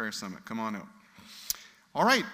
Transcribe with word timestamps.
Prayer 0.00 0.12
Summit. 0.12 0.42
Come 0.46 0.58
on 0.58 0.76
out. 0.76 0.86
All 1.94 2.06
right. 2.06 2.24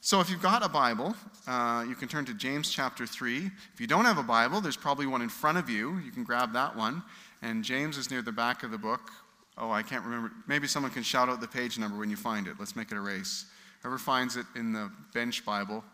So 0.00 0.20
if 0.20 0.30
you've 0.30 0.40
got 0.40 0.64
a 0.64 0.68
Bible, 0.70 1.14
uh, 1.46 1.84
you 1.86 1.94
can 1.94 2.08
turn 2.08 2.24
to 2.24 2.32
James 2.32 2.70
chapter 2.70 3.06
3. 3.06 3.50
If 3.74 3.82
you 3.82 3.86
don't 3.86 4.06
have 4.06 4.16
a 4.16 4.22
Bible, 4.22 4.62
there's 4.62 4.78
probably 4.78 5.04
one 5.04 5.20
in 5.20 5.28
front 5.28 5.58
of 5.58 5.68
you. 5.68 5.98
You 5.98 6.10
can 6.10 6.24
grab 6.24 6.54
that 6.54 6.74
one. 6.74 7.02
And 7.42 7.62
James 7.62 7.98
is 7.98 8.10
near 8.10 8.22
the 8.22 8.32
back 8.32 8.62
of 8.62 8.70
the 8.70 8.78
book. 8.78 9.10
Oh, 9.58 9.70
I 9.70 9.82
can't 9.82 10.06
remember. 10.06 10.32
Maybe 10.48 10.66
someone 10.66 10.90
can 10.90 11.02
shout 11.02 11.28
out 11.28 11.42
the 11.42 11.46
page 11.46 11.78
number 11.78 11.98
when 11.98 12.08
you 12.08 12.16
find 12.16 12.46
it. 12.46 12.54
Let's 12.58 12.74
make 12.74 12.90
it 12.90 12.96
a 12.96 13.00
race. 13.02 13.44
Whoever 13.82 13.98
finds 13.98 14.38
it 14.38 14.46
in 14.54 14.72
the 14.72 14.90
bench 15.12 15.44
Bible, 15.44 15.84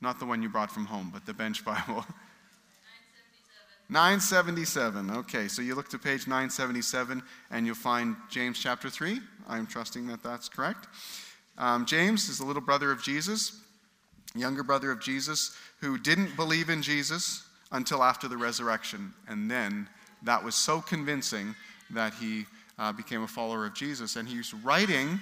not 0.00 0.18
the 0.18 0.26
one 0.26 0.42
you 0.42 0.48
brought 0.48 0.72
from 0.72 0.86
home, 0.86 1.10
but 1.12 1.24
the 1.26 1.32
bench 1.32 1.64
Bible. 1.64 2.04
977. 3.88 5.10
Okay, 5.10 5.48
so 5.48 5.62
you 5.62 5.74
look 5.74 5.88
to 5.90 5.98
page 5.98 6.26
977 6.26 7.22
and 7.50 7.66
you'll 7.66 7.74
find 7.74 8.16
James 8.28 8.58
chapter 8.58 8.90
3. 8.90 9.20
I'm 9.48 9.66
trusting 9.66 10.06
that 10.08 10.22
that's 10.22 10.48
correct. 10.48 10.88
Um, 11.56 11.86
James 11.86 12.28
is 12.28 12.38
the 12.38 12.44
little 12.44 12.62
brother 12.62 12.90
of 12.90 13.02
Jesus, 13.02 13.60
younger 14.34 14.62
brother 14.62 14.90
of 14.90 15.00
Jesus, 15.00 15.56
who 15.80 15.98
didn't 15.98 16.34
believe 16.36 16.68
in 16.68 16.82
Jesus 16.82 17.44
until 17.72 18.02
after 18.02 18.28
the 18.28 18.36
resurrection. 18.36 19.14
And 19.28 19.50
then 19.50 19.88
that 20.22 20.42
was 20.42 20.54
so 20.54 20.80
convincing 20.80 21.54
that 21.90 22.14
he 22.14 22.46
uh, 22.78 22.92
became 22.92 23.22
a 23.22 23.28
follower 23.28 23.66
of 23.66 23.74
Jesus. 23.74 24.16
And 24.16 24.28
he's 24.28 24.52
writing, 24.52 25.20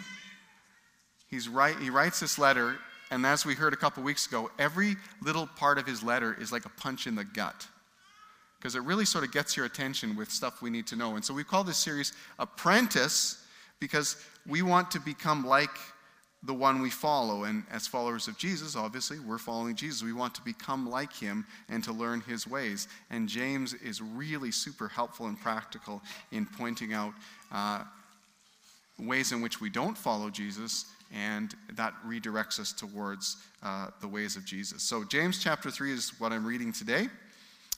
he's 1.29 1.49
write, 1.49 1.79
he 1.79 1.91
writes 1.91 2.21
this 2.21 2.39
letter, 2.39 2.77
and 3.11 3.25
as 3.27 3.45
we 3.45 3.55
heard 3.55 3.75
a 3.75 3.77
couple 3.77 4.03
weeks 4.03 4.27
ago, 4.27 4.51
every 4.59 4.97
little 5.23 5.47
part 5.47 5.79
of 5.79 5.87
his 5.87 6.03
letter 6.03 6.37
is 6.41 6.51
like 6.51 6.65
a 6.65 6.71
punch 6.71 7.07
in 7.07 7.15
the 7.15 7.25
gut. 7.25 7.69
Because 8.65 8.77
it 8.77 8.83
really 8.85 9.05
sort 9.05 9.25
of 9.25 9.31
gets 9.31 9.59
your 9.59 9.67
attention 9.67 10.17
with 10.17 10.31
stuff 10.31 10.63
we 10.63 10.71
need 10.71 10.87
to 10.87 10.97
know. 10.97 11.17
And 11.17 11.23
so 11.23 11.35
we 11.35 11.45
call 11.45 11.65
this 11.65 11.77
series 11.77 12.15
Apprentice 12.39 13.45
because 13.79 14.17
we 14.47 14.63
want 14.63 14.91
to 14.93 15.01
become 15.01 15.47
like 15.47 15.69
the 16.43 16.55
one 16.55 16.81
we 16.81 16.89
follow. 16.89 17.45
And 17.45 17.65
as 17.71 17.87
followers 17.87 18.27
of 18.27 18.39
Jesus, 18.39 18.75
obviously, 18.75 19.19
we're 19.19 19.37
following 19.37 19.77
Jesus. 19.77 20.03
We 20.03 20.15
want 20.15 20.35
to 20.37 20.43
become 20.43 20.89
like 20.89 21.13
him 21.13 21.45
and 21.69 21.85
to 21.85 21.93
learn 21.93 22.23
his 22.23 22.47
ways. 22.47 22.89
And 23.11 23.29
James 23.29 23.75
is 23.75 24.01
really 24.01 24.51
super 24.51 24.89
helpful 24.89 25.27
and 25.27 25.39
practical 25.39 26.01
in 26.33 26.47
pointing 26.47 26.95
out 26.95 27.13
uh, 27.53 27.83
ways 28.99 29.31
in 29.31 29.43
which 29.43 29.61
we 29.61 29.69
don't 29.69 29.99
follow 29.99 30.31
Jesus, 30.31 30.87
and 31.15 31.55
that 31.75 31.93
redirects 32.07 32.59
us 32.59 32.73
towards 32.73 33.37
uh, 33.63 33.89
the 34.01 34.09
ways 34.09 34.37
of 34.37 34.47
Jesus. 34.47 34.83
So, 34.83 35.05
James 35.05 35.39
chapter 35.39 35.71
3 35.71 35.93
is 35.93 36.19
what 36.19 36.33
I'm 36.33 36.47
reading 36.47 36.73
today. 36.73 37.09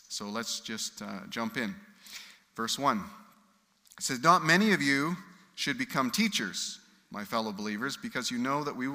So, 0.08 0.26
let's 0.26 0.60
just 0.60 1.02
uh, 1.02 1.20
jump 1.28 1.56
in. 1.56 1.74
Verse 2.54 2.78
1 2.78 3.02
it 3.98 4.02
says, 4.02 4.22
Not 4.22 4.44
many 4.44 4.72
of 4.72 4.82
you 4.82 5.16
should 5.54 5.78
become 5.78 6.10
teachers 6.10 6.80
my 7.10 7.24
fellow 7.24 7.52
believers, 7.52 7.96
because 7.96 8.30
you 8.30 8.38
know 8.38 8.64
that 8.64 8.76
we, 8.76 8.88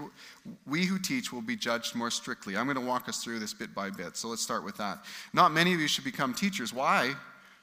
we 0.68 0.86
who 0.86 1.00
teach 1.00 1.32
will 1.32 1.42
be 1.42 1.56
judged 1.56 1.96
more 1.96 2.12
strictly. 2.12 2.58
I'm 2.58 2.66
going 2.66 2.76
to 2.76 2.86
walk 2.86 3.08
us 3.08 3.24
through 3.24 3.40
this 3.40 3.54
bit 3.54 3.74
by 3.74 3.90
bit. 3.90 4.18
So 4.18 4.28
let's 4.28 4.42
start 4.42 4.64
with 4.64 4.78
that. 4.78 5.00
Not 5.34 5.52
many 5.52 5.74
of 5.74 5.80
you 5.80 5.88
should 5.88 6.04
become 6.04 6.34
teachers. 6.34 6.74
Why 6.74 7.14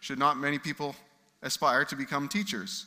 should 0.00 0.18
not 0.18 0.38
many 0.38 0.58
people 0.58 0.96
aspire 1.42 1.84
to 1.84 1.96
become 1.96 2.28
teachers? 2.28 2.86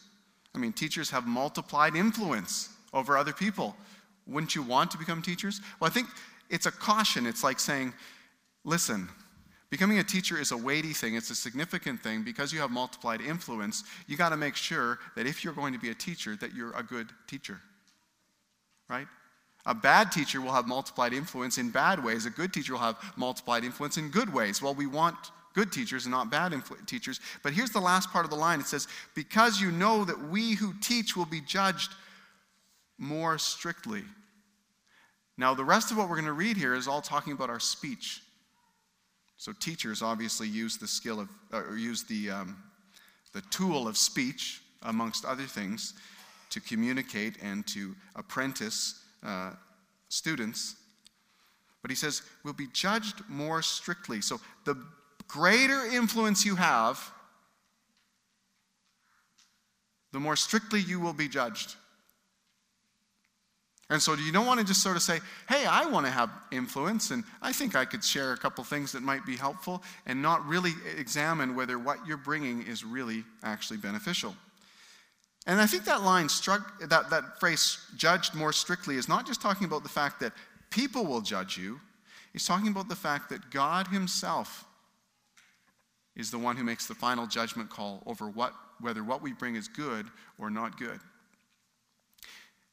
I 0.55 0.57
mean, 0.57 0.73
teachers 0.73 1.09
have 1.11 1.27
multiplied 1.27 1.95
influence 1.95 2.69
over 2.93 3.17
other 3.17 3.31
people. 3.31 3.75
Wouldn't 4.27 4.55
you 4.55 4.63
want 4.63 4.91
to 4.91 4.97
become 4.97 5.21
teachers? 5.21 5.61
Well, 5.79 5.89
I 5.89 5.93
think 5.93 6.07
it's 6.49 6.65
a 6.65 6.71
caution. 6.71 7.25
It's 7.25 7.43
like 7.43 7.59
saying, 7.59 7.93
listen, 8.65 9.07
Becoming 9.71 9.99
a 9.99 10.03
teacher 10.03 10.37
is 10.37 10.51
a 10.51 10.57
weighty 10.57 10.91
thing, 10.91 11.15
it's 11.15 11.29
a 11.29 11.35
significant 11.35 12.03
thing 12.03 12.23
because 12.23 12.51
you 12.51 12.59
have 12.59 12.71
multiplied 12.71 13.21
influence. 13.21 13.85
You 14.05 14.17
got 14.17 14.29
to 14.29 14.37
make 14.37 14.57
sure 14.57 14.99
that 15.15 15.25
if 15.25 15.43
you're 15.43 15.53
going 15.53 15.71
to 15.71 15.79
be 15.79 15.89
a 15.89 15.95
teacher 15.95 16.35
that 16.35 16.53
you're 16.53 16.75
a 16.75 16.83
good 16.83 17.07
teacher. 17.25 17.61
Right? 18.89 19.07
A 19.65 19.73
bad 19.73 20.11
teacher 20.11 20.41
will 20.41 20.51
have 20.51 20.67
multiplied 20.67 21.13
influence 21.13 21.57
in 21.57 21.69
bad 21.69 22.03
ways. 22.03 22.25
A 22.25 22.29
good 22.29 22.51
teacher 22.51 22.73
will 22.73 22.79
have 22.81 22.97
multiplied 23.15 23.63
influence 23.63 23.95
in 23.95 24.09
good 24.09 24.33
ways. 24.33 24.61
Well, 24.61 24.73
we 24.73 24.87
want 24.87 25.15
good 25.53 25.71
teachers 25.71 26.05
and 26.05 26.11
not 26.11 26.29
bad 26.29 26.51
influ- 26.51 26.85
teachers. 26.85 27.21
But 27.41 27.53
here's 27.53 27.69
the 27.69 27.79
last 27.79 28.11
part 28.11 28.25
of 28.25 28.31
the 28.31 28.37
line 28.37 28.59
it 28.59 28.65
says, 28.65 28.89
Because 29.15 29.61
you 29.61 29.71
know 29.71 30.03
that 30.03 30.19
we 30.29 30.55
who 30.55 30.73
teach 30.81 31.15
will 31.15 31.25
be 31.25 31.39
judged 31.39 31.93
more 32.97 33.37
strictly. 33.37 34.03
Now, 35.37 35.53
the 35.53 35.63
rest 35.63 35.91
of 35.91 35.97
what 35.97 36.09
we're 36.09 36.15
going 36.15 36.25
to 36.25 36.33
read 36.33 36.57
here 36.57 36.73
is 36.73 36.89
all 36.89 37.01
talking 37.01 37.31
about 37.31 37.49
our 37.49 37.59
speech. 37.59 38.21
So 39.41 39.51
teachers 39.53 40.03
obviously 40.03 40.47
use 40.47 40.77
the 40.77 40.87
skill 40.87 41.19
of, 41.19 41.27
or 41.51 41.75
use 41.75 42.03
the, 42.03 42.29
um, 42.29 42.63
the 43.33 43.41
tool 43.49 43.87
of 43.87 43.97
speech, 43.97 44.61
amongst 44.83 45.25
other 45.25 45.45
things, 45.45 45.95
to 46.51 46.61
communicate 46.61 47.37
and 47.41 47.65
to 47.69 47.95
apprentice 48.15 49.03
uh, 49.25 49.53
students. 50.09 50.75
But 51.81 51.89
he 51.89 51.95
says, 51.95 52.21
we'll 52.43 52.53
be 52.53 52.67
judged 52.71 53.23
more 53.27 53.63
strictly. 53.63 54.21
So 54.21 54.39
the 54.63 54.77
greater 55.27 55.85
influence 55.87 56.45
you 56.45 56.55
have, 56.57 57.11
the 60.11 60.19
more 60.19 60.35
strictly 60.35 60.81
you 60.81 60.99
will 60.99 61.13
be 61.13 61.27
judged. 61.27 61.73
And 63.91 64.01
so 64.01 64.13
you 64.13 64.31
don't 64.31 64.45
want 64.45 64.61
to 64.61 64.65
just 64.65 64.81
sort 64.81 64.95
of 64.95 65.03
say, 65.03 65.19
hey, 65.49 65.65
I 65.65 65.85
want 65.85 66.05
to 66.05 66.11
have 66.11 66.31
influence 66.49 67.11
and 67.11 67.25
I 67.41 67.51
think 67.51 67.75
I 67.75 67.83
could 67.83 68.01
share 68.01 68.31
a 68.31 68.37
couple 68.37 68.63
things 68.63 68.93
that 68.93 69.03
might 69.03 69.25
be 69.25 69.35
helpful 69.35 69.83
and 70.05 70.21
not 70.21 70.47
really 70.47 70.71
examine 70.97 71.57
whether 71.57 71.77
what 71.77 71.97
you're 72.07 72.15
bringing 72.15 72.63
is 72.63 72.85
really 72.85 73.25
actually 73.43 73.77
beneficial. 73.77 74.33
And 75.45 75.59
I 75.59 75.65
think 75.65 75.83
that 75.85 76.03
line 76.03 76.29
struck, 76.29 76.79
that, 76.87 77.09
that 77.09 77.37
phrase, 77.41 77.79
judged 77.97 78.33
more 78.33 78.53
strictly, 78.53 78.95
is 78.95 79.09
not 79.09 79.27
just 79.27 79.41
talking 79.41 79.65
about 79.65 79.83
the 79.83 79.89
fact 79.89 80.21
that 80.21 80.31
people 80.69 81.05
will 81.05 81.21
judge 81.21 81.57
you, 81.57 81.81
it's 82.33 82.47
talking 82.47 82.69
about 82.69 82.87
the 82.87 82.95
fact 82.95 83.29
that 83.29 83.49
God 83.49 83.87
Himself 83.87 84.63
is 86.15 86.31
the 86.31 86.39
one 86.39 86.55
who 86.55 86.63
makes 86.63 86.87
the 86.87 86.95
final 86.95 87.27
judgment 87.27 87.69
call 87.69 88.03
over 88.05 88.29
what, 88.29 88.53
whether 88.79 89.03
what 89.03 89.21
we 89.21 89.33
bring 89.33 89.55
is 89.55 89.67
good 89.67 90.05
or 90.39 90.49
not 90.49 90.79
good. 90.79 90.99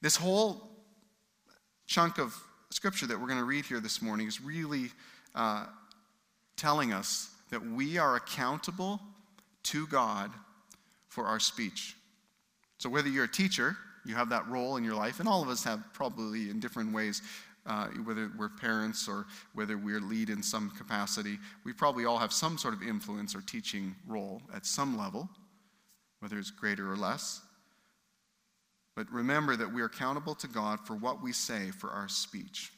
This 0.00 0.14
whole 0.14 0.77
chunk 1.88 2.18
of 2.18 2.36
scripture 2.70 3.06
that 3.06 3.18
we're 3.18 3.26
going 3.26 3.38
to 3.38 3.46
read 3.46 3.64
here 3.64 3.80
this 3.80 4.02
morning 4.02 4.28
is 4.28 4.42
really 4.42 4.90
uh, 5.34 5.64
telling 6.56 6.92
us 6.92 7.30
that 7.50 7.64
we 7.64 7.96
are 7.96 8.16
accountable 8.16 9.00
to 9.62 9.86
God 9.86 10.30
for 11.08 11.24
our 11.24 11.40
speech. 11.40 11.96
So, 12.76 12.90
whether 12.90 13.08
you're 13.08 13.24
a 13.24 13.28
teacher, 13.28 13.74
you 14.04 14.14
have 14.14 14.28
that 14.28 14.46
role 14.48 14.76
in 14.76 14.84
your 14.84 14.94
life, 14.94 15.18
and 15.18 15.26
all 15.26 15.42
of 15.42 15.48
us 15.48 15.64
have 15.64 15.82
probably 15.94 16.50
in 16.50 16.60
different 16.60 16.92
ways, 16.92 17.22
uh, 17.64 17.86
whether 18.04 18.30
we're 18.38 18.50
parents 18.50 19.08
or 19.08 19.26
whether 19.54 19.78
we're 19.78 20.00
lead 20.00 20.28
in 20.28 20.42
some 20.42 20.70
capacity, 20.76 21.38
we 21.64 21.72
probably 21.72 22.04
all 22.04 22.18
have 22.18 22.34
some 22.34 22.58
sort 22.58 22.74
of 22.74 22.82
influence 22.82 23.34
or 23.34 23.40
teaching 23.40 23.94
role 24.06 24.42
at 24.54 24.66
some 24.66 24.98
level, 24.98 25.26
whether 26.20 26.38
it's 26.38 26.50
greater 26.50 26.92
or 26.92 26.96
less. 26.96 27.40
But 28.98 29.12
remember 29.12 29.54
that 29.54 29.72
we 29.72 29.80
are 29.80 29.84
accountable 29.84 30.34
to 30.34 30.48
God 30.48 30.80
for 30.84 30.96
what 30.96 31.22
we 31.22 31.32
say 31.32 31.70
for 31.70 31.88
our 31.90 32.08
speech. 32.08 32.72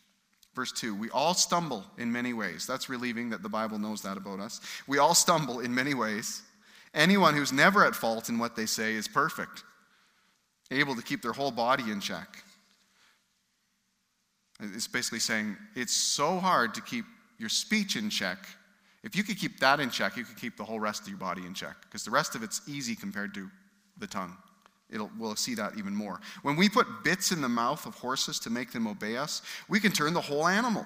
Verse 0.55 0.71
2 0.71 0.95
We 0.95 1.09
all 1.09 1.33
stumble 1.33 1.83
in 1.97 2.13
many 2.13 2.35
ways. 2.35 2.67
That's 2.67 2.91
relieving 2.91 3.31
that 3.31 3.43
the 3.43 3.49
Bible 3.49 3.79
knows 3.79 4.03
that 4.03 4.19
about 4.19 4.39
us. 4.39 4.61
We 4.87 4.99
all 4.99 5.15
stumble 5.15 5.61
in 5.61 5.75
many 5.75 5.95
ways. 5.95 6.43
Anyone 6.93 7.33
who's 7.33 7.55
never 7.55 7.87
at 7.87 7.95
fault 7.95 8.29
in 8.29 8.39
what 8.39 8.55
they 8.55 8.67
say 8.67 8.97
is 8.97 9.09
perfect, 9.09 9.65
able 10.71 10.95
to 10.95 11.01
keep 11.01 11.23
their 11.23 11.33
whole 11.33 11.53
body 11.53 11.91
in 11.91 12.01
check. 12.01 12.45
It's 14.61 14.89
basically 14.89 15.21
saying 15.21 15.57
it's 15.75 15.97
so 15.97 16.39
hard 16.39 16.75
to 16.75 16.83
keep 16.83 17.07
your 17.39 17.49
speech 17.49 17.97
in 17.97 18.11
check. 18.11 18.37
If 19.03 19.17
you 19.17 19.23
could 19.23 19.39
keep 19.39 19.59
that 19.61 19.81
in 19.81 19.89
check, 19.89 20.19
you 20.19 20.25
could 20.25 20.37
keep 20.37 20.59
the 20.59 20.65
whole 20.65 20.81
rest 20.81 21.01
of 21.05 21.09
your 21.09 21.17
body 21.17 21.47
in 21.47 21.55
check 21.55 21.77
because 21.81 22.05
the 22.05 22.11
rest 22.11 22.35
of 22.35 22.43
it's 22.43 22.61
easy 22.69 22.95
compared 22.95 23.33
to 23.33 23.49
the 23.97 24.07
tongue. 24.07 24.37
It'll, 24.93 25.11
we'll 25.19 25.37
see 25.37 25.55
that 25.55 25.79
even 25.79 25.95
more. 25.95 26.21
When 26.43 26.57
we 26.57 26.69
put 26.69 27.05
bits 27.05 27.33
in 27.33 27.41
the 27.41 27.49
mouth 27.49 27.87
of 27.87 27.95
horses 27.95 28.39
to 28.41 28.51
make 28.51 28.73
them 28.73 28.87
obey 28.87 29.17
us, 29.17 29.43
we 29.69 29.81
can 29.81 29.93
turn 29.93 30.15
the 30.15 30.21
whole 30.21 30.47
animal. 30.47 30.85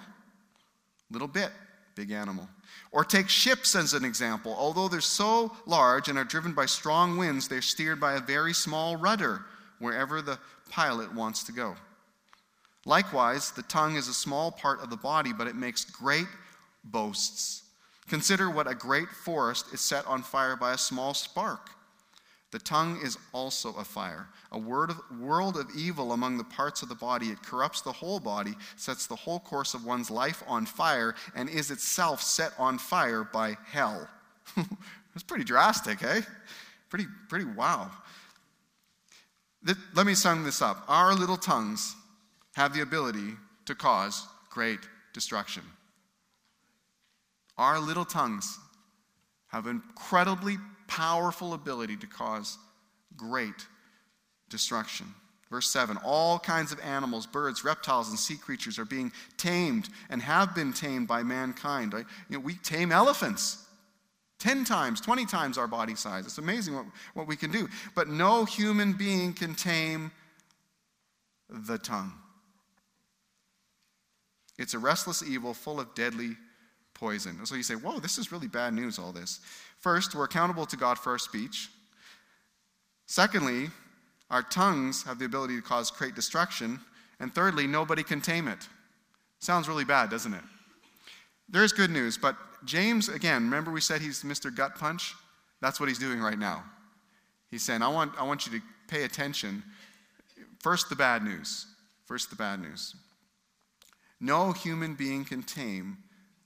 Little 1.10 1.28
bit, 1.28 1.50
big 1.94 2.10
animal. 2.10 2.48
Or 2.92 3.04
take 3.04 3.28
ships 3.28 3.74
as 3.74 3.94
an 3.94 4.04
example. 4.04 4.54
Although 4.56 4.88
they're 4.88 5.00
so 5.00 5.56
large 5.66 6.08
and 6.08 6.18
are 6.18 6.24
driven 6.24 6.52
by 6.52 6.66
strong 6.66 7.16
winds, 7.16 7.48
they're 7.48 7.62
steered 7.62 8.00
by 8.00 8.14
a 8.14 8.20
very 8.20 8.52
small 8.52 8.96
rudder 8.96 9.42
wherever 9.78 10.20
the 10.20 10.38
pilot 10.70 11.14
wants 11.14 11.42
to 11.44 11.52
go. 11.52 11.76
Likewise, 12.86 13.50
the 13.52 13.62
tongue 13.62 13.96
is 13.96 14.08
a 14.08 14.14
small 14.14 14.50
part 14.50 14.82
of 14.82 14.90
the 14.90 14.96
body, 14.96 15.32
but 15.32 15.46
it 15.46 15.56
makes 15.56 15.84
great 15.84 16.26
boasts. 16.84 17.62
Consider 18.08 18.50
what 18.50 18.70
a 18.70 18.74
great 18.74 19.08
forest 19.08 19.72
is 19.72 19.80
set 19.80 20.06
on 20.06 20.22
fire 20.22 20.56
by 20.56 20.74
a 20.74 20.78
small 20.78 21.14
spark. 21.14 21.70
The 22.54 22.60
tongue 22.60 23.00
is 23.02 23.18
also 23.32 23.74
a 23.74 23.84
fire, 23.84 24.28
a 24.52 24.58
of, 24.58 25.00
world 25.18 25.56
of 25.56 25.68
evil 25.76 26.12
among 26.12 26.38
the 26.38 26.44
parts 26.44 26.82
of 26.82 26.88
the 26.88 26.94
body. 26.94 27.26
It 27.30 27.42
corrupts 27.42 27.80
the 27.80 27.90
whole 27.90 28.20
body, 28.20 28.54
sets 28.76 29.08
the 29.08 29.16
whole 29.16 29.40
course 29.40 29.74
of 29.74 29.84
one's 29.84 30.08
life 30.08 30.40
on 30.46 30.64
fire, 30.64 31.16
and 31.34 31.48
is 31.48 31.72
itself 31.72 32.22
set 32.22 32.52
on 32.56 32.78
fire 32.78 33.24
by 33.24 33.56
hell. 33.66 34.08
That's 34.56 35.24
pretty 35.26 35.42
drastic, 35.42 36.04
eh? 36.04 36.20
Pretty, 36.90 37.06
pretty 37.28 37.44
wow. 37.44 37.90
let 39.96 40.06
me 40.06 40.14
sum 40.14 40.44
this 40.44 40.62
up. 40.62 40.84
Our 40.86 41.12
little 41.12 41.36
tongues 41.36 41.96
have 42.54 42.72
the 42.72 42.82
ability 42.82 43.32
to 43.66 43.74
cause 43.74 44.28
great 44.48 44.78
destruction. 45.12 45.64
Our 47.58 47.80
little 47.80 48.04
tongues 48.04 48.60
have 49.48 49.66
incredibly 49.66 50.58
powerful 50.94 51.54
ability 51.54 51.96
to 51.96 52.06
cause 52.06 52.56
great 53.16 53.66
destruction. 54.48 55.06
Verse 55.50 55.70
7 55.70 55.98
All 56.04 56.38
kinds 56.38 56.72
of 56.72 56.80
animals, 56.80 57.26
birds, 57.26 57.64
reptiles, 57.64 58.10
and 58.10 58.18
sea 58.18 58.36
creatures 58.36 58.78
are 58.78 58.84
being 58.84 59.12
tamed 59.36 59.88
and 60.08 60.22
have 60.22 60.54
been 60.54 60.72
tamed 60.72 61.08
by 61.08 61.22
mankind. 61.22 61.92
You 61.92 62.04
know, 62.30 62.38
we 62.38 62.54
tame 62.54 62.92
elephants. 62.92 63.60
10 64.38 64.64
times, 64.64 65.00
20 65.00 65.26
times 65.26 65.58
our 65.58 65.66
body 65.66 65.94
size. 65.94 66.26
It's 66.26 66.38
amazing 66.38 66.74
what, 66.74 66.84
what 67.14 67.26
we 67.26 67.36
can 67.36 67.50
do. 67.50 67.68
But 67.94 68.08
no 68.08 68.44
human 68.44 68.92
being 68.92 69.32
can 69.32 69.54
tame 69.54 70.12
the 71.48 71.78
tongue. 71.78 72.12
It's 74.58 74.74
a 74.74 74.78
restless 74.78 75.22
evil 75.22 75.54
full 75.54 75.80
of 75.80 75.94
deadly 75.94 76.36
poison. 76.94 77.44
So 77.44 77.54
you 77.54 77.62
say, 77.62 77.74
whoa, 77.74 77.98
this 77.98 78.18
is 78.18 78.32
really 78.32 78.48
bad 78.48 78.72
news, 78.74 78.98
all 78.98 79.12
this. 79.12 79.40
First, 79.84 80.14
we're 80.14 80.24
accountable 80.24 80.64
to 80.64 80.78
God 80.78 80.98
for 80.98 81.10
our 81.10 81.18
speech. 81.18 81.68
Secondly, 83.04 83.68
our 84.30 84.42
tongues 84.42 85.02
have 85.02 85.18
the 85.18 85.26
ability 85.26 85.56
to 85.56 85.62
cause 85.62 85.90
great 85.90 86.14
destruction. 86.14 86.80
And 87.20 87.34
thirdly, 87.34 87.66
nobody 87.66 88.02
can 88.02 88.22
tame 88.22 88.48
it. 88.48 88.66
Sounds 89.40 89.68
really 89.68 89.84
bad, 89.84 90.08
doesn't 90.08 90.32
it? 90.32 90.40
There's 91.50 91.70
good 91.70 91.90
news, 91.90 92.16
but 92.16 92.34
James, 92.64 93.10
again, 93.10 93.42
remember 93.42 93.70
we 93.70 93.82
said 93.82 94.00
he's 94.00 94.22
Mr. 94.22 94.52
Gut 94.52 94.74
Punch? 94.76 95.14
That's 95.60 95.78
what 95.78 95.90
he's 95.90 95.98
doing 95.98 96.18
right 96.18 96.38
now. 96.38 96.64
He's 97.50 97.62
saying, 97.62 97.82
I 97.82 97.88
want, 97.88 98.12
I 98.18 98.22
want 98.22 98.46
you 98.46 98.58
to 98.58 98.64
pay 98.88 99.04
attention. 99.04 99.62
First, 100.60 100.88
the 100.88 100.96
bad 100.96 101.22
news. 101.22 101.66
First, 102.06 102.30
the 102.30 102.36
bad 102.36 102.58
news. 102.58 102.96
No 104.18 104.52
human 104.52 104.94
being 104.94 105.26
can 105.26 105.42
tame 105.42 105.98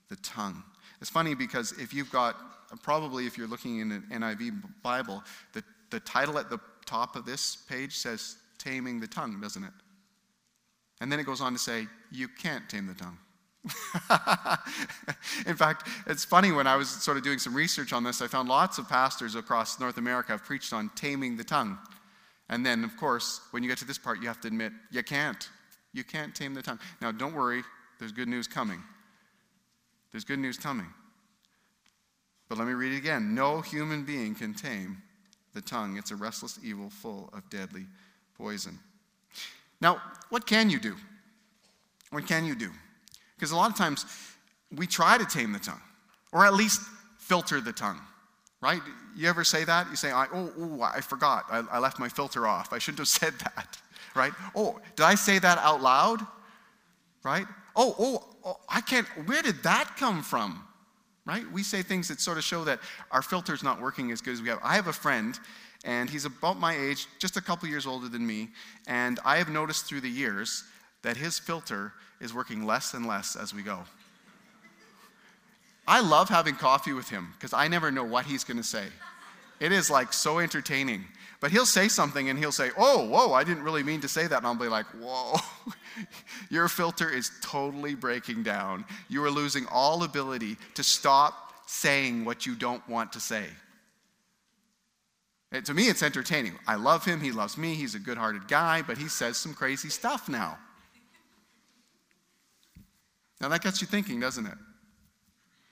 the 0.09 0.17
tongue. 0.17 0.61
It's 0.99 1.09
funny 1.09 1.35
because 1.35 1.71
if 1.79 1.93
you've 1.93 2.11
got, 2.11 2.35
probably 2.77 3.25
if 3.25 3.37
you're 3.37 3.47
looking 3.47 3.79
in 3.79 3.91
an 3.91 4.03
NIV 4.11 4.61
Bible, 4.83 5.23
the, 5.53 5.63
the 5.89 5.99
title 5.99 6.37
at 6.37 6.49
the 6.49 6.59
top 6.85 7.15
of 7.15 7.25
this 7.25 7.55
page 7.55 7.95
says 7.95 8.37
Taming 8.57 8.99
the 8.99 9.07
Tongue, 9.07 9.39
doesn't 9.39 9.63
it? 9.63 9.73
And 11.01 11.11
then 11.11 11.19
it 11.19 11.25
goes 11.25 11.41
on 11.41 11.53
to 11.53 11.59
say, 11.59 11.87
You 12.11 12.27
can't 12.27 12.67
tame 12.69 12.87
the 12.87 12.93
tongue. 12.93 13.17
in 15.45 15.55
fact, 15.55 15.87
it's 16.07 16.23
funny 16.23 16.51
when 16.51 16.67
I 16.67 16.75
was 16.75 16.89
sort 16.89 17.17
of 17.17 17.23
doing 17.23 17.39
some 17.39 17.53
research 17.53 17.93
on 17.93 18.03
this, 18.03 18.21
I 18.21 18.27
found 18.27 18.49
lots 18.49 18.77
of 18.77 18.87
pastors 18.87 19.35
across 19.35 19.79
North 19.79 19.97
America 19.97 20.31
have 20.31 20.43
preached 20.43 20.73
on 20.73 20.89
taming 20.95 21.37
the 21.37 21.43
tongue. 21.43 21.77
And 22.49 22.65
then, 22.65 22.83
of 22.83 22.95
course, 22.97 23.41
when 23.51 23.61
you 23.63 23.69
get 23.69 23.77
to 23.79 23.85
this 23.85 23.97
part, 23.97 24.21
you 24.21 24.27
have 24.27 24.41
to 24.41 24.47
admit, 24.47 24.71
you 24.91 25.03
can't. 25.03 25.49
You 25.93 26.03
can't 26.03 26.33
tame 26.33 26.53
the 26.53 26.61
tongue. 26.61 26.79
Now, 27.01 27.11
don't 27.11 27.33
worry, 27.33 27.63
there's 27.99 28.11
good 28.11 28.27
news 28.27 28.47
coming. 28.47 28.81
There's 30.11 30.23
good 30.23 30.39
news 30.39 30.57
coming. 30.57 30.87
But 32.49 32.57
let 32.57 32.67
me 32.67 32.73
read 32.73 32.93
it 32.93 32.97
again. 32.97 33.35
No 33.35 33.61
human 33.61 34.03
being 34.03 34.33
can 34.33 34.55
tame 34.55 34.97
the 35.53 35.61
tongue. 35.61 35.97
It's 35.97 36.11
a 36.11 36.15
restless 36.15 36.59
evil 36.63 36.89
full 36.89 37.29
of 37.31 37.47
deadly 37.49 37.85
poison. 38.35 38.79
Now, 39.79 40.01
what 40.29 40.45
can 40.45 40.69
you 40.69 40.79
do? 40.79 40.95
What 42.09 42.27
can 42.27 42.45
you 42.45 42.55
do? 42.55 42.71
Because 43.35 43.51
a 43.51 43.55
lot 43.55 43.69
of 43.69 43.77
times 43.77 44.05
we 44.75 44.87
try 44.87 45.17
to 45.17 45.25
tame 45.25 45.53
the 45.53 45.59
tongue, 45.59 45.81
or 46.31 46.45
at 46.45 46.55
least 46.55 46.81
filter 47.17 47.61
the 47.61 47.71
tongue, 47.71 47.99
right? 48.61 48.81
You 49.15 49.29
ever 49.29 49.43
say 49.43 49.63
that? 49.63 49.89
You 49.89 49.95
say, 49.95 50.11
oh, 50.11 50.51
oh 50.57 50.81
I 50.81 51.01
forgot. 51.01 51.45
I, 51.49 51.63
I 51.71 51.79
left 51.79 51.99
my 51.99 52.09
filter 52.09 52.47
off. 52.47 52.73
I 52.73 52.79
shouldn't 52.79 52.99
have 52.99 53.07
said 53.21 53.33
that, 53.39 53.77
right? 54.15 54.33
Oh, 54.55 54.79
did 54.95 55.03
I 55.03 55.15
say 55.15 55.39
that 55.39 55.59
out 55.59 55.81
loud? 55.81 56.19
Right? 57.23 57.45
Oh, 57.75 57.95
oh, 57.99 58.35
oh, 58.45 58.57
I 58.67 58.81
can't. 58.81 59.07
Where 59.27 59.41
did 59.41 59.63
that 59.63 59.95
come 59.97 60.23
from? 60.23 60.63
Right? 61.29 61.45
We 61.51 61.61
say 61.61 61.83
things 61.83 62.07
that 62.07 62.19
sort 62.19 62.39
of 62.39 62.43
show 62.43 62.63
that 62.63 62.79
our 63.11 63.21
filter's 63.21 63.61
not 63.61 63.79
working 63.79 64.09
as 64.09 64.19
good 64.19 64.33
as 64.33 64.41
we 64.41 64.49
have. 64.49 64.57
I 64.63 64.73
have 64.73 64.87
a 64.87 64.93
friend, 64.93 65.39
and 65.85 66.09
he's 66.09 66.25
about 66.25 66.57
my 66.59 66.75
age, 66.75 67.05
just 67.19 67.37
a 67.37 67.41
couple 67.41 67.69
years 67.69 67.85
older 67.85 68.09
than 68.09 68.25
me, 68.25 68.49
and 68.87 69.19
I 69.23 69.37
have 69.37 69.47
noticed 69.47 69.85
through 69.85 70.01
the 70.01 70.09
years 70.09 70.63
that 71.03 71.17
his 71.17 71.37
filter 71.37 71.93
is 72.19 72.33
working 72.33 72.65
less 72.65 72.95
and 72.95 73.05
less 73.05 73.35
as 73.35 73.53
we 73.53 73.61
go. 73.61 73.81
I 75.87 76.01
love 76.01 76.29
having 76.29 76.55
coffee 76.55 76.93
with 76.93 77.09
him 77.09 77.27
because 77.37 77.53
I 77.53 77.67
never 77.67 77.91
know 77.91 78.03
what 78.03 78.25
he's 78.25 78.43
going 78.43 78.57
to 78.57 78.63
say. 78.63 78.87
It 79.59 79.71
is 79.71 79.91
like 79.91 80.13
so 80.13 80.39
entertaining. 80.39 81.05
But 81.39 81.51
he'll 81.51 81.65
say 81.65 81.87
something 81.87 82.29
and 82.29 82.37
he'll 82.37 82.51
say, 82.51 82.71
Oh, 82.77 83.07
whoa, 83.07 83.33
I 83.33 83.43
didn't 83.43 83.63
really 83.63 83.83
mean 83.83 84.01
to 84.01 84.09
say 84.09 84.27
that. 84.27 84.37
And 84.37 84.45
I'll 84.45 84.55
be 84.55 84.67
like, 84.67 84.85
Whoa, 84.87 85.35
your 86.49 86.67
filter 86.67 87.09
is 87.09 87.31
totally 87.41 87.95
breaking 87.95 88.43
down. 88.43 88.85
You 89.07 89.23
are 89.23 89.31
losing 89.31 89.65
all 89.71 90.03
ability 90.03 90.57
to 90.75 90.83
stop 90.83 91.53
saying 91.67 92.25
what 92.25 92.45
you 92.45 92.55
don't 92.55 92.87
want 92.89 93.13
to 93.13 93.19
say. 93.19 93.45
To 95.63 95.73
me, 95.73 95.87
it's 95.87 96.03
entertaining. 96.03 96.53
I 96.67 96.75
love 96.75 97.05
him. 97.05 97.21
He 97.21 97.31
loves 97.31 97.57
me. 97.57 97.73
He's 97.73 97.95
a 97.95 97.99
good 97.99 98.17
hearted 98.17 98.47
guy, 98.47 98.83
but 98.83 98.97
he 98.99 99.07
says 99.07 99.37
some 99.37 99.53
crazy 99.53 99.89
stuff 99.89 100.29
now. 100.29 100.59
Now 103.41 103.47
that 103.49 103.63
gets 103.63 103.81
you 103.81 103.87
thinking, 103.87 104.19
doesn't 104.19 104.45
it? 104.45 104.57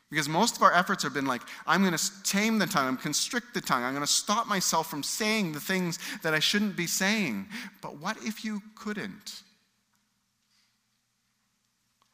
Because 0.09 0.29
most 0.29 0.55
of 0.55 0.61
our 0.61 0.73
efforts 0.73 1.03
have 1.03 1.13
been 1.13 1.25
like, 1.25 1.41
I'm 1.65 1.81
going 1.81 1.97
to 1.97 2.23
tame 2.23 2.59
the 2.59 2.65
tongue, 2.65 2.87
I'm 2.87 2.97
constrict 2.97 3.53
the 3.53 3.61
tongue, 3.61 3.83
I'm 3.83 3.93
going 3.93 4.05
to 4.05 4.11
stop 4.11 4.47
myself 4.47 4.89
from 4.89 5.03
saying 5.03 5.51
the 5.51 5.59
things 5.59 5.99
that 6.23 6.33
I 6.33 6.39
shouldn't 6.39 6.77
be 6.77 6.87
saying. 6.87 7.47
But 7.81 7.97
what 7.97 8.17
if 8.23 8.45
you 8.45 8.61
couldn't? 8.75 9.41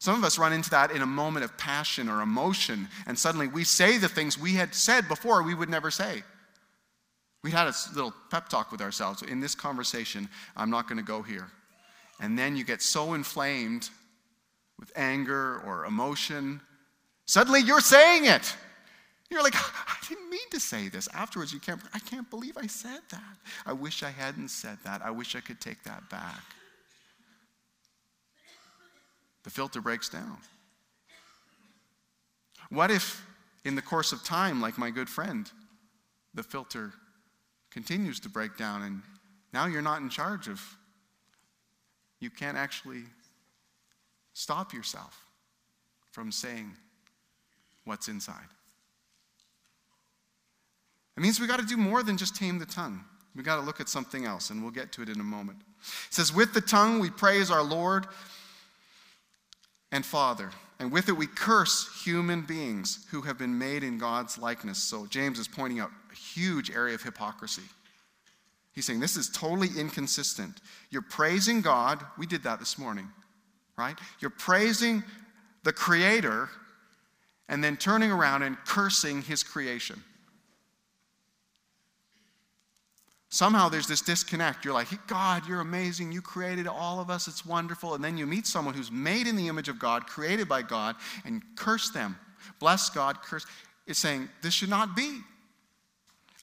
Some 0.00 0.18
of 0.18 0.24
us 0.24 0.38
run 0.38 0.52
into 0.52 0.70
that 0.70 0.90
in 0.90 1.02
a 1.02 1.06
moment 1.06 1.44
of 1.44 1.56
passion 1.56 2.08
or 2.08 2.20
emotion, 2.20 2.88
and 3.06 3.18
suddenly 3.18 3.48
we 3.48 3.64
say 3.64 3.96
the 3.96 4.08
things 4.08 4.38
we 4.38 4.54
had 4.54 4.74
said 4.74 5.08
before 5.08 5.42
we 5.42 5.54
would 5.54 5.70
never 5.70 5.90
say. 5.90 6.22
We 7.42 7.50
had 7.50 7.68
a 7.68 7.74
little 7.94 8.12
pep 8.30 8.48
talk 8.48 8.72
with 8.72 8.80
ourselves. 8.80 9.22
In 9.22 9.40
this 9.40 9.54
conversation, 9.54 10.28
I'm 10.56 10.70
not 10.70 10.88
going 10.88 10.98
to 10.98 11.04
go 11.04 11.22
here. 11.22 11.46
And 12.20 12.38
then 12.38 12.56
you 12.56 12.64
get 12.64 12.82
so 12.82 13.14
inflamed 13.14 13.88
with 14.78 14.90
anger 14.96 15.62
or 15.66 15.84
emotion. 15.84 16.60
Suddenly 17.26 17.60
you're 17.60 17.80
saying 17.80 18.26
it. 18.26 18.54
You're 19.30 19.42
like, 19.42 19.54
I 19.56 19.96
didn't 20.08 20.30
mean 20.30 20.48
to 20.50 20.60
say 20.60 20.88
this. 20.88 21.08
Afterwards, 21.14 21.52
you 21.52 21.60
can't, 21.60 21.80
I 21.92 21.98
can't 21.98 22.28
believe 22.30 22.56
I 22.56 22.66
said 22.66 23.00
that. 23.10 23.36
I 23.66 23.72
wish 23.72 24.02
I 24.02 24.10
hadn't 24.10 24.48
said 24.48 24.78
that. 24.84 25.02
I 25.02 25.10
wish 25.10 25.34
I 25.34 25.40
could 25.40 25.60
take 25.60 25.82
that 25.84 26.08
back. 26.10 26.42
The 29.42 29.50
filter 29.50 29.80
breaks 29.80 30.08
down. 30.08 30.36
What 32.70 32.90
if, 32.90 33.26
in 33.64 33.74
the 33.74 33.82
course 33.82 34.12
of 34.12 34.22
time, 34.24 34.60
like 34.60 34.78
my 34.78 34.90
good 34.90 35.08
friend, 35.08 35.50
the 36.34 36.42
filter 36.42 36.92
continues 37.70 38.20
to 38.20 38.28
break 38.28 38.56
down 38.56 38.82
and 38.82 39.02
now 39.52 39.66
you're 39.66 39.82
not 39.82 40.00
in 40.00 40.08
charge 40.08 40.48
of, 40.48 40.60
you 42.20 42.30
can't 42.30 42.56
actually 42.56 43.04
Stop 44.34 44.74
yourself 44.74 45.30
from 46.10 46.32
saying 46.32 46.72
what's 47.84 48.08
inside. 48.08 48.48
It 51.16 51.20
means 51.20 51.38
we 51.38 51.46
got 51.46 51.60
to 51.60 51.66
do 51.66 51.76
more 51.76 52.02
than 52.02 52.16
just 52.16 52.34
tame 52.34 52.58
the 52.58 52.66
tongue. 52.66 53.04
We 53.36 53.42
got 53.42 53.56
to 53.56 53.62
look 53.62 53.80
at 53.80 53.88
something 53.88 54.24
else, 54.24 54.50
and 54.50 54.62
we'll 54.62 54.72
get 54.72 54.92
to 54.92 55.02
it 55.02 55.08
in 55.08 55.20
a 55.20 55.24
moment. 55.24 55.58
It 56.08 56.14
says, 56.14 56.32
With 56.32 56.54
the 56.54 56.60
tongue 56.60 56.98
we 56.98 57.10
praise 57.10 57.50
our 57.50 57.62
Lord 57.62 58.06
and 59.92 60.04
Father, 60.04 60.50
and 60.80 60.90
with 60.90 61.08
it 61.08 61.12
we 61.12 61.26
curse 61.26 61.88
human 62.04 62.42
beings 62.42 63.06
who 63.10 63.22
have 63.22 63.38
been 63.38 63.58
made 63.58 63.84
in 63.84 63.98
God's 63.98 64.38
likeness. 64.38 64.78
So 64.78 65.06
James 65.06 65.38
is 65.38 65.48
pointing 65.48 65.78
out 65.78 65.90
a 66.12 66.16
huge 66.16 66.70
area 66.70 66.94
of 66.94 67.02
hypocrisy. 67.02 67.62
He's 68.72 68.84
saying 68.84 68.98
this 68.98 69.16
is 69.16 69.30
totally 69.30 69.68
inconsistent. 69.78 70.60
You're 70.90 71.02
praising 71.02 71.60
God. 71.60 72.04
We 72.18 72.26
did 72.26 72.42
that 72.42 72.58
this 72.58 72.76
morning 72.76 73.08
right? 73.76 73.96
You're 74.20 74.30
praising 74.30 75.02
the 75.64 75.72
Creator 75.72 76.48
and 77.48 77.62
then 77.62 77.76
turning 77.76 78.10
around 78.10 78.42
and 78.42 78.56
cursing 78.64 79.22
His 79.22 79.42
creation. 79.42 80.02
Somehow 83.34 83.68
there's 83.68 83.88
this 83.88 84.00
disconnect. 84.00 84.64
You're 84.64 84.74
like, 84.74 84.86
God, 85.08 85.48
you're 85.48 85.60
amazing. 85.60 86.12
You 86.12 86.22
created 86.22 86.68
all 86.68 87.00
of 87.00 87.10
us. 87.10 87.26
It's 87.26 87.44
wonderful. 87.44 87.94
And 87.94 88.04
then 88.04 88.16
you 88.16 88.28
meet 88.28 88.46
someone 88.46 88.74
who's 88.74 88.92
made 88.92 89.26
in 89.26 89.34
the 89.34 89.48
image 89.48 89.68
of 89.68 89.80
God, 89.80 90.06
created 90.06 90.48
by 90.48 90.62
God, 90.62 90.94
and 91.24 91.42
curse 91.56 91.90
them. 91.90 92.16
Bless 92.60 92.88
God, 92.90 93.22
curse. 93.22 93.44
It's 93.88 93.98
saying, 93.98 94.28
this 94.40 94.54
should 94.54 94.68
not 94.68 94.94
be. 94.94 95.18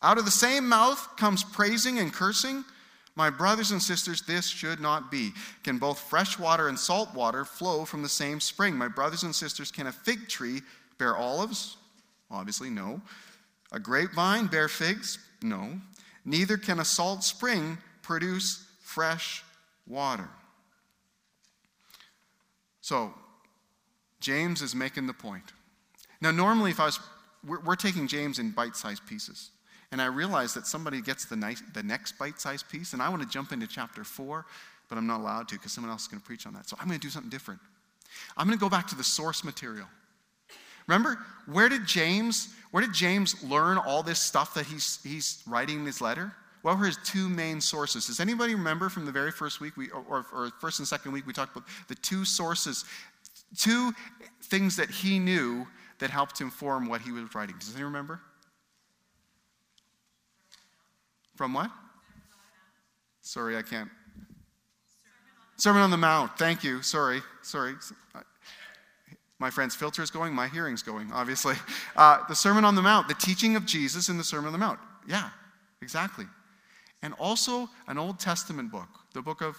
Out 0.02 0.18
of 0.18 0.26
the 0.26 0.32
same 0.32 0.68
mouth 0.68 1.16
comes 1.16 1.46
praising 1.46 1.98
and 1.98 2.12
cursing. 2.12 2.66
My 3.16 3.30
brothers 3.30 3.72
and 3.72 3.82
sisters, 3.82 4.24
this 4.24 4.48
should 4.48 4.82
not 4.82 5.10
be. 5.10 5.32
Can 5.64 5.78
both 5.78 5.98
fresh 5.98 6.38
water 6.38 6.68
and 6.68 6.78
salt 6.78 7.14
water 7.14 7.46
flow 7.46 7.86
from 7.86 8.04
the 8.04 8.10
same 8.10 8.42
spring? 8.42 8.76
My 8.76 8.90
brothers 8.90 9.24
and 9.24 9.34
sisters, 9.34 9.72
can 9.72 9.88
a 9.88 9.92
fig 9.94 10.28
tree 10.28 10.62
bear 11.02 11.18
olives? 11.18 11.78
Obviously, 12.30 12.70
no. 12.70 13.02
A 13.72 13.80
grapevine 13.80 14.46
bear 14.46 14.70
figs? 14.70 15.18
No. 15.42 15.82
Neither 16.26 16.58
can 16.58 16.80
a 16.80 16.86
salt 16.86 17.24
spring 17.24 17.80
produce 18.04 18.64
fresh 18.82 19.44
water. 19.88 20.30
So, 22.82 23.16
James 24.20 24.62
is 24.62 24.76
making 24.76 25.08
the 25.08 25.14
point. 25.14 25.54
Now, 26.22 26.30
normally, 26.30 26.70
if 26.70 26.80
I 26.80 26.86
was, 26.86 27.00
we're, 27.48 27.62
we're 27.62 27.76
taking 27.76 28.08
James 28.08 28.38
in 28.38 28.52
bite 28.52 28.76
sized 28.76 29.08
pieces. 29.08 29.50
And 29.92 30.00
I 30.00 30.06
realize 30.06 30.54
that 30.54 30.68
somebody 30.68 31.02
gets 31.02 31.26
the, 31.26 31.36
nice, 31.36 31.64
the 31.74 31.82
next 31.82 32.20
bite 32.20 32.40
sized 32.40 32.70
piece, 32.70 32.94
and 32.94 33.02
I 33.02 33.10
want 33.10 33.24
to 33.24 33.28
jump 33.28 33.52
into 33.52 33.66
chapter 33.66 34.04
four, 34.04 34.46
but 34.88 35.00
I'm 35.00 35.08
not 35.08 35.20
allowed 35.20 35.48
to 35.50 35.56
because 35.56 35.72
someone 35.72 35.90
else 35.90 36.04
is 36.04 36.08
going 36.10 36.22
to 36.22 36.28
preach 36.28 36.46
on 36.46 36.54
that. 36.54 36.70
So 36.70 36.78
I'm 36.80 36.88
going 36.88 37.00
to 37.00 37.04
do 37.04 37.10
something 37.10 37.32
different. 37.32 37.60
I'm 38.38 38.46
going 38.46 38.58
to 38.58 38.64
go 38.64 38.70
back 38.70 38.88
to 38.90 38.96
the 38.96 39.04
source 39.04 39.44
material. 39.44 39.88
Remember, 40.88 41.18
where 41.46 41.70
did 41.70 41.86
James, 41.86 42.50
where 42.72 42.82
did 42.82 42.94
James 42.94 43.42
learn 43.44 43.78
all 43.78 44.04
this 44.04 44.20
stuff 44.20 44.54
that 44.56 44.66
he's, 44.66 45.00
he's 45.04 45.44
writing 45.48 45.80
in 45.80 45.86
his 45.86 46.02
letter? 46.02 46.34
What 46.62 46.78
were 46.78 46.86
his 46.86 46.98
two 47.04 47.28
main 47.28 47.60
sources? 47.60 48.08
Does 48.08 48.20
anybody 48.20 48.54
remember 48.54 48.90
from 48.90 49.06
the 49.06 49.12
very 49.12 49.32
first 49.32 49.60
week, 49.60 49.78
we, 49.78 49.90
or, 49.90 50.26
or 50.32 50.52
first 50.60 50.80
and 50.80 50.88
second 50.88 51.12
week, 51.12 51.26
we 51.26 51.34
talked 51.34 51.56
about 51.56 51.68
the 51.88 51.96
two 51.96 52.24
sources, 52.24 52.86
two 53.58 53.94
things 54.44 54.76
that 54.76 54.90
he 54.90 55.18
knew 55.18 55.66
that 56.00 56.10
helped 56.10 56.40
him 56.40 56.50
form 56.50 56.88
what 56.88 57.02
he 57.02 57.12
was 57.12 57.34
writing? 57.34 57.56
Does 57.60 57.74
anyone 57.74 57.94
remember? 57.94 58.22
From 61.36 61.54
what? 61.54 61.72
Sorry, 63.22 63.58
I 63.58 63.62
can't. 63.62 63.90
Sermon 65.58 65.82
on 65.82 65.92
the 65.92 65.98
Mount. 65.98 66.38
Thank 66.38 66.64
you. 66.64 66.82
Sorry. 66.82 67.22
Sorry. 67.44 67.76
My 69.42 69.50
friend's 69.50 69.76
filter 69.76 70.04
is 70.04 70.12
going, 70.12 70.36
my 70.36 70.48
hearing's 70.48 70.84
going, 70.84 71.12
obviously. 71.12 71.56
Uh, 71.98 72.20
the 72.30 72.36
Sermon 72.36 72.64
on 72.64 72.74
the 72.74 72.82
Mount, 72.82 73.08
the 73.10 73.14
teaching 73.16 73.56
of 73.56 73.66
Jesus 73.66 74.08
in 74.08 74.18
the 74.18 74.24
Sermon 74.24 74.48
on 74.48 74.54
the 74.54 74.58
Mount. 74.58 74.80
Yeah, 75.08 75.30
exactly. 75.82 76.26
And 77.02 77.14
also 77.16 77.70
an 77.88 77.98
Old 77.98 78.18
Testament 78.18 78.72
book, 78.72 78.88
the 79.14 79.22
book 79.22 79.42
of 79.42 79.58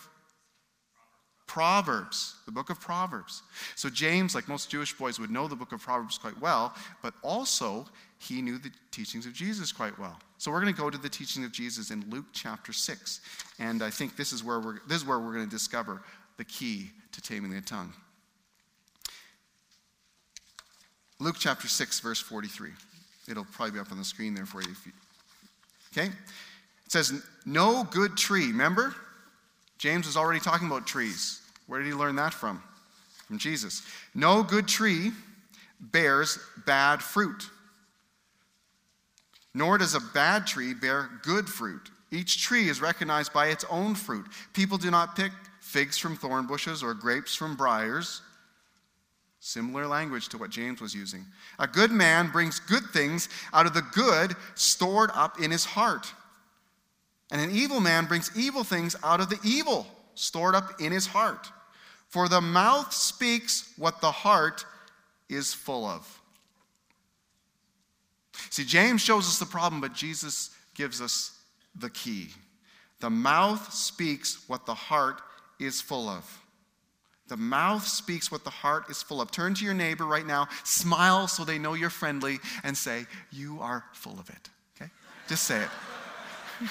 Proverbs, 1.46 2.36
the 2.46 2.52
book 2.52 2.70
of 2.70 2.80
Proverbs. 2.80 3.42
So, 3.76 3.90
James, 3.90 4.34
like 4.34 4.48
most 4.48 4.70
Jewish 4.70 4.94
boys, 4.94 5.18
would 5.18 5.30
know 5.30 5.46
the 5.46 5.54
book 5.54 5.72
of 5.72 5.82
Proverbs 5.82 6.16
quite 6.16 6.40
well, 6.40 6.74
but 7.02 7.12
also 7.22 7.86
he 8.18 8.40
knew 8.40 8.56
the 8.56 8.70
teachings 8.90 9.26
of 9.26 9.34
Jesus 9.34 9.70
quite 9.72 9.96
well. 9.98 10.18
So, 10.38 10.50
we're 10.50 10.62
going 10.62 10.74
to 10.74 10.80
go 10.80 10.88
to 10.88 10.98
the 10.98 11.10
teaching 11.10 11.44
of 11.44 11.52
Jesus 11.52 11.90
in 11.90 12.08
Luke 12.08 12.26
chapter 12.32 12.72
6. 12.72 13.20
And 13.58 13.82
I 13.82 13.90
think 13.90 14.16
this 14.16 14.32
is 14.32 14.42
where 14.42 14.58
we're, 14.58 14.78
this 14.88 15.02
is 15.02 15.06
where 15.06 15.18
we're 15.18 15.34
going 15.34 15.44
to 15.44 15.50
discover 15.50 16.02
the 16.38 16.44
key 16.44 16.90
to 17.12 17.20
taming 17.20 17.50
the 17.50 17.60
tongue. 17.60 17.92
Luke 21.22 21.36
chapter 21.38 21.68
6, 21.68 22.00
verse 22.00 22.20
43. 22.20 22.70
It'll 23.28 23.44
probably 23.44 23.74
be 23.74 23.78
up 23.78 23.92
on 23.92 23.98
the 23.98 24.04
screen 24.04 24.34
there 24.34 24.44
for 24.44 24.60
you. 24.60 24.68
you 24.84 24.92
okay? 25.96 26.08
It 26.08 26.92
says, 26.92 27.12
No 27.46 27.84
good 27.84 28.16
tree. 28.16 28.48
Remember? 28.48 28.92
James 29.78 30.06
was 30.06 30.16
already 30.16 30.40
talking 30.40 30.66
about 30.66 30.84
trees. 30.84 31.40
Where 31.68 31.80
did 31.80 31.86
he 31.86 31.94
learn 31.94 32.16
that 32.16 32.34
from? 32.34 32.60
From 33.28 33.38
Jesus. 33.38 33.82
No 34.16 34.42
good 34.42 34.66
tree 34.66 35.12
bears 35.80 36.40
bad 36.66 37.00
fruit, 37.00 37.48
nor 39.54 39.78
does 39.78 39.94
a 39.94 40.00
bad 40.00 40.46
tree 40.46 40.74
bear 40.74 41.08
good 41.22 41.48
fruit. 41.48 41.90
Each 42.10 42.42
tree 42.42 42.68
is 42.68 42.80
recognized 42.80 43.32
by 43.32 43.46
its 43.46 43.64
own 43.70 43.94
fruit. 43.94 44.26
People 44.54 44.76
do 44.76 44.90
not 44.90 45.14
pick 45.14 45.32
figs 45.60 45.98
from 45.98 46.16
thorn 46.16 46.48
bushes 46.48 46.82
or 46.82 46.94
grapes 46.94 47.34
from 47.34 47.54
briars. 47.54 48.22
Similar 49.44 49.88
language 49.88 50.28
to 50.28 50.38
what 50.38 50.50
James 50.50 50.80
was 50.80 50.94
using. 50.94 51.26
A 51.58 51.66
good 51.66 51.90
man 51.90 52.30
brings 52.30 52.60
good 52.60 52.84
things 52.92 53.28
out 53.52 53.66
of 53.66 53.74
the 53.74 53.82
good 53.92 54.36
stored 54.54 55.10
up 55.14 55.40
in 55.40 55.50
his 55.50 55.64
heart. 55.64 56.06
And 57.28 57.40
an 57.40 57.50
evil 57.50 57.80
man 57.80 58.04
brings 58.04 58.30
evil 58.36 58.62
things 58.62 58.94
out 59.02 59.20
of 59.20 59.30
the 59.30 59.40
evil 59.42 59.88
stored 60.14 60.54
up 60.54 60.80
in 60.80 60.92
his 60.92 61.08
heart. 61.08 61.50
For 62.08 62.28
the 62.28 62.40
mouth 62.40 62.92
speaks 62.92 63.72
what 63.76 64.00
the 64.00 64.12
heart 64.12 64.64
is 65.28 65.52
full 65.52 65.86
of. 65.86 66.20
See, 68.50 68.64
James 68.64 69.00
shows 69.00 69.26
us 69.26 69.40
the 69.40 69.46
problem, 69.46 69.80
but 69.80 69.92
Jesus 69.92 70.50
gives 70.76 71.00
us 71.00 71.36
the 71.74 71.90
key. 71.90 72.28
The 73.00 73.10
mouth 73.10 73.72
speaks 73.72 74.48
what 74.48 74.66
the 74.66 74.74
heart 74.74 75.20
is 75.58 75.80
full 75.80 76.08
of. 76.08 76.41
The 77.28 77.36
mouth 77.36 77.86
speaks 77.86 78.32
what 78.32 78.44
the 78.44 78.50
heart 78.50 78.90
is 78.90 79.02
full 79.02 79.20
of. 79.20 79.30
Turn 79.30 79.54
to 79.54 79.64
your 79.64 79.74
neighbor 79.74 80.04
right 80.04 80.26
now, 80.26 80.48
smile 80.64 81.28
so 81.28 81.44
they 81.44 81.58
know 81.58 81.74
you're 81.74 81.90
friendly, 81.90 82.40
and 82.64 82.76
say, 82.76 83.06
You 83.30 83.58
are 83.60 83.84
full 83.92 84.18
of 84.18 84.28
it. 84.28 84.50
Okay? 84.76 84.90
Just 85.28 85.44
say 85.44 85.62
it. 85.62 85.68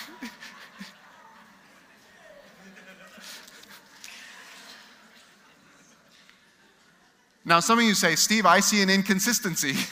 now, 7.45 7.59
some 7.59 7.79
of 7.79 7.85
you 7.85 7.93
say, 7.93 8.15
Steve, 8.15 8.45
I 8.45 8.59
see 8.59 8.81
an 8.81 8.89
inconsistency. 8.89 9.75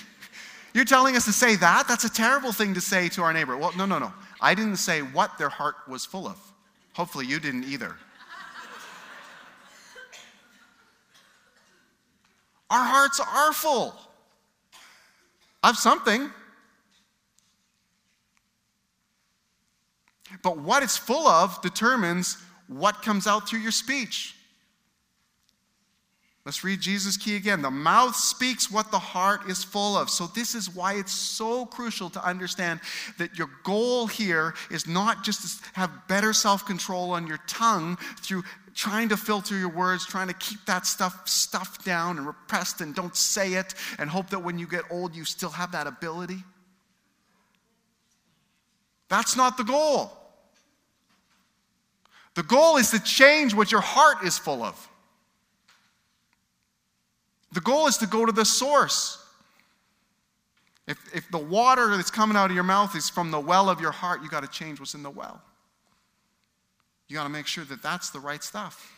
You're 0.73 0.85
telling 0.85 1.15
us 1.15 1.25
to 1.25 1.33
say 1.33 1.55
that? 1.55 1.87
That's 1.87 2.03
a 2.03 2.13
terrible 2.13 2.51
thing 2.51 2.75
to 2.75 2.81
say 2.81 3.09
to 3.09 3.23
our 3.23 3.33
neighbor. 3.33 3.57
Well, 3.57 3.73
no, 3.75 3.87
no, 3.87 3.97
no. 3.97 4.13
I 4.39 4.53
didn't 4.53 4.77
say 4.77 5.01
what 5.01 5.37
their 5.39 5.49
heart 5.49 5.75
was 5.87 6.05
full 6.05 6.27
of. 6.27 6.37
Hopefully, 6.93 7.25
you 7.25 7.39
didn't 7.39 7.63
either. 7.63 7.95
Our 12.69 12.85
hearts 13.09 13.19
are 13.19 13.53
full 13.53 13.95
of 15.63 15.77
something. 15.77 16.29
But 20.43 20.57
what 20.59 20.83
it's 20.83 20.97
full 20.97 21.27
of 21.27 21.61
determines 21.61 22.37
what 22.67 23.01
comes 23.01 23.25
out 23.25 23.49
through 23.49 23.59
your 23.59 23.71
speech. 23.71 24.35
Let's 26.45 26.63
read 26.63 26.79
Jesus' 26.81 27.17
key 27.17 27.35
again. 27.35 27.61
The 27.61 27.69
mouth 27.69 28.15
speaks 28.15 28.71
what 28.71 28.91
the 28.91 28.99
heart 28.99 29.49
is 29.49 29.63
full 29.63 29.97
of. 29.97 30.09
So, 30.09 30.27
this 30.27 30.55
is 30.55 30.73
why 30.73 30.93
it's 30.93 31.11
so 31.11 31.65
crucial 31.65 32.09
to 32.11 32.25
understand 32.25 32.79
that 33.17 33.37
your 33.37 33.49
goal 33.63 34.07
here 34.07 34.55
is 34.71 34.87
not 34.87 35.23
just 35.23 35.61
to 35.61 35.69
have 35.73 35.91
better 36.07 36.33
self 36.33 36.65
control 36.65 37.11
on 37.11 37.27
your 37.27 37.39
tongue 37.45 37.97
through 38.21 38.43
trying 38.79 39.09
to 39.09 39.17
filter 39.17 39.57
your 39.57 39.67
words, 39.67 40.05
trying 40.05 40.29
to 40.29 40.33
keep 40.35 40.65
that 40.65 40.85
stuff 40.85 41.27
stuffed 41.27 41.83
down 41.83 42.17
and 42.17 42.25
repressed 42.25 42.79
and 42.79 42.95
don't 42.95 43.13
say 43.13 43.55
it 43.55 43.73
and 43.97 44.09
hope 44.09 44.29
that 44.29 44.39
when 44.39 44.57
you 44.57 44.65
get 44.65 44.83
old 44.89 45.13
you 45.13 45.25
still 45.25 45.49
have 45.49 45.73
that 45.73 45.85
ability. 45.85 46.41
That's 49.09 49.35
not 49.35 49.57
the 49.57 49.65
goal. 49.65 50.13
The 52.35 52.43
goal 52.43 52.77
is 52.77 52.91
to 52.91 53.03
change 53.03 53.53
what 53.53 53.69
your 53.69 53.81
heart 53.81 54.23
is 54.23 54.37
full 54.37 54.63
of. 54.63 54.87
The 57.51 57.59
goal 57.59 57.87
is 57.87 57.97
to 57.97 58.07
go 58.07 58.25
to 58.25 58.31
the 58.31 58.45
source. 58.45 59.21
If, 60.87 60.97
if 61.13 61.29
the 61.31 61.37
water 61.37 61.97
that's 61.97 62.11
coming 62.11 62.37
out 62.37 62.49
of 62.49 62.55
your 62.55 62.63
mouth 62.63 62.95
is 62.95 63.09
from 63.09 63.29
the 63.29 63.41
well 63.41 63.69
of 63.69 63.81
your 63.81 63.91
heart, 63.91 64.23
you 64.23 64.29
got 64.29 64.43
to 64.43 64.49
change 64.49 64.79
what's 64.79 64.93
in 64.93 65.03
the 65.03 65.09
well. 65.09 65.41
You 67.09 67.15
got 67.15 67.23
to 67.23 67.29
make 67.29 67.47
sure 67.47 67.65
that 67.65 67.81
that's 67.81 68.11
the 68.11 68.19
right 68.19 68.43
stuff. 68.43 68.93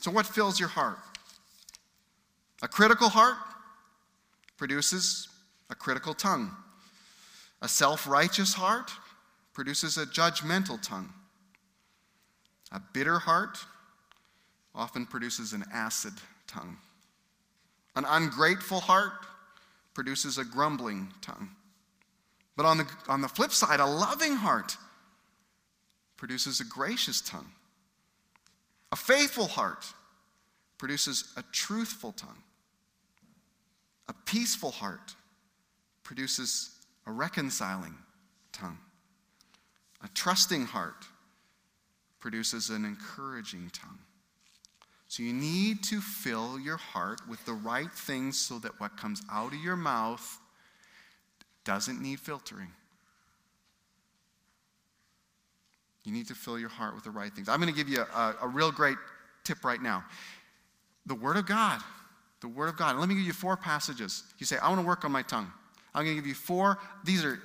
So, 0.00 0.12
what 0.12 0.24
fills 0.24 0.60
your 0.60 0.68
heart? 0.68 0.98
A 2.62 2.68
critical 2.68 3.08
heart 3.08 3.36
produces 4.56 5.28
a 5.68 5.74
critical 5.74 6.14
tongue. 6.14 6.52
A 7.60 7.68
self 7.68 8.06
righteous 8.06 8.54
heart 8.54 8.92
produces 9.52 9.98
a 9.98 10.06
judgmental 10.06 10.80
tongue. 10.80 11.12
A 12.70 12.80
bitter 12.92 13.18
heart 13.18 13.58
often 14.76 15.06
produces 15.06 15.52
an 15.52 15.64
acid 15.72 16.12
tongue. 16.46 16.76
An 17.96 18.04
ungrateful 18.06 18.78
heart 18.78 19.26
produces 19.92 20.38
a 20.38 20.44
grumbling 20.44 21.12
tongue. 21.20 21.48
But 22.56 22.64
on 22.64 22.78
the, 22.78 22.86
on 23.08 23.20
the 23.20 23.28
flip 23.28 23.52
side, 23.52 23.80
a 23.80 23.86
loving 23.86 24.36
heart 24.36 24.76
produces 26.16 26.60
a 26.60 26.64
gracious 26.64 27.20
tongue. 27.20 27.50
A 28.92 28.96
faithful 28.96 29.46
heart 29.46 29.84
produces 30.78 31.32
a 31.36 31.44
truthful 31.52 32.12
tongue. 32.12 32.42
A 34.08 34.14
peaceful 34.24 34.70
heart 34.70 35.14
produces 36.02 36.70
a 37.06 37.12
reconciling 37.12 37.94
tongue. 38.52 38.78
A 40.02 40.08
trusting 40.08 40.66
heart 40.66 41.04
produces 42.20 42.70
an 42.70 42.84
encouraging 42.84 43.70
tongue. 43.72 43.98
So 45.08 45.22
you 45.22 45.32
need 45.32 45.82
to 45.84 46.00
fill 46.00 46.58
your 46.58 46.76
heart 46.76 47.20
with 47.28 47.44
the 47.44 47.52
right 47.52 47.92
things 47.92 48.38
so 48.38 48.58
that 48.60 48.80
what 48.80 48.96
comes 48.96 49.22
out 49.30 49.52
of 49.52 49.60
your 49.60 49.76
mouth 49.76 50.38
doesn't 51.66 52.00
need 52.00 52.18
filtering. 52.18 52.70
You 56.04 56.12
need 56.12 56.28
to 56.28 56.34
fill 56.34 56.58
your 56.58 56.68
heart 56.68 56.94
with 56.94 57.04
the 57.04 57.10
right 57.10 57.32
things. 57.32 57.48
I'm 57.48 57.60
going 57.60 57.72
to 57.72 57.76
give 57.76 57.88
you 57.88 58.00
a, 58.14 58.36
a, 58.40 58.48
real 58.48 58.70
great 58.70 58.96
tip 59.42 59.64
right 59.64 59.82
now. 59.82 60.04
The 61.04 61.16
Word 61.16 61.36
of 61.36 61.46
God. 61.46 61.80
The 62.40 62.48
Word 62.48 62.68
of 62.68 62.76
God. 62.76 62.96
Let 62.96 63.08
me 63.08 63.16
give 63.16 63.24
you 63.24 63.32
four 63.32 63.56
passages. 63.56 64.22
You 64.38 64.46
say, 64.46 64.56
I 64.62 64.68
want 64.68 64.80
to 64.80 64.86
work 64.86 65.04
on 65.04 65.10
my 65.10 65.22
tongue. 65.22 65.50
I'm 65.94 66.04
going 66.04 66.16
to 66.16 66.22
give 66.22 66.28
you 66.28 66.34
four. 66.34 66.78
These 67.04 67.24
are 67.24 67.40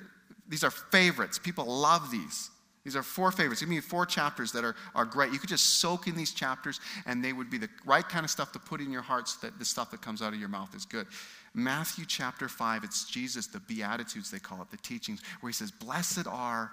these 0.47 0.63
are 0.65 0.71
favorites. 0.71 1.39
People 1.39 1.65
love 1.65 2.11
these. 2.11 2.51
These 2.83 2.95
are 2.95 3.03
four 3.03 3.31
favorites. 3.31 3.61
Give 3.61 3.69
me 3.69 3.79
four 3.79 4.05
chapters 4.05 4.51
that 4.51 4.65
are, 4.65 4.75
are 4.95 5.05
great. 5.05 5.31
You 5.31 5.39
could 5.39 5.49
just 5.49 5.79
soak 5.79 6.07
in 6.07 6.15
these 6.15 6.33
chapters, 6.33 6.81
and 7.05 7.23
they 7.23 7.31
would 7.31 7.49
be 7.49 7.57
the 7.57 7.69
right 7.85 8.07
kind 8.07 8.25
of 8.25 8.29
stuff 8.29 8.51
to 8.51 8.59
put 8.59 8.81
in 8.81 8.91
your 8.91 9.01
hearts 9.01 9.37
that 9.37 9.57
the 9.59 9.65
stuff 9.65 9.91
that 9.91 10.01
comes 10.01 10.21
out 10.21 10.33
of 10.33 10.39
your 10.39 10.49
mouth 10.49 10.75
is 10.75 10.85
good. 10.85 11.07
Matthew 11.53 12.05
chapter 12.07 12.47
5, 12.47 12.83
it's 12.83 13.05
Jesus, 13.05 13.47
the 13.47 13.59
Beatitudes, 13.59 14.31
they 14.31 14.39
call 14.39 14.61
it, 14.61 14.71
the 14.71 14.77
teachings, 14.77 15.21
where 15.41 15.49
he 15.49 15.53
says, 15.53 15.71
Blessed 15.71 16.27
are 16.27 16.71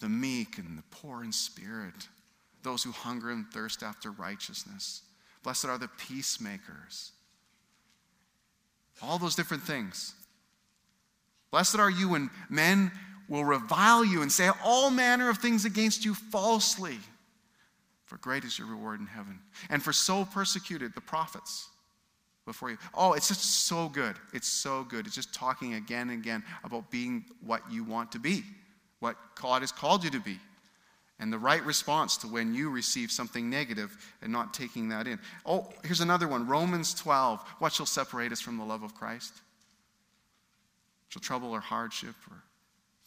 the 0.00 0.08
meek 0.08 0.58
and 0.58 0.78
the 0.78 0.84
poor 0.90 1.24
in 1.24 1.32
spirit, 1.32 2.08
those 2.62 2.84
who 2.84 2.92
hunger 2.92 3.30
and 3.30 3.46
thirst 3.52 3.82
after 3.82 4.12
righteousness. 4.12 5.02
Blessed 5.42 5.66
are 5.66 5.78
the 5.78 5.90
peacemakers. 5.98 7.12
All 9.02 9.18
those 9.18 9.34
different 9.34 9.64
things. 9.64 10.14
Blessed 11.50 11.78
are 11.78 11.90
you 11.90 12.10
when 12.10 12.30
men 12.48 12.92
will 13.28 13.44
revile 13.44 14.04
you 14.04 14.22
and 14.22 14.30
say 14.30 14.50
all 14.62 14.90
manner 14.90 15.28
of 15.28 15.38
things 15.38 15.64
against 15.64 16.04
you 16.04 16.14
falsely. 16.14 16.98
For 18.06 18.18
great 18.18 18.44
is 18.44 18.58
your 18.58 18.68
reward 18.68 19.00
in 19.00 19.06
heaven. 19.06 19.40
And 19.68 19.82
for 19.82 19.92
so 19.92 20.24
persecuted 20.24 20.94
the 20.94 21.00
prophets 21.00 21.68
before 22.44 22.70
you. 22.70 22.78
Oh, 22.92 23.12
it's 23.12 23.28
just 23.28 23.66
so 23.66 23.88
good. 23.88 24.16
It's 24.32 24.48
so 24.48 24.84
good. 24.84 25.06
It's 25.06 25.14
just 25.14 25.34
talking 25.34 25.74
again 25.74 26.10
and 26.10 26.20
again 26.20 26.42
about 26.62 26.90
being 26.90 27.24
what 27.44 27.62
you 27.70 27.84
want 27.84 28.12
to 28.12 28.18
be, 28.18 28.42
what 29.00 29.16
God 29.40 29.62
has 29.62 29.72
called 29.72 30.04
you 30.04 30.10
to 30.10 30.20
be, 30.20 30.38
and 31.18 31.32
the 31.32 31.38
right 31.38 31.64
response 31.64 32.16
to 32.18 32.26
when 32.26 32.54
you 32.54 32.70
receive 32.70 33.10
something 33.10 33.48
negative 33.48 33.96
and 34.20 34.32
not 34.32 34.52
taking 34.52 34.88
that 34.90 35.06
in. 35.06 35.18
Oh, 35.46 35.70
here's 35.84 36.00
another 36.00 36.28
one 36.28 36.46
Romans 36.46 36.92
12. 36.94 37.40
What 37.58 37.72
shall 37.72 37.86
separate 37.86 38.32
us 38.32 38.40
from 38.40 38.58
the 38.58 38.64
love 38.64 38.82
of 38.82 38.94
Christ? 38.94 39.32
Shall 41.08 41.22
trouble 41.22 41.52
or 41.52 41.60
hardship 41.60 42.14
or 42.30 42.42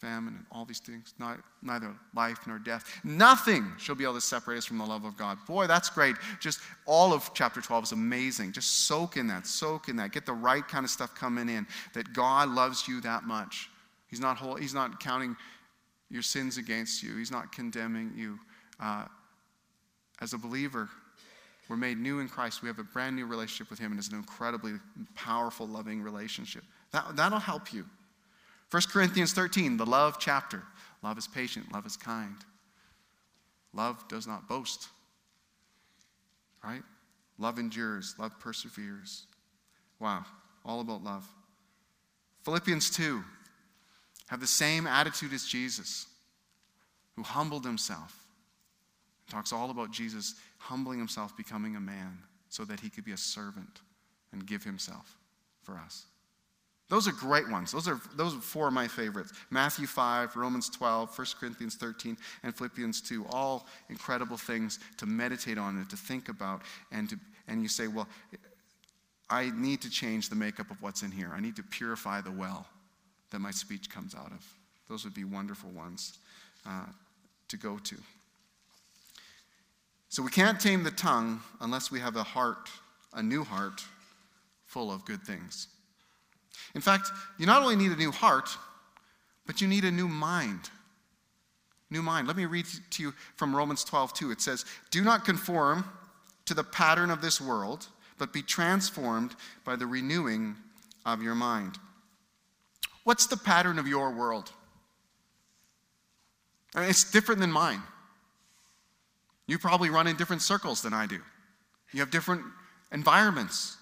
famine, 0.00 0.34
and 0.34 0.46
all 0.52 0.64
these 0.64 0.78
things, 0.78 1.14
not, 1.18 1.38
neither 1.62 1.92
life 2.14 2.38
nor 2.46 2.58
death. 2.58 3.00
Nothing 3.04 3.72
shall 3.78 3.94
be 3.94 4.04
able 4.04 4.14
to 4.14 4.20
separate 4.20 4.58
us 4.58 4.64
from 4.64 4.78
the 4.78 4.84
love 4.84 5.04
of 5.04 5.16
God. 5.16 5.38
Boy, 5.46 5.66
that's 5.66 5.90
great. 5.90 6.16
Just 6.40 6.60
all 6.86 7.12
of 7.12 7.30
chapter 7.34 7.60
12 7.60 7.84
is 7.84 7.92
amazing. 7.92 8.52
Just 8.52 8.86
soak 8.86 9.16
in 9.16 9.26
that, 9.26 9.46
soak 9.46 9.88
in 9.88 9.96
that. 9.96 10.12
Get 10.12 10.26
the 10.26 10.32
right 10.32 10.66
kind 10.66 10.84
of 10.84 10.90
stuff 10.90 11.14
coming 11.14 11.48
in 11.48 11.66
that 11.94 12.12
God 12.12 12.48
loves 12.48 12.86
you 12.86 13.00
that 13.02 13.24
much. 13.24 13.70
He's 14.08 14.20
not, 14.20 14.36
whole, 14.36 14.54
he's 14.54 14.74
not 14.74 15.00
counting 15.00 15.36
your 16.10 16.22
sins 16.22 16.56
against 16.56 17.02
you, 17.02 17.16
He's 17.16 17.30
not 17.30 17.52
condemning 17.52 18.12
you. 18.16 18.38
Uh, 18.80 19.04
as 20.20 20.32
a 20.32 20.38
believer, 20.38 20.88
we're 21.68 21.76
made 21.76 21.98
new 21.98 22.20
in 22.20 22.28
Christ. 22.28 22.62
We 22.62 22.68
have 22.68 22.78
a 22.78 22.84
brand 22.84 23.14
new 23.14 23.26
relationship 23.26 23.70
with 23.70 23.78
Him, 23.78 23.92
and 23.92 23.98
it's 23.98 24.08
an 24.08 24.16
incredibly 24.16 24.74
powerful, 25.14 25.66
loving 25.66 26.02
relationship. 26.02 26.64
That, 26.92 27.16
that'll 27.16 27.38
help 27.38 27.72
you. 27.72 27.84
1 28.70 28.82
Corinthians 28.90 29.32
13, 29.32 29.76
the 29.76 29.86
love 29.86 30.18
chapter. 30.18 30.62
Love 31.02 31.16
is 31.16 31.26
patient, 31.26 31.72
love 31.72 31.86
is 31.86 31.96
kind. 31.96 32.36
Love 33.72 34.06
does 34.08 34.26
not 34.26 34.48
boast. 34.48 34.88
Right? 36.62 36.82
Love 37.38 37.58
endures, 37.58 38.14
love 38.18 38.38
perseveres. 38.40 39.26
Wow, 40.00 40.24
all 40.64 40.80
about 40.80 41.04
love. 41.04 41.26
Philippians 42.42 42.90
2, 42.90 43.22
have 44.28 44.40
the 44.40 44.46
same 44.46 44.86
attitude 44.86 45.32
as 45.32 45.44
Jesus, 45.44 46.06
who 47.16 47.22
humbled 47.22 47.64
himself. 47.64 48.26
It 49.26 49.30
talks 49.30 49.52
all 49.52 49.70
about 49.70 49.90
Jesus 49.90 50.34
humbling 50.58 50.98
himself, 50.98 51.36
becoming 51.36 51.76
a 51.76 51.80
man, 51.80 52.18
so 52.48 52.64
that 52.64 52.80
he 52.80 52.90
could 52.90 53.04
be 53.04 53.12
a 53.12 53.16
servant 53.16 53.80
and 54.32 54.46
give 54.46 54.64
himself 54.64 55.16
for 55.62 55.76
us. 55.76 56.06
Those 56.88 57.06
are 57.06 57.12
great 57.12 57.48
ones. 57.50 57.70
Those 57.70 57.86
are, 57.86 58.00
those 58.16 58.34
are 58.34 58.40
four 58.40 58.68
of 58.68 58.72
my 58.72 58.88
favorites 58.88 59.32
Matthew 59.50 59.86
5, 59.86 60.36
Romans 60.36 60.70
12, 60.70 61.16
1 61.16 61.26
Corinthians 61.38 61.74
13, 61.76 62.16
and 62.42 62.56
Philippians 62.56 63.00
2. 63.02 63.26
All 63.30 63.66
incredible 63.90 64.36
things 64.36 64.78
to 64.96 65.06
meditate 65.06 65.58
on 65.58 65.76
and 65.76 65.88
to 65.90 65.96
think 65.96 66.28
about. 66.28 66.62
And, 66.90 67.10
to, 67.10 67.18
and 67.46 67.62
you 67.62 67.68
say, 67.68 67.88
well, 67.88 68.08
I 69.30 69.50
need 69.54 69.82
to 69.82 69.90
change 69.90 70.30
the 70.30 70.36
makeup 70.36 70.70
of 70.70 70.80
what's 70.80 71.02
in 71.02 71.10
here. 71.10 71.30
I 71.34 71.40
need 71.40 71.56
to 71.56 71.62
purify 71.62 72.22
the 72.22 72.32
well 72.32 72.66
that 73.30 73.40
my 73.40 73.50
speech 73.50 73.90
comes 73.90 74.14
out 74.14 74.32
of. 74.32 74.54
Those 74.88 75.04
would 75.04 75.14
be 75.14 75.24
wonderful 75.24 75.70
ones 75.70 76.18
uh, 76.66 76.86
to 77.48 77.56
go 77.58 77.78
to. 77.78 77.96
So 80.08 80.22
we 80.22 80.30
can't 80.30 80.58
tame 80.58 80.82
the 80.82 80.90
tongue 80.90 81.42
unless 81.60 81.90
we 81.90 82.00
have 82.00 82.16
a 82.16 82.22
heart, 82.22 82.70
a 83.12 83.22
new 83.22 83.44
heart, 83.44 83.84
full 84.64 84.90
of 84.90 85.04
good 85.04 85.22
things. 85.22 85.68
In 86.74 86.80
fact, 86.80 87.10
you 87.38 87.46
not 87.46 87.62
only 87.62 87.76
need 87.76 87.92
a 87.92 87.96
new 87.96 88.12
heart, 88.12 88.48
but 89.46 89.60
you 89.60 89.68
need 89.68 89.84
a 89.84 89.90
new 89.90 90.08
mind. 90.08 90.70
New 91.90 92.02
mind. 92.02 92.26
Let 92.26 92.36
me 92.36 92.44
read 92.44 92.66
to 92.90 93.02
you 93.02 93.14
from 93.36 93.56
Romans 93.56 93.82
12, 93.84 94.12
2. 94.12 94.30
It 94.30 94.40
says, 94.40 94.64
Do 94.90 95.02
not 95.02 95.24
conform 95.24 95.84
to 96.44 96.54
the 96.54 96.64
pattern 96.64 97.10
of 97.10 97.22
this 97.22 97.40
world, 97.40 97.86
but 98.18 98.32
be 98.32 98.42
transformed 98.42 99.34
by 99.64 99.76
the 99.76 99.86
renewing 99.86 100.56
of 101.06 101.22
your 101.22 101.34
mind. 101.34 101.78
What's 103.04 103.26
the 103.26 103.36
pattern 103.36 103.78
of 103.78 103.88
your 103.88 104.10
world? 104.10 104.52
I 106.74 106.80
mean, 106.80 106.90
it's 106.90 107.10
different 107.10 107.40
than 107.40 107.50
mine. 107.50 107.82
You 109.46 109.58
probably 109.58 109.88
run 109.88 110.06
in 110.06 110.16
different 110.16 110.42
circles 110.42 110.82
than 110.82 110.92
I 110.92 111.06
do. 111.06 111.20
You 111.92 112.00
have 112.00 112.10
different 112.10 112.42
environments. 112.92 113.78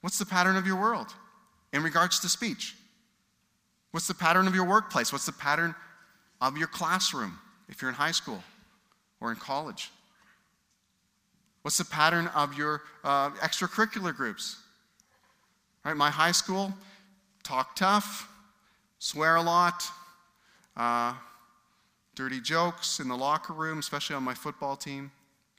What's 0.00 0.18
the 0.18 0.26
pattern 0.26 0.56
of 0.56 0.66
your 0.66 0.76
world? 0.76 1.14
In 1.74 1.82
regards 1.82 2.20
to 2.20 2.28
speech? 2.28 2.76
What's 3.90 4.06
the 4.06 4.14
pattern 4.14 4.46
of 4.46 4.54
your 4.54 4.64
workplace? 4.64 5.12
What's 5.12 5.26
the 5.26 5.32
pattern 5.32 5.74
of 6.40 6.56
your 6.56 6.68
classroom 6.68 7.38
if 7.68 7.82
you're 7.82 7.88
in 7.88 7.96
high 7.96 8.12
school 8.12 8.42
or 9.20 9.30
in 9.30 9.36
college? 9.36 9.90
What's 11.62 11.78
the 11.78 11.84
pattern 11.84 12.28
of 12.28 12.56
your 12.56 12.82
uh, 13.02 13.30
extracurricular 13.30 14.14
groups? 14.14 14.58
Right, 15.84 15.96
my 15.96 16.10
high 16.10 16.32
school, 16.32 16.72
talk 17.42 17.74
tough, 17.74 18.28
swear 18.98 19.36
a 19.36 19.42
lot, 19.42 19.84
uh, 20.76 21.14
dirty 22.14 22.40
jokes 22.40 23.00
in 23.00 23.08
the 23.08 23.16
locker 23.16 23.52
room, 23.52 23.78
especially 23.78 24.14
on 24.14 24.22
my 24.22 24.34
football 24.34 24.76
team. 24.76 25.10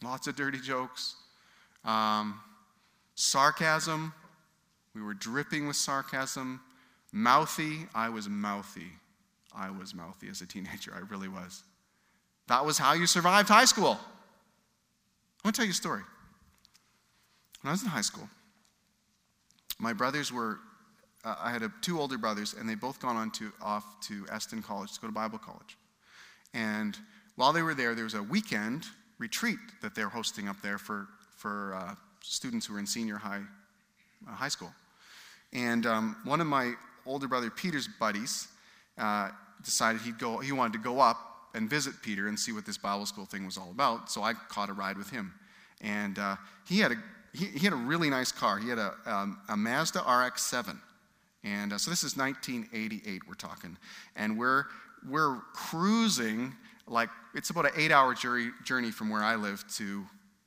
Lots 0.01 0.27
of 0.27 0.35
dirty 0.35 0.59
jokes. 0.59 1.15
Um, 1.83 2.39
sarcasm, 3.15 4.13
we 4.95 5.01
were 5.01 5.13
dripping 5.13 5.67
with 5.67 5.75
sarcasm, 5.75 6.61
mouthy. 7.11 7.87
I 7.93 8.09
was 8.09 8.29
mouthy. 8.29 8.93
I 9.53 9.69
was 9.69 9.93
mouthy 9.93 10.29
as 10.29 10.41
a 10.41 10.45
teenager. 10.45 10.93
I 10.95 10.99
really 11.11 11.27
was. 11.27 11.63
That 12.47 12.65
was 12.65 12.77
how 12.77 12.93
you 12.93 13.05
survived 13.05 13.49
high 13.49 13.65
school. 13.65 13.99
I 13.99 15.47
want 15.47 15.55
to 15.55 15.59
tell 15.59 15.65
you 15.65 15.71
a 15.71 15.75
story. 15.75 16.01
When 17.61 17.69
I 17.69 17.71
was 17.73 17.83
in 17.83 17.89
high 17.89 18.01
school, 18.01 18.29
my 19.79 19.91
brothers 19.91 20.31
were, 20.31 20.59
uh, 21.25 21.35
I 21.39 21.51
had 21.51 21.61
a, 21.63 21.71
two 21.81 21.99
older 21.99 22.17
brothers, 22.17 22.53
and 22.53 22.69
they 22.69 22.75
both 22.75 22.99
gone 22.99 23.17
on 23.17 23.31
to, 23.31 23.51
off 23.61 23.99
to 24.07 24.25
Eston 24.31 24.61
College 24.61 24.93
to 24.93 25.01
go 25.01 25.07
to 25.07 25.13
Bible 25.13 25.39
college. 25.39 25.77
And 26.53 26.97
while 27.35 27.51
they 27.51 27.63
were 27.63 27.73
there, 27.73 27.95
there 27.95 28.05
was 28.05 28.13
a 28.13 28.23
weekend 28.23 28.85
retreat 29.19 29.59
that 29.81 29.93
they're 29.93 30.09
hosting 30.09 30.47
up 30.47 30.61
there 30.61 30.77
for, 30.77 31.07
for 31.35 31.75
uh, 31.75 31.95
students 32.21 32.65
who 32.65 32.75
are 32.75 32.79
in 32.79 32.87
senior 32.87 33.17
high, 33.17 33.41
uh, 34.27 34.31
high 34.31 34.47
school. 34.47 34.71
And 35.55 35.85
um, 35.85 36.17
one 36.25 36.41
of 36.41 36.47
my 36.47 36.73
older 37.05 37.29
brother 37.29 37.49
Peter's 37.49 37.87
buddies 37.87 38.49
uh, 38.97 39.29
decided 39.63 40.01
he'd 40.01 40.19
go, 40.19 40.39
he 40.39 40.51
wanted 40.51 40.73
to 40.73 40.79
go 40.79 40.99
up 40.99 41.17
and 41.53 41.69
visit 41.69 41.93
Peter 42.03 42.27
and 42.27 42.37
see 42.37 42.51
what 42.51 42.65
this 42.65 42.77
Bible 42.77 43.05
school 43.05 43.25
thing 43.25 43.45
was 43.45 43.57
all 43.57 43.71
about. 43.71 44.11
So 44.11 44.21
I 44.21 44.33
caught 44.33 44.69
a 44.69 44.73
ride 44.73 44.97
with 44.97 45.09
him. 45.09 45.33
And 45.79 46.19
uh, 46.19 46.35
he, 46.67 46.79
had 46.79 46.91
a, 46.91 46.95
he, 47.33 47.45
he, 47.45 47.59
had 47.59 47.71
a 47.71 47.77
really 47.77 48.09
nice 48.09 48.33
car. 48.33 48.59
He 48.59 48.67
had 48.67 48.79
a, 48.79 48.93
um, 49.05 49.39
a 49.47 49.55
Mazda 49.55 50.01
RX 50.01 50.45
7. 50.45 50.77
And 51.45 51.71
uh, 51.71 51.77
so 51.77 51.89
this 51.89 52.03
is 52.03 52.17
1988, 52.17 53.21
we're 53.25 53.35
talking. 53.35 53.77
And 54.17 54.37
we're, 54.37 54.65
we're 55.07 55.37
cruising 55.53 56.53
like 56.87 57.09
it's 57.33 57.49
about 57.49 57.65
an 57.65 57.71
eight 57.77 57.91
hour 57.91 58.13
journey 58.13 58.91
from 58.91 59.09
where 59.09 59.23
I 59.23 59.35
live 59.35 59.65
to 59.75 60.05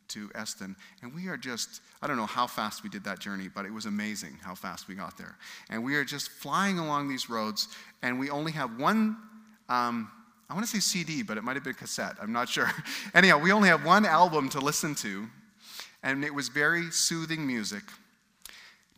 to 0.09 0.31
Eston. 0.35 0.77
And 1.03 1.14
we 1.14 1.29
are 1.29 1.37
just, 1.37 1.81
I 2.03 2.07
don't 2.07 2.16
know 2.16 2.27
how 2.27 2.47
fast 2.47 2.83
we 2.83 2.88
did 2.88 3.05
that 3.05 3.18
journey, 3.18 3.49
but 3.53 3.64
it 3.64 3.73
was 3.73 3.87
amazing 3.87 4.38
how 4.42 4.55
fast 4.55 4.88
we 4.88 4.94
got 4.94 5.18
there. 5.18 5.37
And 5.71 5.85
we 5.85 5.97
are 5.97 6.05
just 6.05 6.31
flying 6.31 6.79
along 6.79 7.09
these 7.09 7.31
roads, 7.31 7.68
and 8.03 8.18
we 8.18 8.31
only 8.31 8.53
have 8.53 8.79
one, 8.79 9.16
um, 9.68 10.11
I 10.49 10.55
want 10.55 10.66
to 10.66 10.71
say 10.71 10.81
CD, 10.81 11.23
but 11.23 11.37
it 11.37 11.44
might 11.44 11.57
have 11.57 11.64
been 11.64 11.75
cassette. 11.75 12.16
I'm 12.21 12.33
not 12.33 12.49
sure. 12.49 12.71
Anyhow, 13.14 13.38
we 13.38 13.53
only 13.53 13.68
have 13.68 13.85
one 13.85 14.07
album 14.07 14.49
to 14.51 14.61
listen 14.61 14.94
to, 14.97 15.27
and 16.03 16.25
it 16.25 16.35
was 16.35 16.49
very 16.49 16.90
soothing 16.90 17.47
music 17.47 17.83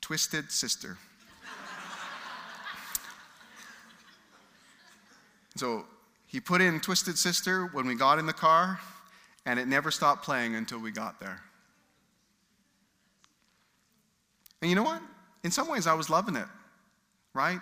Twisted 0.01 0.51
Sister. 0.51 0.97
so 5.57 5.85
he 6.27 6.41
put 6.41 6.61
in 6.61 6.81
Twisted 6.81 7.19
Sister 7.19 7.67
when 7.73 7.87
we 7.87 7.95
got 7.95 8.19
in 8.19 8.27
the 8.27 8.33
car 8.33 8.81
and 9.47 9.59
it 9.59 9.69
never 9.69 9.91
stopped 9.91 10.25
playing 10.25 10.55
until 10.55 10.79
we 10.81 10.91
got 10.91 11.21
there. 11.21 11.41
And 14.61 14.69
you 14.69 14.77
know 14.77 14.83
what? 14.83 15.01
In 15.43 15.51
some 15.51 15.69
ways, 15.69 15.87
I 15.87 15.95
was 15.95 16.11
loving 16.11 16.37
it, 16.37 16.47
right? 17.35 17.61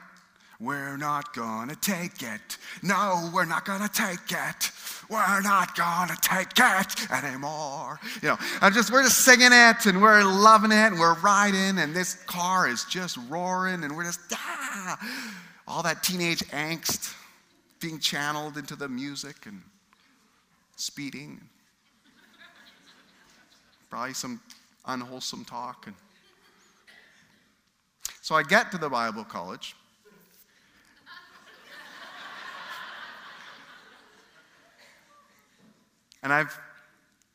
We're 0.60 0.96
not 0.96 1.34
gonna 1.34 1.76
take 1.76 2.22
it. 2.22 2.58
No, 2.82 3.30
we're 3.32 3.44
not 3.44 3.64
gonna 3.64 3.88
take 3.88 4.32
it. 4.32 4.70
We're 5.08 5.40
not 5.40 5.76
gonna 5.76 6.16
take 6.20 6.58
it 6.58 7.10
anymore. 7.12 8.00
You 8.20 8.30
know, 8.30 8.38
I'm 8.60 8.72
just 8.72 8.92
we're 8.92 9.04
just 9.04 9.24
singing 9.24 9.52
it 9.52 9.86
and 9.86 10.02
we're 10.02 10.24
loving 10.24 10.72
it 10.72 10.74
and 10.74 10.98
we're 10.98 11.18
riding 11.20 11.78
and 11.78 11.94
this 11.94 12.14
car 12.24 12.68
is 12.68 12.84
just 12.84 13.18
roaring 13.28 13.84
and 13.84 13.96
we're 13.96 14.04
just 14.04 14.20
ah, 14.32 14.98
all 15.68 15.84
that 15.84 16.02
teenage 16.02 16.40
angst 16.48 17.14
being 17.80 18.00
channeled 18.00 18.56
into 18.56 18.74
the 18.74 18.88
music 18.88 19.46
and 19.46 19.62
speeding. 20.74 21.40
Probably 23.98 24.14
some 24.14 24.40
unwholesome 24.86 25.44
talk 25.44 25.88
and 25.88 25.96
so 28.22 28.36
I 28.36 28.44
get 28.44 28.70
to 28.70 28.78
the 28.78 28.88
Bible 28.88 29.24
college 29.24 29.74
And 36.22 36.32
I've, 36.32 36.56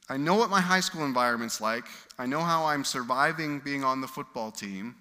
I 0.07 0.15
know 0.15 0.35
what 0.35 0.49
my 0.49 0.61
high 0.61 0.79
school 0.79 1.03
environment's 1.03 1.59
like. 1.59 1.83
I 2.17 2.27
know 2.27 2.39
how 2.39 2.63
I'm 2.63 2.85
surviving 2.85 3.59
being 3.59 3.83
on 3.83 3.99
the 3.99 4.07
football 4.07 4.49
team. 4.49 4.95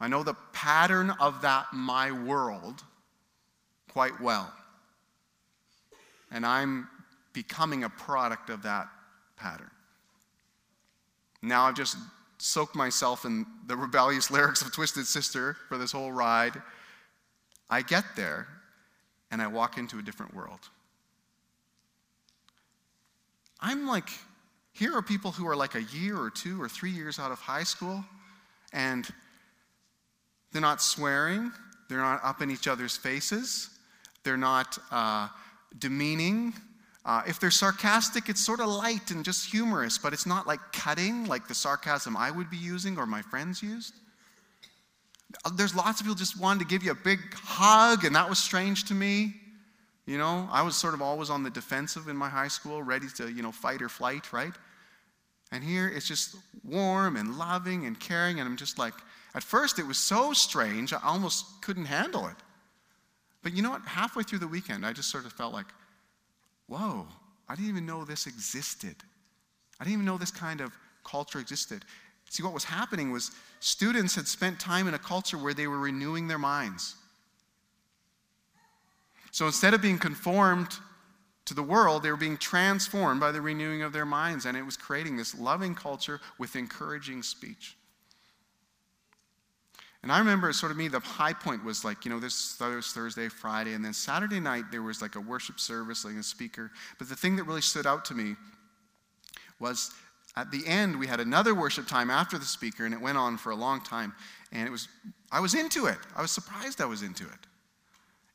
I 0.00 0.08
know 0.08 0.22
the 0.22 0.36
pattern 0.52 1.14
of 1.18 1.40
that 1.40 1.68
my 1.72 2.12
world 2.12 2.82
quite 3.90 4.20
well. 4.20 4.52
And 6.30 6.44
I'm 6.44 6.88
becoming 7.32 7.84
a 7.84 7.88
product 7.88 8.50
of 8.50 8.64
that 8.64 8.88
pattern. 9.38 9.70
Now 11.42 11.64
I've 11.64 11.74
just 11.74 11.96
soaked 12.38 12.74
myself 12.74 13.24
in 13.24 13.46
the 13.66 13.76
rebellious 13.76 14.30
lyrics 14.30 14.62
of 14.62 14.72
Twisted 14.72 15.06
Sister 15.06 15.56
for 15.68 15.76
this 15.76 15.92
whole 15.92 16.12
ride. 16.12 16.60
I 17.68 17.82
get 17.82 18.04
there 18.16 18.46
and 19.30 19.42
I 19.42 19.46
walk 19.46 19.78
into 19.78 19.98
a 19.98 20.02
different 20.02 20.34
world. 20.34 20.60
I'm 23.60 23.86
like, 23.86 24.08
here 24.72 24.94
are 24.94 25.02
people 25.02 25.30
who 25.30 25.46
are 25.46 25.54
like 25.56 25.74
a 25.74 25.82
year 25.82 26.18
or 26.18 26.30
two 26.30 26.60
or 26.60 26.68
three 26.68 26.90
years 26.90 27.18
out 27.18 27.30
of 27.30 27.38
high 27.38 27.62
school, 27.62 28.04
and 28.72 29.06
they're 30.50 30.60
not 30.60 30.82
swearing, 30.82 31.52
they're 31.88 31.98
not 31.98 32.20
up 32.24 32.42
in 32.42 32.50
each 32.50 32.66
other's 32.66 32.96
faces, 32.96 33.70
they're 34.24 34.36
not 34.36 34.78
uh, 34.90 35.28
demeaning. 35.78 36.54
Uh, 37.04 37.22
if 37.26 37.40
they're 37.40 37.50
sarcastic, 37.50 38.28
it's 38.28 38.44
sort 38.44 38.60
of 38.60 38.68
light 38.68 39.10
and 39.10 39.24
just 39.24 39.50
humorous, 39.50 39.98
but 39.98 40.12
it's 40.12 40.26
not 40.26 40.46
like 40.46 40.60
cutting, 40.72 41.26
like 41.26 41.48
the 41.48 41.54
sarcasm 41.54 42.16
I 42.16 42.30
would 42.30 42.48
be 42.48 42.56
using 42.56 42.96
or 42.96 43.06
my 43.06 43.22
friends 43.22 43.62
used. 43.62 43.94
There's 45.56 45.74
lots 45.74 46.00
of 46.00 46.06
people 46.06 46.14
just 46.14 46.38
wanted 46.38 46.60
to 46.60 46.66
give 46.66 46.84
you 46.84 46.92
a 46.92 46.96
big 46.96 47.18
hug, 47.34 48.04
and 48.04 48.14
that 48.14 48.28
was 48.28 48.38
strange 48.38 48.84
to 48.84 48.94
me. 48.94 49.34
You 50.06 50.18
know, 50.18 50.48
I 50.52 50.62
was 50.62 50.76
sort 50.76 50.94
of 50.94 51.02
always 51.02 51.30
on 51.30 51.42
the 51.42 51.50
defensive 51.50 52.08
in 52.08 52.16
my 52.16 52.28
high 52.28 52.48
school, 52.48 52.82
ready 52.82 53.06
to, 53.16 53.30
you 53.30 53.42
know, 53.42 53.52
fight 53.52 53.82
or 53.82 53.88
flight, 53.88 54.32
right? 54.32 54.52
And 55.50 55.64
here 55.64 55.88
it's 55.88 56.06
just 56.06 56.36
warm 56.64 57.16
and 57.16 57.36
loving 57.36 57.86
and 57.86 57.98
caring, 57.98 58.38
and 58.38 58.48
I'm 58.48 58.56
just 58.56 58.78
like, 58.78 58.94
at 59.34 59.42
first 59.42 59.78
it 59.78 59.86
was 59.86 59.98
so 59.98 60.32
strange, 60.32 60.92
I 60.92 61.00
almost 61.02 61.62
couldn't 61.62 61.86
handle 61.86 62.26
it. 62.26 62.36
But 63.42 63.54
you 63.54 63.62
know 63.62 63.70
what? 63.70 63.82
Halfway 63.82 64.22
through 64.22 64.38
the 64.38 64.48
weekend, 64.48 64.86
I 64.86 64.92
just 64.92 65.10
sort 65.10 65.24
of 65.24 65.32
felt 65.32 65.52
like, 65.52 65.66
whoa, 66.72 67.06
I 67.48 67.54
didn't 67.54 67.68
even 67.68 67.84
know 67.84 68.04
this 68.04 68.26
existed. 68.26 68.96
I 69.78 69.84
didn't 69.84 69.94
even 69.94 70.06
know 70.06 70.16
this 70.16 70.30
kind 70.30 70.60
of 70.62 70.72
culture 71.04 71.38
existed. 71.38 71.84
See, 72.30 72.42
what 72.42 72.54
was 72.54 72.64
happening 72.64 73.12
was 73.12 73.30
students 73.60 74.14
had 74.14 74.26
spent 74.26 74.58
time 74.58 74.88
in 74.88 74.94
a 74.94 74.98
culture 74.98 75.36
where 75.36 75.52
they 75.52 75.66
were 75.66 75.78
renewing 75.78 76.28
their 76.28 76.38
minds. 76.38 76.94
So 79.32 79.46
instead 79.46 79.74
of 79.74 79.82
being 79.82 79.98
conformed 79.98 80.68
to 81.44 81.54
the 81.54 81.62
world, 81.62 82.02
they 82.02 82.10
were 82.10 82.16
being 82.16 82.38
transformed 82.38 83.20
by 83.20 83.32
the 83.32 83.40
renewing 83.40 83.82
of 83.82 83.92
their 83.92 84.06
minds, 84.06 84.46
and 84.46 84.56
it 84.56 84.64
was 84.64 84.76
creating 84.76 85.16
this 85.16 85.38
loving 85.38 85.74
culture 85.74 86.20
with 86.38 86.56
encouraging 86.56 87.22
speech. 87.22 87.76
And 90.02 90.10
I 90.10 90.18
remember, 90.18 90.52
sort 90.52 90.72
of 90.72 90.78
me, 90.78 90.88
the 90.88 90.98
high 91.00 91.32
point 91.32 91.64
was 91.64 91.84
like, 91.84 92.04
you 92.04 92.10
know, 92.10 92.18
this 92.18 92.56
Thursday, 92.56 93.28
Friday, 93.28 93.74
and 93.74 93.84
then 93.84 93.92
Saturday 93.92 94.40
night 94.40 94.64
there 94.72 94.82
was 94.82 95.00
like 95.00 95.14
a 95.14 95.20
worship 95.20 95.60
service, 95.60 96.04
like 96.04 96.16
a 96.16 96.22
speaker. 96.22 96.72
But 96.98 97.08
the 97.08 97.14
thing 97.14 97.36
that 97.36 97.44
really 97.44 97.60
stood 97.60 97.86
out 97.86 98.04
to 98.06 98.14
me 98.14 98.34
was 99.60 99.92
at 100.36 100.50
the 100.50 100.66
end 100.66 100.98
we 100.98 101.06
had 101.06 101.20
another 101.20 101.54
worship 101.54 101.86
time 101.86 102.10
after 102.10 102.36
the 102.36 102.44
speaker, 102.44 102.84
and 102.84 102.92
it 102.92 103.00
went 103.00 103.16
on 103.16 103.36
for 103.36 103.50
a 103.50 103.56
long 103.56 103.80
time. 103.80 104.12
And 104.50 104.66
it 104.66 104.70
was, 104.70 104.88
I 105.30 105.38
was 105.38 105.54
into 105.54 105.86
it. 105.86 105.98
I 106.16 106.22
was 106.22 106.32
surprised 106.32 106.80
I 106.80 106.86
was 106.86 107.02
into 107.02 107.24
it. 107.24 107.46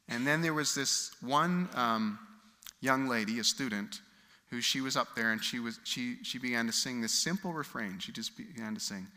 And 0.08 0.26
then 0.26 0.42
there 0.42 0.54
was 0.54 0.74
this 0.74 1.12
one 1.22 1.68
um, 1.74 2.18
young 2.80 3.08
lady, 3.08 3.40
a 3.40 3.44
student, 3.44 4.00
who 4.50 4.62
she 4.62 4.82
was 4.82 4.96
up 4.96 5.10
there 5.16 5.32
and 5.32 5.44
she, 5.44 5.60
was, 5.60 5.80
she, 5.84 6.16
she 6.24 6.40
began 6.40 6.66
to 6.68 6.72
sing 6.72 7.02
this 7.02 7.12
simple 7.12 7.52
refrain. 7.52 8.00
She 8.00 8.12
just 8.12 8.38
began 8.38 8.74
to 8.74 8.80
sing, 8.80 9.08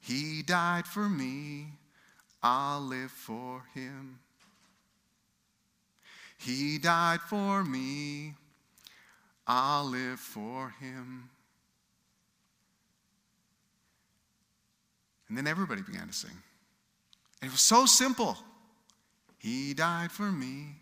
He 0.00 0.42
died 0.42 0.86
for 0.86 1.08
me, 1.08 1.66
I'll 2.42 2.80
live 2.80 3.10
for 3.10 3.64
him. 3.74 4.20
He 6.38 6.78
died 6.78 7.20
for 7.20 7.64
me, 7.64 8.34
I'll 9.46 9.84
live 9.84 10.20
for 10.20 10.74
him. 10.80 11.30
And 15.28 15.36
then 15.36 15.46
everybody 15.46 15.82
began 15.82 16.06
to 16.06 16.12
sing. 16.12 16.30
And 17.42 17.48
it 17.48 17.52
was 17.52 17.60
so 17.60 17.86
simple. 17.86 18.36
He 19.38 19.74
died 19.74 20.10
for 20.10 20.32
me. 20.32 20.76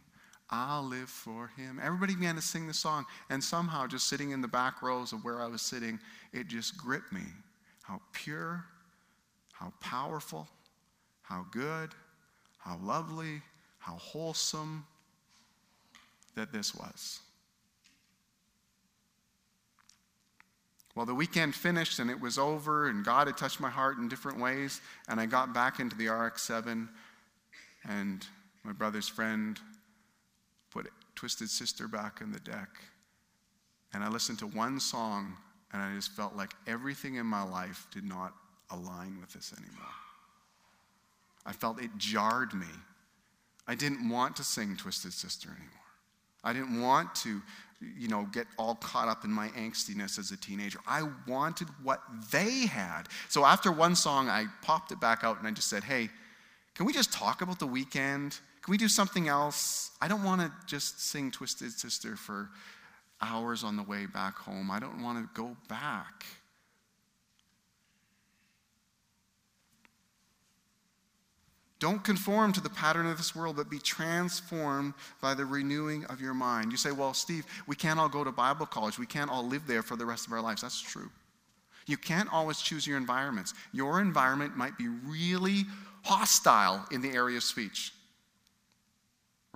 I'll 0.49 0.85
live 0.85 1.09
for 1.09 1.51
him. 1.57 1.81
Everybody 1.83 2.15
began 2.15 2.37
to 2.37 2.41
sing 2.41 2.69
the 2.69 2.75
song, 2.75 3.05
and 3.31 3.43
somehow, 3.43 3.87
just 3.87 4.07
sitting 4.07 4.31
in 4.31 4.41
the 4.41 4.49
back 4.49 4.81
rows 4.81 5.13
of 5.13 5.25
where 5.25 5.43
I 5.43 5.47
was 5.47 5.61
sitting, 5.61 5.99
it 6.33 6.47
just 6.47 6.77
gripped 6.77 7.13
me 7.13 7.25
how 7.83 8.01
pure, 8.13 8.65
how 9.59 9.73
powerful, 9.81 10.47
how 11.23 11.47
good, 11.51 11.91
how 12.59 12.79
lovely, 12.83 13.41
how 13.79 13.95
wholesome 13.95 14.85
that 16.35 16.53
this 16.53 16.75
was. 16.75 17.21
Well, 20.95 21.07
the 21.07 21.15
weekend 21.15 21.55
finished 21.55 21.99
and 21.99 22.11
it 22.11 22.21
was 22.21 22.39
over, 22.39 22.89
and 22.89 23.05
God 23.05 23.27
had 23.27 23.37
touched 23.37 23.61
my 23.61 23.69
heart 23.69 23.99
in 23.99 24.09
different 24.09 24.41
ways, 24.41 24.81
and 25.09 25.21
I 25.21 25.27
got 25.27 25.53
back 25.53 25.79
into 25.81 25.97
the 25.97 26.09
RX 26.09 26.43
7 26.43 26.89
and 27.89 28.27
my 28.65 28.73
brother's 28.73 29.09
friend 29.09 29.61
put 30.71 30.91
Twisted 31.15 31.49
Sister 31.49 31.87
back 31.87 32.21
in 32.21 32.33
the 32.33 32.41
deck. 32.41 32.69
And 33.95 34.03
I 34.03 34.09
listened 34.09 34.39
to 34.41 34.47
one 34.49 34.81
song, 34.81 35.37
and 35.73 35.81
I 35.81 35.95
just 35.95 36.13
felt 36.13 36.35
like 36.35 36.53
everything 36.67 37.15
in 37.15 37.27
my 37.27 37.43
life 37.43 37.87
did 37.93 38.05
not 38.05 38.35
align 38.71 39.19
with 39.21 39.33
this 39.33 39.53
anymore. 39.57 39.87
I 41.45 41.53
felt 41.53 41.81
it 41.81 41.91
jarred 41.97 42.55
me. 42.55 42.67
I 43.69 43.75
didn't 43.75 44.09
want 44.09 44.37
to 44.37 44.45
sing 44.45 44.77
Twisted 44.77 45.13
Sister 45.13 45.49
anymore. 45.49 45.71
I 46.45 46.53
didn't 46.53 46.81
want 46.81 47.15
to, 47.17 47.43
you 47.81 48.09
know, 48.09 48.29
get 48.33 48.47
all 48.59 48.77
caught 48.77 49.09
up 49.09 49.25
in 49.25 49.31
my 49.31 49.49
angstiness 49.49 50.19
as 50.19 50.31
a 50.31 50.37
teenager. 50.37 50.79
I 50.87 51.09
wanted 51.27 51.69
what 51.83 52.01
they 52.31 52.67
had. 52.67 53.03
So 53.29 53.45
after 53.45 53.73
one 53.73 53.97
song, 53.97 54.29
I 54.29 54.47
popped 54.63 54.93
it 54.93 55.01
back 55.01 55.25
out 55.25 55.39
and 55.39 55.47
I 55.47 55.51
just 55.51 55.69
said, 55.69 55.83
hey, 55.83 56.09
can 56.75 56.87
we 56.87 56.93
just 56.93 57.13
talk 57.13 57.43
about 57.43 57.59
the 57.59 57.67
weekend? 57.67 58.39
Can 58.63 58.71
we 58.73 58.79
do 58.79 58.89
something 58.89 59.29
else? 59.29 59.91
I 60.01 60.09
don't 60.09 60.23
want 60.23 60.41
to 60.43 60.53
just 60.67 61.01
sing 61.01 61.31
Twisted 61.31 61.73
Sister 61.73 62.17
for 62.17 62.51
hours 63.21 63.65
on 63.65 63.77
the 63.77 63.83
way 63.83 64.07
back 64.07 64.37
home. 64.37 64.71
I 64.71 64.79
don't 64.79 65.03
want 65.03 65.19
to 65.19 65.41
go 65.41 65.57
back. 65.69 66.27
Don't 71.79 72.03
conform 72.03 72.53
to 72.55 72.61
the 72.61 72.71
pattern 72.71 73.07
of 73.07 73.19
this 73.19 73.37
world, 73.37 73.57
but 73.57 73.69
be 73.69 73.79
transformed 73.79 74.95
by 75.21 75.35
the 75.35 75.45
renewing 75.45 76.05
of 76.07 76.21
your 76.21 76.33
mind. 76.33 76.73
You 76.73 76.79
say, 76.79 76.91
Well, 76.91 77.13
Steve, 77.13 77.45
we 77.67 77.77
can't 77.77 78.01
all 78.01 78.09
go 78.09 78.25
to 78.25 78.33
Bible 78.33 78.67
college. 78.67 78.99
We 78.99 79.07
can't 79.07 79.31
all 79.31 79.47
live 79.47 79.67
there 79.67 79.83
for 79.83 79.97
the 79.97 80.07
rest 80.07 80.27
of 80.27 80.33
our 80.33 80.41
lives. 80.41 80.63
That's 80.63 80.81
true. 80.81 81.11
You 81.87 81.97
can't 81.97 82.33
always 82.33 82.61
choose 82.61 82.87
your 82.87 82.97
environments. 82.97 83.55
Your 83.73 84.01
environment 84.01 84.57
might 84.57 84.77
be 84.79 84.89
really 84.89 85.65
hostile 86.03 86.87
in 86.91 87.03
the 87.03 87.11
area 87.11 87.37
of 87.37 87.43
speech 87.43 87.93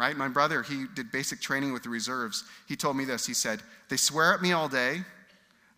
right? 0.01 0.17
My 0.17 0.29
brother, 0.29 0.63
he 0.63 0.87
did 0.95 1.13
basic 1.13 1.43
training 1.43 1.75
with 1.75 1.83
the 1.83 1.91
reserves. 1.91 2.45
He 2.67 2.75
told 2.75 2.97
me 2.97 3.05
this. 3.05 3.27
He 3.27 3.35
said, 3.35 3.61
They 3.91 3.99
swear 3.99 4.33
at 4.33 4.41
me 4.41 4.53
all 4.53 4.67
day, 4.67 5.03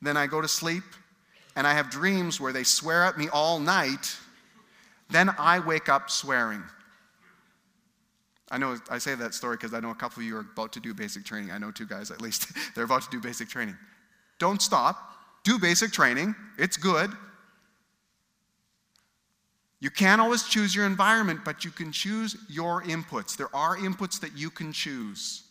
then 0.00 0.16
I 0.16 0.28
go 0.28 0.40
to 0.40 0.46
sleep, 0.46 0.85
and 1.57 1.66
I 1.66 1.74
have 1.74 1.90
dreams 1.90 2.40
where 2.40 2.52
they 2.52 2.62
swear 2.62 3.02
at 3.02 3.18
me 3.18 3.28
all 3.31 3.59
night, 3.59 4.16
then 5.12 5.31
I 5.38 5.59
wake 5.61 5.88
up 5.88 6.11
swearing. 6.11 6.62
I 8.51 8.59
know 8.59 8.77
I 8.90 8.98
say 8.98 9.14
that 9.14 9.35
story 9.35 9.57
because 9.57 9.72
I 9.72 9.81
know 9.81 9.90
a 9.90 9.94
couple 9.94 10.20
of 10.20 10.27
you 10.27 10.37
are 10.37 10.40
about 10.40 10.72
to 10.75 10.81
do 10.81 10.92
basic 10.92 11.25
training. 11.25 11.51
I 11.51 11.59
know 11.59 11.70
two 11.70 11.87
guys 11.87 12.11
at 12.11 12.20
least. 12.20 12.48
They're 12.75 12.85
about 12.85 13.03
to 13.03 13.11
do 13.11 13.20
basic 13.20 13.48
training. 13.48 13.77
Don't 14.38 14.61
stop. 14.61 14.96
Do 15.42 15.59
basic 15.59 15.90
training. 15.90 16.35
It's 16.59 16.77
good. 16.77 17.11
You 19.81 19.90
can't 19.90 20.20
always 20.20 20.44
choose 20.44 20.77
your 20.77 20.87
environment, 20.87 21.40
but 21.44 21.64
you 21.64 21.70
can 21.72 21.90
choose 21.90 22.37
your 22.48 22.83
inputs. 22.83 23.37
There 23.37 23.55
are 23.55 23.77
inputs 23.77 24.20
that 24.20 24.37
you 24.37 24.51
can 24.51 24.72
choose. 24.72 25.42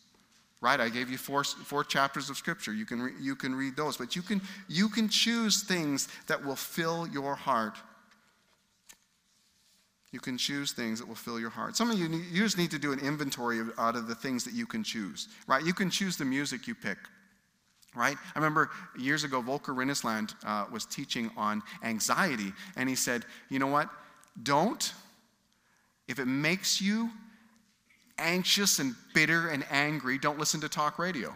Right? 0.61 0.79
I 0.79 0.89
gave 0.89 1.09
you 1.09 1.17
four, 1.17 1.43
four 1.43 1.83
chapters 1.83 2.29
of 2.29 2.37
scripture. 2.37 2.71
You 2.71 2.85
can, 2.85 3.01
re, 3.01 3.11
you 3.19 3.35
can 3.35 3.55
read 3.55 3.75
those, 3.75 3.97
but 3.97 4.15
you 4.15 4.21
can, 4.21 4.41
you 4.69 4.87
can 4.87 5.09
choose 5.09 5.63
things 5.63 6.07
that 6.27 6.45
will 6.45 6.55
fill 6.55 7.07
your 7.07 7.35
heart. 7.35 7.77
You 10.11 10.19
can 10.19 10.37
choose 10.37 10.73
things 10.73 10.99
that 10.99 11.07
will 11.07 11.15
fill 11.15 11.39
your 11.39 11.49
heart. 11.49 11.77
Some 11.77 11.89
of 11.89 11.97
you, 11.97 12.07
you 12.07 12.43
just 12.43 12.57
need 12.57 12.71
to 12.71 12.79
do 12.79 12.91
an 12.91 12.99
inventory 12.99 13.59
of, 13.59 13.71
out 13.77 13.95
of 13.95 14.07
the 14.07 14.15
things 14.15 14.43
that 14.43 14.53
you 14.53 14.65
can 14.65 14.83
choose. 14.83 15.29
Right? 15.47 15.65
You 15.65 15.73
can 15.73 15.89
choose 15.89 16.17
the 16.17 16.25
music 16.25 16.67
you 16.67 16.75
pick 16.75 16.97
right? 17.95 18.15
I 18.35 18.39
remember 18.39 18.69
years 18.97 19.23
ago, 19.23 19.41
Volker 19.41 19.73
Rinnesland 19.73 20.33
uh, 20.45 20.65
was 20.71 20.85
teaching 20.85 21.29
on 21.35 21.61
anxiety, 21.83 22.53
and 22.77 22.87
he 22.87 22.95
said, 22.95 23.25
you 23.49 23.59
know 23.59 23.67
what? 23.67 23.89
Don't. 24.43 24.93
If 26.07 26.19
it 26.19 26.25
makes 26.25 26.81
you 26.81 27.09
anxious 28.17 28.79
and 28.79 28.95
bitter 29.13 29.49
and 29.49 29.65
angry, 29.69 30.17
don't 30.17 30.39
listen 30.39 30.61
to 30.61 30.69
talk 30.69 30.99
radio. 30.99 31.33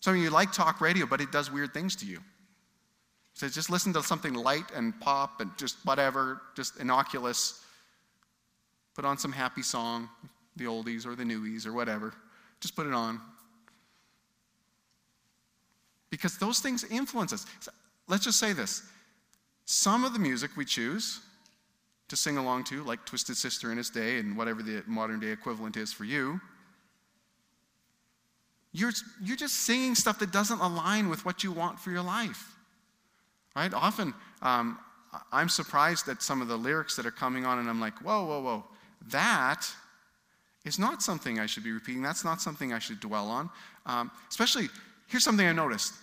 Some 0.00 0.14
of 0.14 0.20
you 0.20 0.30
like 0.30 0.52
talk 0.52 0.80
radio, 0.80 1.06
but 1.06 1.20
it 1.20 1.32
does 1.32 1.50
weird 1.50 1.72
things 1.72 1.96
to 1.96 2.06
you. 2.06 2.20
So 3.34 3.48
just 3.48 3.68
listen 3.68 3.92
to 3.94 4.02
something 4.02 4.32
light 4.32 4.70
and 4.74 4.98
pop 5.00 5.40
and 5.40 5.50
just 5.58 5.76
whatever, 5.84 6.40
just 6.54 6.78
innocuous. 6.78 7.60
Put 8.94 9.04
on 9.04 9.18
some 9.18 9.32
happy 9.32 9.62
song, 9.62 10.08
the 10.56 10.66
oldies 10.66 11.04
or 11.04 11.16
the 11.16 11.24
newies 11.24 11.66
or 11.66 11.72
whatever. 11.72 12.14
Just 12.60 12.76
put 12.76 12.86
it 12.86 12.94
on. 12.94 13.20
Because 16.10 16.38
those 16.38 16.60
things 16.60 16.84
influence 16.84 17.32
us. 17.32 17.44
Let's 18.06 18.24
just 18.24 18.38
say 18.38 18.52
this 18.52 18.82
some 19.66 20.04
of 20.04 20.12
the 20.12 20.18
music 20.18 20.56
we 20.56 20.64
choose 20.64 21.20
to 22.08 22.16
sing 22.16 22.36
along 22.36 22.64
to, 22.64 22.84
like 22.84 23.04
Twisted 23.04 23.36
Sister 23.36 23.72
in 23.72 23.78
its 23.78 23.90
day 23.90 24.18
and 24.18 24.36
whatever 24.36 24.62
the 24.62 24.84
modern 24.86 25.18
day 25.18 25.30
equivalent 25.30 25.76
is 25.76 25.92
for 25.92 26.04
you, 26.04 26.40
you're, 28.72 28.92
you're 29.22 29.36
just 29.36 29.54
singing 29.56 29.94
stuff 29.94 30.18
that 30.18 30.30
doesn't 30.30 30.60
align 30.60 31.08
with 31.08 31.24
what 31.24 31.42
you 31.42 31.50
want 31.50 31.80
for 31.80 31.90
your 31.90 32.02
life. 32.02 32.53
Right? 33.56 33.72
Often, 33.72 34.14
um, 34.42 34.78
I'm 35.32 35.48
surprised 35.48 36.08
at 36.08 36.22
some 36.22 36.42
of 36.42 36.48
the 36.48 36.56
lyrics 36.56 36.96
that 36.96 37.06
are 37.06 37.12
coming 37.12 37.46
on, 37.46 37.58
and 37.58 37.68
I'm 37.68 37.80
like, 37.80 37.96
whoa, 37.98 38.24
whoa, 38.26 38.40
whoa. 38.40 38.64
That 39.08 39.66
is 40.64 40.78
not 40.78 41.02
something 41.02 41.38
I 41.38 41.46
should 41.46 41.62
be 41.62 41.72
repeating. 41.72 42.02
That's 42.02 42.24
not 42.24 42.40
something 42.40 42.72
I 42.72 42.78
should 42.78 43.00
dwell 43.00 43.28
on. 43.28 43.50
Um, 43.86 44.10
especially, 44.28 44.68
here's 45.06 45.24
something 45.24 45.46
I 45.46 45.52
noticed 45.52 45.94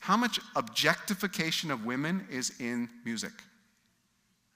how 0.00 0.16
much 0.16 0.38
objectification 0.54 1.70
of 1.70 1.84
women 1.84 2.26
is 2.30 2.52
in 2.60 2.88
music? 3.04 3.32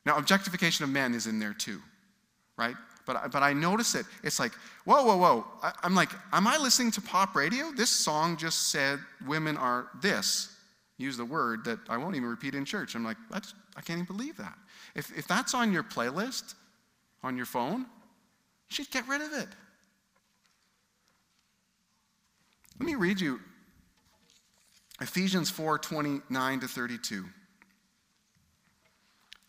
Now, 0.05 0.17
objectification 0.17 0.85
of 0.85 0.91
men 0.91 1.15
is 1.15 1.27
in 1.27 1.39
there 1.39 1.55
too, 1.55 1.81
right? 2.57 2.77
But, 3.07 3.33
but 3.33 3.43
I 3.43 3.53
notice 3.53 3.95
it. 3.95 4.07
It's 4.23 4.39
like, 4.39 4.53
whoa, 4.85 5.05
whoa, 5.05 5.17
whoa. 5.17 5.45
I, 5.63 5.73
I'm 5.83 5.95
like, 5.95 6.11
am 6.33 6.47
I 6.47 6.57
listening 6.59 6.93
to 6.93 7.01
pop 7.01 7.35
radio? 7.35 7.73
This 7.73 7.91
song 7.91 8.37
just 8.37 8.69
said 8.71 9.01
women 9.27 9.57
are 9.57 9.89
this. 10.01 10.52
Use 11.03 11.17
the 11.17 11.25
word 11.25 11.65
that 11.65 11.81
I 11.89 11.97
won't 11.97 12.15
even 12.15 12.29
repeat 12.29 12.55
in 12.55 12.65
church. 12.65 12.95
I'm 12.95 13.03
like, 13.03 13.17
just, 13.33 13.57
I 13.77 13.81
can't 13.81 14.01
even 14.01 14.17
believe 14.17 14.37
that. 14.37 14.55
If, 14.95 15.17
if 15.19 15.27
that's 15.27 15.53
on 15.53 15.73
your 15.73 15.83
playlist, 15.83 16.55
on 17.25 17.37
your 17.37 17.47
phone, 17.47 17.81
you 17.81 17.87
should 18.71 18.91
get 18.91 19.07
rid 19.09 19.21
of 19.21 19.33
it. 19.33 19.49
Let 22.79 22.87
me 22.87 22.95
read 22.95 23.21
you 23.21 23.41
Ephesians 25.01 25.51
4 25.51 25.79
29 25.79 26.61
to 26.61 26.69
32. 26.69 27.25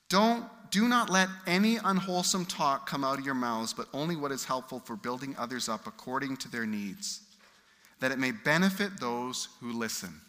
Don't, 0.09 0.45
do 0.71 0.87
not 0.87 1.11
let 1.11 1.29
any 1.45 1.77
unwholesome 1.83 2.45
talk 2.45 2.89
come 2.89 3.03
out 3.03 3.19
of 3.19 3.25
your 3.25 3.35
mouths, 3.35 3.73
but 3.73 3.87
only 3.93 4.15
what 4.15 4.31
is 4.31 4.43
helpful 4.43 4.79
for 4.79 4.95
building 4.95 5.35
others 5.37 5.69
up 5.69 5.85
according 5.85 6.37
to 6.37 6.49
their 6.49 6.65
needs, 6.65 7.21
that 7.99 8.11
it 8.11 8.17
may 8.17 8.31
benefit 8.31 8.99
those 8.99 9.49
who 9.59 9.71
listen. 9.71 10.19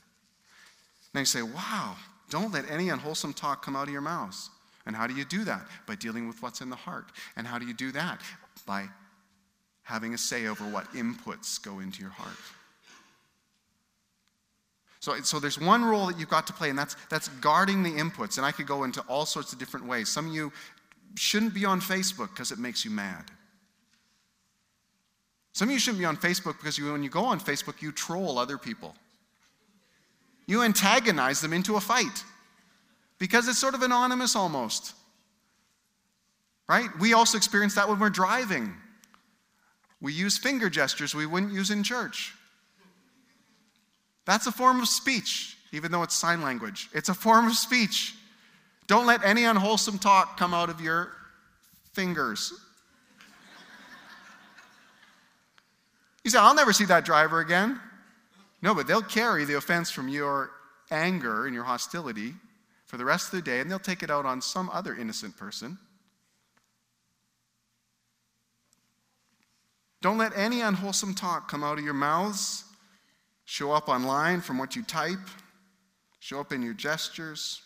Now 1.15 1.21
you 1.21 1.27
say, 1.27 1.43
wow, 1.43 1.97
don't 2.29 2.53
let 2.53 2.69
any 2.71 2.89
unwholesome 2.89 3.33
talk 3.33 3.65
come 3.65 3.77
out 3.77 3.87
of 3.87 3.93
your 3.93 4.03
mouths. 4.03 4.51
And 4.87 4.95
how 4.95 5.07
do 5.07 5.15
you 5.15 5.25
do 5.25 5.45
that? 5.45 5.63
By 5.87 5.95
dealing 5.95 6.27
with 6.27 6.43
what's 6.43 6.61
in 6.61 6.69
the 6.69 6.77
heart. 6.77 7.07
And 7.37 7.47
how 7.47 7.59
do 7.59 7.67
you 7.67 7.73
do 7.73 7.93
that? 7.93 8.21
By 8.67 8.87
having 9.83 10.15
a 10.15 10.19
say 10.19 10.47
over 10.47 10.65
what 10.65 10.93
inputs 10.93 11.63
go 11.63 11.79
into 11.79 12.03
your 12.03 12.11
heart. 12.11 12.37
So, 15.01 15.21
so 15.21 15.39
there's 15.39 15.61
one 15.61 15.85
role 15.85 16.07
that 16.07 16.19
you've 16.19 16.31
got 16.31 16.47
to 16.47 16.53
play, 16.55 16.71
and 16.71 16.79
that's, 16.79 16.97
that's 17.11 17.29
guarding 17.29 17.83
the 17.83 17.91
inputs. 17.91 18.39
And 18.39 18.47
I 18.47 18.53
could 18.53 18.67
go 18.67 18.85
into 18.85 19.03
all 19.03 19.27
sorts 19.27 19.53
of 19.53 19.59
different 19.59 19.87
ways. 19.87 20.09
Some 20.09 20.29
of 20.29 20.35
you 20.35 20.51
shouldn't 21.15 21.55
be 21.55 21.65
on 21.65 21.81
Facebook 21.81 22.31
because 22.31 22.51
it 22.51 22.59
makes 22.59 22.85
you 22.85 22.91
mad. 22.91 23.25
Some 25.53 25.69
of 25.69 25.73
you 25.73 25.79
shouldn't 25.79 26.01
be 26.01 26.07
on 26.07 26.17
Facebook 26.17 26.57
because 26.59 26.79
you, 26.79 26.91
when 26.91 27.03
you 27.03 27.11
go 27.11 27.25
on 27.25 27.39
Facebook, 27.39 27.81
you 27.81 27.93
troll 27.93 28.39
other 28.39 28.59
people. 28.59 28.97
You 30.47 30.63
antagonize 30.63 31.41
them 31.41 31.53
into 31.53 31.77
a 31.77 31.81
fight 31.81 32.25
because 33.19 33.49
it's 33.49 33.59
sort 33.59 33.75
of 33.75 33.83
anonymous 33.83 34.37
almost. 34.37 34.95
Right? 36.69 36.89
We 36.99 37.13
also 37.13 37.37
experience 37.37 37.75
that 37.75 37.89
when 37.89 37.99
we're 37.99 38.11
driving. 38.11 38.75
We 40.01 40.13
use 40.13 40.37
finger 40.37 40.69
gestures 40.69 41.15
we 41.15 41.27
wouldn't 41.27 41.53
use 41.53 41.71
in 41.71 41.83
church. 41.83 42.35
That's 44.27 44.47
a 44.47 44.53
form 44.53 44.81
of 44.81 44.89
speech, 44.89 45.57
even 45.73 45.93
though 45.93 46.03
it's 46.03 46.15
sign 46.15 46.43
language. 46.43 46.89
It's 46.93 47.09
a 47.09 47.15
form 47.15 47.47
of 47.47 47.55
speech. 47.55 48.15
Don't 48.87 49.07
let 49.07 49.25
any 49.25 49.45
unwholesome 49.45 49.99
talk 49.99 50.37
come 50.37 50.55
out 50.55 50.69
of 50.69 50.81
your 50.81 51.13
fingers. 51.93 52.53
You 56.23 56.31
say, 56.31 56.39
I'll 56.39 56.55
never 56.55 56.73
see 56.73 56.87
that 56.87 57.05
driver 57.05 57.41
again. 57.41 57.79
No, 58.65 58.75
but 58.75 58.87
they'll 58.87 59.03
carry 59.03 59.45
the 59.45 59.59
offense 59.59 59.91
from 59.91 60.09
your 60.09 60.51
anger 60.91 61.45
and 61.45 61.55
your 61.55 61.65
hostility 61.65 62.33
for 62.87 62.97
the 62.97 63.05
rest 63.05 63.27
of 63.27 63.33
the 63.33 63.43
day, 63.43 63.61
and 63.61 63.71
they'll 63.71 63.79
take 63.79 64.03
it 64.03 64.11
out 64.11 64.25
on 64.25 64.41
some 64.41 64.71
other 64.71 64.95
innocent 64.95 65.37
person. 65.37 65.77
Don't 70.01 70.17
let 70.17 70.33
any 70.35 70.63
unwholesome 70.63 71.15
talk 71.15 71.47
come 71.47 71.63
out 71.63 71.79
of 71.79 71.85
your 71.85 71.93
mouths. 71.93 72.65
Show 73.45 73.71
up 73.71 73.87
online 73.87 74.41
from 74.41 74.57
what 74.57 74.75
you 74.75 74.83
type, 74.83 75.29
show 76.19 76.41
up 76.41 76.51
in 76.51 76.63
your 76.63 76.73
gestures, 76.73 77.61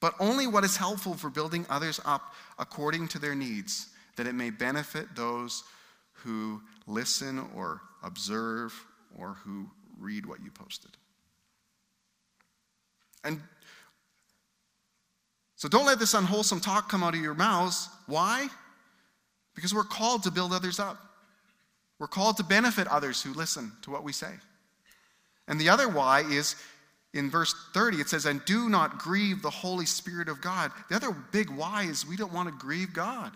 but 0.00 0.14
only 0.20 0.46
what 0.46 0.62
is 0.62 0.76
helpful 0.76 1.14
for 1.14 1.28
building 1.28 1.66
others 1.68 2.00
up 2.04 2.34
according 2.56 3.08
to 3.08 3.18
their 3.18 3.34
needs, 3.34 3.88
that 4.14 4.28
it 4.28 4.34
may 4.36 4.50
benefit 4.50 5.16
those 5.16 5.64
who 6.12 6.62
listen 6.86 7.44
or 7.56 7.80
observe 8.04 8.72
or 9.18 9.34
who 9.44 9.70
read 9.98 10.26
what 10.26 10.42
you 10.42 10.50
posted. 10.50 10.90
And 13.24 13.40
so 15.56 15.68
don't 15.68 15.86
let 15.86 15.98
this 15.98 16.14
unwholesome 16.14 16.60
talk 16.60 16.88
come 16.90 17.02
out 17.02 17.14
of 17.14 17.20
your 17.20 17.34
mouths. 17.34 17.88
Why? 18.06 18.48
Because 19.54 19.72
we're 19.72 19.84
called 19.84 20.24
to 20.24 20.30
build 20.30 20.52
others 20.52 20.78
up. 20.78 20.98
We're 21.98 22.06
called 22.06 22.36
to 22.38 22.44
benefit 22.44 22.86
others 22.88 23.22
who 23.22 23.32
listen 23.32 23.72
to 23.82 23.90
what 23.90 24.04
we 24.04 24.12
say. 24.12 24.32
And 25.48 25.60
the 25.60 25.68
other 25.68 25.88
why 25.88 26.20
is 26.20 26.56
in 27.14 27.30
verse 27.30 27.54
30, 27.72 27.98
it 27.98 28.08
says, 28.08 28.26
And 28.26 28.44
do 28.44 28.68
not 28.68 28.98
grieve 28.98 29.40
the 29.40 29.50
Holy 29.50 29.86
Spirit 29.86 30.28
of 30.28 30.40
God. 30.40 30.72
The 30.90 30.96
other 30.96 31.12
big 31.12 31.48
why 31.48 31.84
is 31.84 32.06
we 32.06 32.16
don't 32.16 32.32
want 32.32 32.48
to 32.48 32.54
grieve 32.54 32.92
God. 32.92 33.32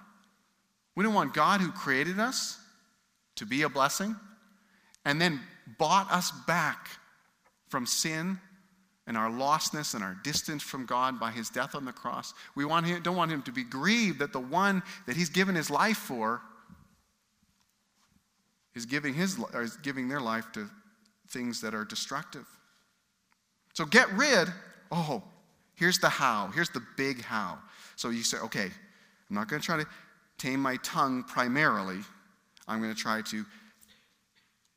We 0.96 1.04
don't 1.04 1.14
want 1.14 1.32
God 1.32 1.60
who 1.60 1.70
created 1.70 2.18
us 2.18 2.58
to 3.36 3.46
be 3.46 3.62
a 3.62 3.68
blessing 3.68 4.16
and 5.04 5.20
then 5.20 5.40
bought 5.76 6.10
us 6.10 6.30
back 6.46 6.88
from 7.68 7.84
sin 7.84 8.38
and 9.06 9.16
our 9.16 9.30
lostness 9.30 9.94
and 9.94 10.04
our 10.04 10.16
distance 10.22 10.62
from 10.62 10.86
God 10.86 11.18
by 11.18 11.30
his 11.30 11.48
death 11.48 11.74
on 11.74 11.84
the 11.84 11.92
cross. 11.92 12.34
We 12.54 12.64
want 12.64 12.86
him, 12.86 13.02
don't 13.02 13.16
want 13.16 13.32
him 13.32 13.42
to 13.42 13.52
be 13.52 13.64
grieved 13.64 14.18
that 14.20 14.32
the 14.32 14.40
one 14.40 14.82
that 15.06 15.16
he's 15.16 15.30
given 15.30 15.54
his 15.54 15.70
life 15.70 15.96
for 15.96 16.42
is 18.74 18.86
giving, 18.86 19.14
his, 19.14 19.38
or 19.54 19.62
is 19.62 19.76
giving 19.78 20.08
their 20.08 20.20
life 20.20 20.52
to 20.52 20.68
things 21.30 21.60
that 21.62 21.74
are 21.74 21.84
destructive. 21.84 22.46
So 23.74 23.84
get 23.84 24.10
rid, 24.12 24.48
oh, 24.92 25.22
here's 25.74 25.98
the 25.98 26.08
how. 26.08 26.48
Here's 26.54 26.70
the 26.70 26.82
big 26.96 27.22
how. 27.22 27.58
So 27.96 28.10
you 28.10 28.22
say, 28.22 28.38
okay, 28.38 28.66
I'm 28.66 29.36
not 29.36 29.48
going 29.48 29.60
to 29.60 29.66
try 29.66 29.78
to 29.78 29.86
tame 30.36 30.60
my 30.60 30.76
tongue 30.82 31.24
primarily. 31.24 31.98
I'm 32.66 32.80
going 32.80 32.94
to 32.94 33.00
try 33.00 33.22
to 33.22 33.44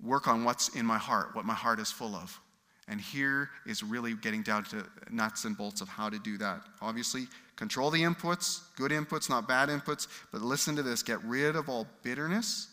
work 0.03 0.27
on 0.27 0.43
what's 0.43 0.69
in 0.69 0.85
my 0.85 0.97
heart, 0.97 1.35
what 1.35 1.45
my 1.45 1.53
heart 1.53 1.79
is 1.79 1.91
full 1.91 2.15
of. 2.15 2.39
And 2.87 2.99
here 2.99 3.49
is 3.65 3.83
really 3.83 4.15
getting 4.15 4.43
down 4.43 4.63
to 4.65 4.85
nuts 5.09 5.45
and 5.45 5.55
bolts 5.55 5.81
of 5.81 5.87
how 5.87 6.09
to 6.09 6.19
do 6.19 6.37
that. 6.39 6.61
Obviously, 6.81 7.27
control 7.55 7.89
the 7.89 8.01
inputs, 8.01 8.61
good 8.75 8.91
inputs, 8.91 9.29
not 9.29 9.47
bad 9.47 9.69
inputs, 9.69 10.07
but 10.31 10.41
listen 10.41 10.75
to 10.75 10.83
this 10.83 11.03
get 11.03 11.23
rid 11.23 11.55
of 11.55 11.69
all 11.69 11.87
bitterness, 12.03 12.67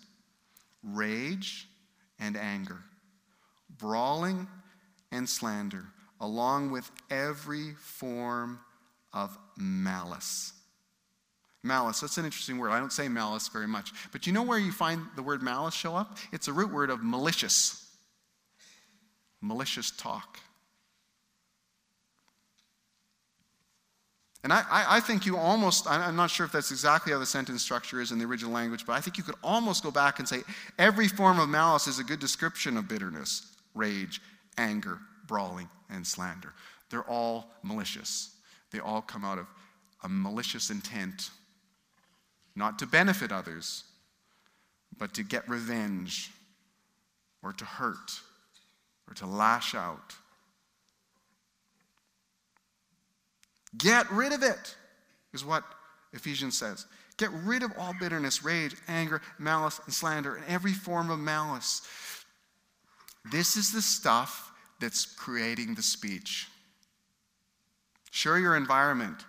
rage 0.82 1.68
and 2.18 2.36
anger, 2.36 2.78
brawling 3.78 4.48
and 5.12 5.28
slander, 5.28 5.84
along 6.20 6.70
with 6.70 6.90
every 7.10 7.74
form 7.74 8.58
of 9.12 9.38
malice. 9.56 10.52
Malice, 11.64 12.00
that's 12.00 12.18
an 12.18 12.24
interesting 12.24 12.58
word. 12.58 12.70
I 12.70 12.78
don't 12.78 12.92
say 12.92 13.08
malice 13.08 13.48
very 13.48 13.66
much. 13.66 13.92
But 14.12 14.26
you 14.26 14.32
know 14.32 14.42
where 14.42 14.58
you 14.58 14.72
find 14.72 15.02
the 15.16 15.22
word 15.22 15.42
malice 15.42 15.74
show 15.74 15.96
up? 15.96 16.16
It's 16.32 16.48
a 16.48 16.52
root 16.52 16.72
word 16.72 16.90
of 16.90 17.02
malicious. 17.02 17.84
Malicious 19.40 19.90
talk. 19.90 20.38
And 24.44 24.52
I, 24.52 24.64
I, 24.70 25.00
think 25.00 25.26
you 25.26 25.36
almost, 25.36 25.90
I'm 25.90 26.14
not 26.14 26.30
sure 26.30 26.46
if 26.46 26.52
that's 26.52 26.70
exactly 26.70 27.12
how 27.12 27.18
the 27.18 27.26
sentence 27.26 27.60
structure 27.60 28.00
is 28.00 28.12
in 28.12 28.18
the 28.18 28.24
original 28.24 28.52
language, 28.52 28.86
but 28.86 28.92
I 28.92 29.00
think 29.00 29.18
you 29.18 29.24
could 29.24 29.34
almost 29.42 29.82
go 29.82 29.90
back 29.90 30.20
and 30.20 30.28
say 30.28 30.42
every 30.78 31.08
form 31.08 31.40
of 31.40 31.48
malice 31.48 31.88
is 31.88 31.98
a 31.98 32.04
good 32.04 32.20
description 32.20 32.76
of 32.76 32.86
bitterness, 32.86 33.56
rage, 33.74 34.20
anger, 34.56 35.00
brawling, 35.26 35.68
and 35.90 36.06
slander. 36.06 36.52
They're 36.88 37.02
all 37.02 37.50
malicious. 37.64 38.30
They 38.70 38.78
all 38.78 39.02
come 39.02 39.24
out 39.24 39.38
of 39.38 39.46
a 40.04 40.08
malicious 40.08 40.70
intent, 40.70 41.30
not 42.58 42.78
to 42.80 42.86
benefit 42.86 43.32
others, 43.32 43.84
but 44.98 45.14
to 45.14 45.22
get 45.22 45.48
revenge, 45.48 46.30
or 47.42 47.52
to 47.52 47.64
hurt, 47.64 48.20
or 49.06 49.14
to 49.14 49.26
lash 49.26 49.74
out 49.74 50.16
Get 53.76 54.10
rid 54.10 54.32
of 54.32 54.42
it, 54.42 54.76
is 55.34 55.44
what 55.44 55.64
Ephesians 56.12 56.56
says. 56.56 56.86
Get 57.18 57.30
rid 57.44 57.62
of 57.62 57.72
all 57.76 57.94
bitterness, 57.98 58.44
rage, 58.44 58.74
anger, 58.86 59.20
malice, 59.38 59.80
and 59.84 59.92
slander, 59.92 60.36
and 60.36 60.44
every 60.46 60.72
form 60.72 61.10
of 61.10 61.18
malice. 61.18 61.82
This 63.30 63.56
is 63.56 63.72
the 63.72 63.82
stuff 63.82 64.52
that's 64.80 65.04
creating 65.04 65.74
the 65.74 65.82
speech. 65.82 66.48
Sure, 68.10 68.38
your 68.38 68.56
environment 68.56 69.24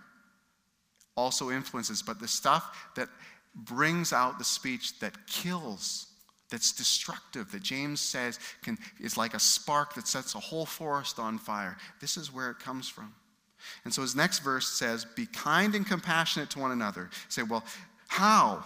also 1.19 1.51
influences, 1.51 2.01
but 2.01 2.19
the 2.19 2.27
stuff 2.27 2.91
that 2.95 3.10
brings 3.55 4.13
out 4.13 4.38
the 4.38 4.43
speech 4.43 4.99
that 4.99 5.13
kills, 5.27 6.08
that's 6.49 6.71
destructive, 6.71 7.51
that 7.51 7.63
James 7.63 7.99
says 7.99 8.39
can, 8.63 8.77
is 8.99 9.17
like 9.17 9.34
a 9.34 9.39
spark 9.39 9.95
that 9.95 10.08
sets 10.08 10.36
a 10.36 10.39
whole 10.39 10.65
forest 10.65 11.19
on 11.19 11.38
fire. 11.38 11.77
This 11.99 12.17
is 12.17 12.34
where 12.34 12.49
it 12.49 12.60
comes 12.60 12.88
from. 12.88 13.13
And 13.84 13.93
so 13.93 14.01
his 14.01 14.15
next 14.15 14.39
verse 14.39 14.67
says, 14.67 15.05
Be 15.15 15.25
kind 15.25 15.75
and 15.75 15.86
compassionate 15.86 16.49
to 16.51 16.60
one 16.60 16.71
another. 16.71 17.10
Say, 17.27 17.43
well, 17.43 17.63
how? 18.08 18.63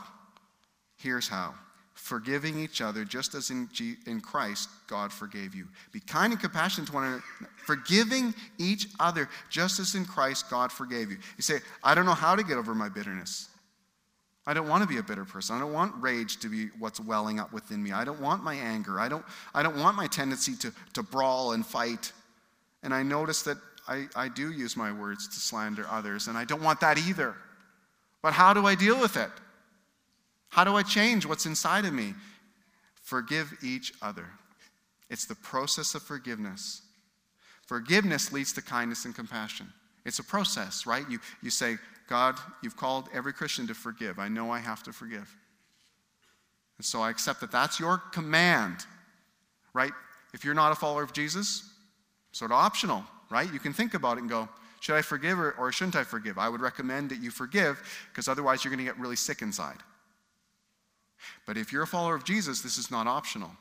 Here's 0.97 1.27
how 1.27 1.55
forgiving 1.93 2.59
each 2.59 2.81
other 2.81 3.05
just 3.05 3.35
as 3.35 3.49
in, 3.49 3.69
G- 3.71 3.95
in 4.05 4.19
Christ 4.19 4.69
God 4.87 5.11
forgave 5.11 5.53
you. 5.55 5.67
Be 5.91 5.99
kind 5.99 6.33
and 6.33 6.41
compassionate 6.41 6.87
to 6.87 6.93
one 6.93 7.03
another, 7.05 7.23
forgiving 7.65 8.33
each 8.57 8.87
other 8.99 9.29
just 9.49 9.79
as 9.79 9.95
in 9.95 10.05
Christ 10.05 10.49
God 10.49 10.71
forgave 10.71 11.11
you. 11.11 11.17
You 11.37 11.43
say, 11.43 11.59
I 11.83 11.95
don't 11.95 12.05
know 12.05 12.13
how 12.13 12.35
to 12.35 12.43
get 12.43 12.57
over 12.57 12.73
my 12.73 12.89
bitterness. 12.89 13.49
I 14.45 14.53
don't 14.53 14.67
want 14.67 14.83
to 14.83 14.89
be 14.89 14.97
a 14.97 15.03
bitter 15.03 15.23
person. 15.23 15.55
I 15.55 15.59
don't 15.59 15.71
want 15.71 15.93
rage 16.01 16.37
to 16.41 16.49
be 16.49 16.67
what's 16.77 16.99
welling 16.99 17.39
up 17.39 17.53
within 17.53 17.81
me. 17.81 17.93
I 17.93 18.03
don't 18.03 18.19
want 18.19 18.43
my 18.43 18.55
anger. 18.55 18.99
I 18.99 19.07
don't, 19.07 19.23
I 19.53 19.63
don't 19.63 19.77
want 19.77 19.95
my 19.95 20.07
tendency 20.07 20.55
to, 20.57 20.73
to 20.93 21.03
brawl 21.03 21.53
and 21.53 21.65
fight. 21.65 22.11
And 22.81 22.93
I 22.93 23.03
notice 23.03 23.43
that 23.43 23.57
I, 23.87 24.07
I 24.15 24.27
do 24.27 24.51
use 24.51 24.75
my 24.75 24.91
words 24.91 25.27
to 25.29 25.39
slander 25.39 25.85
others, 25.89 26.27
and 26.27 26.37
I 26.37 26.43
don't 26.43 26.61
want 26.61 26.81
that 26.81 26.97
either. 26.97 27.35
But 28.21 28.33
how 28.33 28.53
do 28.53 28.65
I 28.65 28.75
deal 28.75 28.99
with 28.99 29.15
it? 29.15 29.29
How 30.53 30.63
do 30.63 30.75
I 30.75 30.83
change 30.83 31.25
what's 31.25 31.45
inside 31.45 31.85
of 31.85 31.93
me? 31.93 32.13
Forgive 33.01 33.53
each 33.63 33.93
other. 34.01 34.25
It's 35.09 35.25
the 35.25 35.35
process 35.35 35.95
of 35.95 36.03
forgiveness. 36.03 36.81
Forgiveness 37.67 38.31
leads 38.31 38.53
to 38.53 38.61
kindness 38.61 39.05
and 39.05 39.15
compassion. 39.15 39.67
It's 40.05 40.19
a 40.19 40.23
process, 40.23 40.85
right? 40.85 41.09
You, 41.09 41.19
you 41.41 41.49
say, 41.49 41.77
God, 42.07 42.37
you've 42.61 42.77
called 42.77 43.09
every 43.13 43.33
Christian 43.33 43.67
to 43.67 43.73
forgive. 43.73 44.19
I 44.19 44.27
know 44.27 44.51
I 44.51 44.59
have 44.59 44.83
to 44.83 44.93
forgive. 44.93 45.35
And 46.77 46.85
so 46.85 47.01
I 47.01 47.09
accept 47.09 47.41
that 47.41 47.51
that's 47.51 47.79
your 47.79 47.97
command, 47.97 48.85
right? 49.73 49.91
If 50.33 50.43
you're 50.43 50.53
not 50.53 50.71
a 50.71 50.75
follower 50.75 51.03
of 51.03 51.13
Jesus, 51.13 51.69
sort 52.31 52.51
of 52.51 52.57
optional 52.57 53.03
right? 53.33 53.51
You 53.51 53.59
can 53.59 53.73
think 53.73 53.95
about 53.95 54.17
it 54.17 54.21
and 54.21 54.29
go, 54.29 54.47
should 54.79 54.95
I 54.95 55.01
forgive 55.01 55.39
or, 55.39 55.51
or 55.53 55.71
shouldn't 55.71 55.95
I 55.95 56.03
forgive? 56.03 56.37
I 56.37 56.47
would 56.47 56.61
recommend 56.61 57.09
that 57.09 57.19
you 57.19 57.31
forgive 57.31 57.81
because 58.11 58.27
otherwise 58.27 58.63
you're 58.63 58.69
going 58.69 58.85
to 58.85 58.89
get 58.89 58.99
really 58.99 59.15
sick 59.15 59.41
inside. 59.41 59.77
But 61.45 61.57
if 61.57 61.71
you're 61.71 61.83
a 61.83 61.87
follower 61.87 62.15
of 62.15 62.23
Jesus, 62.23 62.61
this 62.61 62.77
is 62.77 62.91
not 62.91 63.07
optional. 63.07 63.51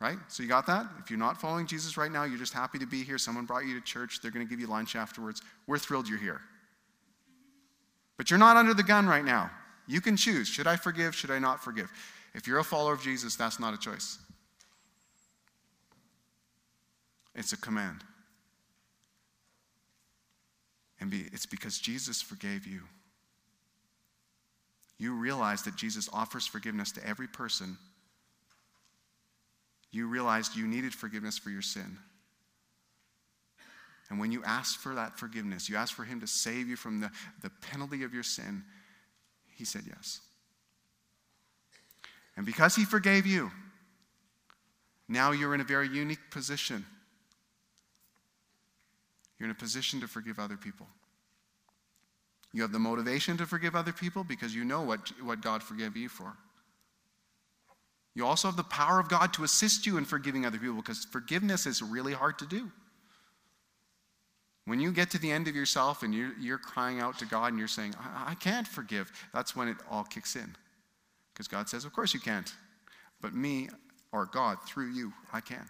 Right? 0.00 0.18
So 0.28 0.42
you 0.42 0.48
got 0.48 0.66
that? 0.66 0.86
If 0.98 1.10
you're 1.10 1.18
not 1.18 1.40
following 1.40 1.66
Jesus 1.66 1.96
right 1.96 2.12
now, 2.12 2.24
you're 2.24 2.38
just 2.38 2.52
happy 2.52 2.78
to 2.78 2.86
be 2.86 3.02
here. 3.02 3.16
Someone 3.16 3.46
brought 3.46 3.64
you 3.64 3.74
to 3.74 3.80
church. 3.80 4.20
They're 4.20 4.30
going 4.30 4.46
to 4.46 4.50
give 4.50 4.60
you 4.60 4.66
lunch 4.66 4.94
afterwards. 4.94 5.40
We're 5.66 5.78
thrilled 5.78 6.06
you're 6.08 6.18
here. 6.18 6.40
But 8.18 8.30
you're 8.30 8.38
not 8.38 8.56
under 8.56 8.74
the 8.74 8.82
gun 8.82 9.06
right 9.06 9.24
now. 9.24 9.50
You 9.86 10.00
can 10.00 10.16
choose. 10.16 10.48
Should 10.48 10.66
I 10.66 10.76
forgive? 10.76 11.14
Should 11.14 11.30
I 11.30 11.38
not 11.38 11.62
forgive? 11.62 11.90
If 12.34 12.46
you're 12.46 12.58
a 12.58 12.64
follower 12.64 12.92
of 12.92 13.00
Jesus, 13.00 13.36
that's 13.36 13.58
not 13.58 13.72
a 13.72 13.78
choice. 13.78 14.18
It's 17.34 17.52
a 17.52 17.56
command. 17.56 18.02
And 21.00 21.10
be, 21.10 21.26
it's 21.32 21.46
because 21.46 21.78
Jesus 21.78 22.20
forgave 22.20 22.66
you. 22.66 22.80
You 24.98 25.14
realize 25.14 25.62
that 25.62 25.76
Jesus 25.76 26.08
offers 26.12 26.46
forgiveness 26.46 26.92
to 26.92 27.06
every 27.06 27.28
person. 27.28 27.76
You 29.90 30.08
realized 30.08 30.56
you 30.56 30.66
needed 30.66 30.94
forgiveness 30.94 31.38
for 31.38 31.50
your 31.50 31.62
sin. 31.62 31.98
And 34.08 34.18
when 34.20 34.30
you 34.30 34.42
asked 34.44 34.78
for 34.78 34.94
that 34.94 35.18
forgiveness, 35.18 35.68
you 35.68 35.76
asked 35.76 35.94
for 35.94 36.04
Him 36.04 36.20
to 36.20 36.26
save 36.26 36.68
you 36.68 36.76
from 36.76 37.00
the, 37.00 37.10
the 37.42 37.50
penalty 37.60 38.04
of 38.04 38.14
your 38.14 38.22
sin, 38.22 38.62
He 39.56 39.64
said 39.64 39.82
yes. 39.86 40.20
And 42.36 42.46
because 42.46 42.76
He 42.76 42.84
forgave 42.84 43.26
you, 43.26 43.50
now 45.08 45.32
you're 45.32 45.54
in 45.54 45.60
a 45.60 45.64
very 45.64 45.88
unique 45.88 46.30
position. 46.30 46.84
You're 49.38 49.48
in 49.48 49.52
a 49.52 49.58
position 49.58 50.00
to 50.00 50.08
forgive 50.08 50.38
other 50.38 50.56
people. 50.56 50.86
You 52.56 52.62
have 52.62 52.72
the 52.72 52.78
motivation 52.78 53.36
to 53.36 53.44
forgive 53.44 53.76
other 53.76 53.92
people 53.92 54.24
because 54.24 54.54
you 54.54 54.64
know 54.64 54.80
what, 54.80 55.12
what 55.22 55.42
God 55.42 55.62
forgave 55.62 55.94
you 55.94 56.08
for. 56.08 56.32
You 58.14 58.24
also 58.24 58.48
have 58.48 58.56
the 58.56 58.64
power 58.64 58.98
of 58.98 59.10
God 59.10 59.34
to 59.34 59.44
assist 59.44 59.84
you 59.84 59.98
in 59.98 60.06
forgiving 60.06 60.46
other 60.46 60.56
people 60.56 60.76
because 60.76 61.04
forgiveness 61.04 61.66
is 61.66 61.82
really 61.82 62.14
hard 62.14 62.38
to 62.38 62.46
do. 62.46 62.70
When 64.64 64.80
you 64.80 64.90
get 64.90 65.10
to 65.10 65.18
the 65.18 65.30
end 65.30 65.48
of 65.48 65.54
yourself 65.54 66.02
and 66.02 66.14
you're, 66.14 66.32
you're 66.40 66.56
crying 66.56 66.98
out 66.98 67.18
to 67.18 67.26
God 67.26 67.48
and 67.48 67.58
you're 67.58 67.68
saying, 67.68 67.94
I, 68.00 68.30
I 68.30 68.34
can't 68.36 68.66
forgive, 68.66 69.12
that's 69.34 69.54
when 69.54 69.68
it 69.68 69.76
all 69.90 70.04
kicks 70.04 70.34
in. 70.34 70.56
Because 71.34 71.48
God 71.48 71.68
says, 71.68 71.84
Of 71.84 71.92
course 71.92 72.14
you 72.14 72.20
can't. 72.20 72.50
But 73.20 73.34
me, 73.34 73.68
or 74.12 74.24
God, 74.24 74.56
through 74.66 74.92
you, 74.92 75.12
I 75.30 75.42
can. 75.42 75.68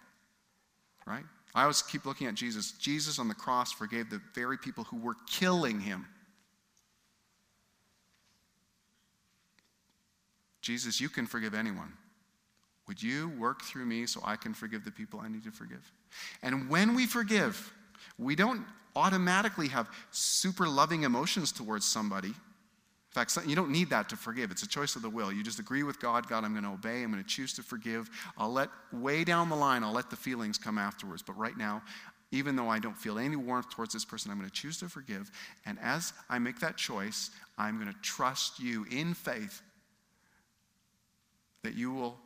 Right? 1.04 1.24
I 1.52 1.62
always 1.62 1.82
keep 1.82 2.06
looking 2.06 2.28
at 2.28 2.36
Jesus. 2.36 2.70
Jesus 2.78 3.18
on 3.18 3.26
the 3.26 3.34
cross 3.34 3.72
forgave 3.72 4.08
the 4.08 4.20
very 4.36 4.56
people 4.56 4.84
who 4.84 4.98
were 4.98 5.16
killing 5.28 5.80
him. 5.80 6.06
Jesus, 10.66 11.00
you 11.00 11.08
can 11.08 11.26
forgive 11.26 11.54
anyone. 11.54 11.92
Would 12.88 13.00
you 13.02 13.28
work 13.38 13.62
through 13.62 13.86
me 13.86 14.06
so 14.06 14.20
I 14.24 14.36
can 14.36 14.52
forgive 14.52 14.84
the 14.84 14.90
people 14.90 15.20
I 15.20 15.28
need 15.28 15.44
to 15.44 15.52
forgive? 15.52 15.92
And 16.42 16.68
when 16.68 16.94
we 16.94 17.06
forgive, 17.06 17.72
we 18.18 18.34
don't 18.34 18.64
automatically 18.96 19.68
have 19.68 19.88
super 20.10 20.66
loving 20.68 21.04
emotions 21.04 21.52
towards 21.52 21.84
somebody 21.84 22.34
In 23.16 23.24
fact, 23.24 23.38
you 23.48 23.56
don't 23.56 23.70
need 23.70 23.88
that 23.90 24.10
to 24.10 24.16
forgive. 24.16 24.50
It's 24.50 24.62
a 24.62 24.68
choice 24.68 24.94
of 24.94 25.00
the 25.00 25.08
will. 25.08 25.32
You 25.32 25.42
just 25.42 25.58
agree 25.58 25.82
with 25.82 25.98
God 25.98 26.28
God, 26.28 26.44
I'm 26.44 26.52
going 26.52 26.64
to 26.64 26.70
obey. 26.70 27.02
I'm 27.02 27.10
going 27.10 27.22
to 27.22 27.28
choose 27.28 27.54
to 27.54 27.62
forgive. 27.62 28.10
I'll 28.36 28.52
let, 28.52 28.68
way 28.92 29.24
down 29.24 29.48
the 29.48 29.56
line, 29.56 29.82
I'll 29.82 29.92
let 29.92 30.10
the 30.10 30.16
feelings 30.16 30.58
come 30.58 30.76
afterwards. 30.76 31.22
But 31.22 31.38
right 31.38 31.56
now, 31.56 31.82
even 32.30 32.56
though 32.56 32.68
I 32.68 32.78
don't 32.78 32.98
feel 32.98 33.18
any 33.18 33.36
warmth 33.36 33.70
towards 33.70 33.94
this 33.94 34.04
person, 34.04 34.30
I'm 34.30 34.36
going 34.36 34.50
to 34.50 34.54
choose 34.54 34.78
to 34.80 34.88
forgive. 34.90 35.30
And 35.64 35.78
as 35.80 36.12
I 36.28 36.38
make 36.38 36.60
that 36.60 36.76
choice, 36.76 37.30
I'm 37.56 37.80
going 37.80 37.90
to 37.90 37.98
trust 38.02 38.60
you 38.60 38.84
in 38.90 39.14
faith 39.14 39.62
that 41.66 41.74
you 41.74 41.92
will 41.92 42.16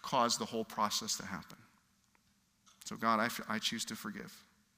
cause 0.00 0.38
the 0.38 0.44
whole 0.44 0.64
process 0.64 1.18
to 1.18 1.26
happen. 1.26 1.58
So, 2.84 2.96
God, 2.96 3.20
I, 3.20 3.54
I 3.54 3.58
choose 3.58 3.84
to 3.86 3.94
forgive. 3.94 4.32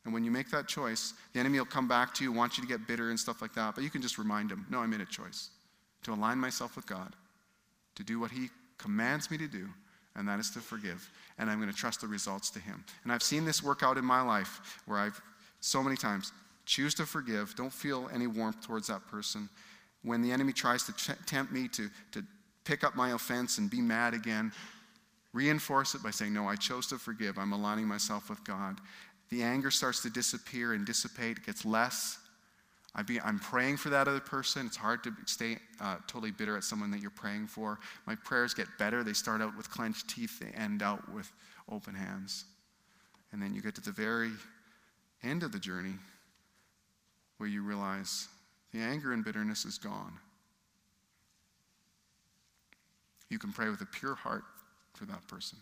And 0.04 0.12
when 0.12 0.24
you 0.24 0.32
make 0.32 0.50
that 0.50 0.66
choice, 0.66 1.14
the 1.32 1.40
enemy 1.40 1.58
will 1.58 1.66
come 1.66 1.86
back 1.86 2.14
to 2.14 2.24
you, 2.24 2.32
want 2.32 2.58
you 2.58 2.64
to 2.64 2.68
get 2.68 2.88
bitter 2.88 3.10
and 3.10 3.20
stuff 3.20 3.40
like 3.40 3.54
that. 3.54 3.76
But 3.76 3.84
you 3.84 3.90
can 3.90 4.02
just 4.02 4.18
remind 4.18 4.50
him, 4.50 4.66
no, 4.68 4.80
I 4.80 4.86
made 4.86 5.00
a 5.00 5.06
choice 5.06 5.50
to 6.02 6.12
align 6.12 6.38
myself 6.38 6.74
with 6.74 6.86
God, 6.86 7.14
to 7.94 8.02
do 8.02 8.18
what 8.18 8.32
He 8.32 8.48
commands 8.76 9.30
me 9.30 9.38
to 9.38 9.46
do, 9.46 9.68
and 10.16 10.26
that 10.26 10.40
is 10.40 10.50
to 10.50 10.58
forgive. 10.58 11.08
And 11.38 11.48
I'm 11.48 11.60
going 11.60 11.70
to 11.70 11.76
trust 11.76 12.00
the 12.00 12.08
results 12.08 12.50
to 12.50 12.58
Him. 12.58 12.84
And 13.04 13.12
I've 13.12 13.22
seen 13.22 13.44
this 13.44 13.62
work 13.62 13.84
out 13.84 13.98
in 13.98 14.04
my 14.04 14.20
life 14.20 14.80
where 14.86 14.98
I've 14.98 15.20
so 15.60 15.82
many 15.82 15.96
times 15.96 16.32
choose 16.64 16.94
to 16.94 17.06
forgive, 17.06 17.54
don't 17.56 17.72
feel 17.72 18.10
any 18.12 18.26
warmth 18.26 18.66
towards 18.66 18.88
that 18.88 19.06
person. 19.08 19.48
When 20.02 20.22
the 20.22 20.32
enemy 20.32 20.52
tries 20.52 20.84
to 20.84 21.16
tempt 21.26 21.52
me 21.52 21.68
to, 21.68 21.90
to 22.12 22.24
pick 22.68 22.84
up 22.84 22.94
my 22.94 23.12
offense 23.12 23.56
and 23.56 23.70
be 23.70 23.80
mad 23.80 24.12
again, 24.12 24.52
reinforce 25.32 25.94
it 25.94 26.02
by 26.02 26.10
saying, 26.10 26.34
No, 26.34 26.46
I 26.46 26.54
chose 26.54 26.86
to 26.88 26.98
forgive. 26.98 27.38
I'm 27.38 27.52
aligning 27.52 27.88
myself 27.88 28.28
with 28.28 28.44
God. 28.44 28.78
The 29.30 29.42
anger 29.42 29.70
starts 29.70 30.02
to 30.02 30.10
disappear 30.10 30.74
and 30.74 30.84
dissipate, 30.84 31.38
it 31.38 31.46
gets 31.46 31.64
less. 31.64 32.18
I 32.94 33.02
I'm 33.24 33.38
praying 33.38 33.76
for 33.76 33.90
that 33.90 34.08
other 34.08 34.20
person. 34.20 34.66
It's 34.66 34.76
hard 34.76 35.04
to 35.04 35.12
stay 35.26 35.58
uh, 35.80 35.96
totally 36.06 36.30
bitter 36.30 36.56
at 36.56 36.64
someone 36.64 36.90
that 36.90 37.00
you're 37.00 37.10
praying 37.10 37.46
for. 37.46 37.78
My 38.06 38.16
prayers 38.16 38.54
get 38.54 38.66
better. 38.78 39.04
They 39.04 39.12
start 39.12 39.40
out 39.40 39.56
with 39.56 39.70
clenched 39.70 40.08
teeth, 40.08 40.40
they 40.40 40.50
end 40.58 40.82
out 40.82 41.12
with 41.12 41.30
open 41.70 41.94
hands. 41.94 42.44
And 43.32 43.40
then 43.40 43.54
you 43.54 43.62
get 43.62 43.74
to 43.76 43.80
the 43.80 43.92
very 43.92 44.30
end 45.22 45.42
of 45.42 45.52
the 45.52 45.58
journey 45.58 45.94
where 47.36 47.48
you 47.48 47.62
realize 47.62 48.28
the 48.72 48.80
anger 48.80 49.12
and 49.12 49.24
bitterness 49.24 49.64
is 49.64 49.78
gone. 49.78 50.18
You 53.30 53.38
can 53.38 53.52
pray 53.52 53.68
with 53.68 53.80
a 53.80 53.86
pure 53.86 54.14
heart 54.14 54.44
for 54.94 55.04
that 55.06 55.26
person. 55.28 55.58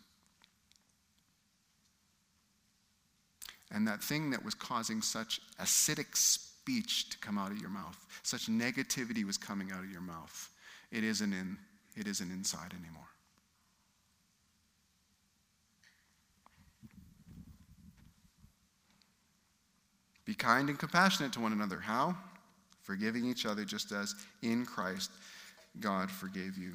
And 3.73 3.87
that 3.89 4.03
thing 4.03 4.31
that 4.31 4.45
was 4.45 4.55
causing 4.55 5.03
such 5.03 5.41
acidic 5.61 6.17
speech 6.17 7.11
to 7.11 7.19
come 7.19 7.37
out 7.37 7.51
of 7.51 7.59
your 7.59 7.71
mouth, 7.71 8.07
such 8.23 8.47
negativity 8.47 9.25
was 9.25 9.37
coming 9.37 9.73
out 9.73 9.81
of 9.81 9.91
your 9.91 10.01
mouth, 10.01 10.51
it 10.93 11.03
isn't, 11.03 11.33
in, 11.33 11.59
it 11.97 12.07
isn't 12.07 12.31
inside 12.31 12.73
anymore. 12.73 13.03
Be 20.25 20.35
kind 20.35 20.69
and 20.69 20.79
compassionate 20.79 21.33
to 21.35 21.41
one 21.41 21.53
another. 21.53 21.79
How? 21.79 22.17
Forgiving 22.83 23.25
each 23.25 23.47
other 23.47 23.65
just 23.65 23.93
as 23.93 24.15
in 24.43 24.67
Christ 24.67 25.11
God 25.81 26.11
forgave 26.11 26.57
you. 26.59 26.75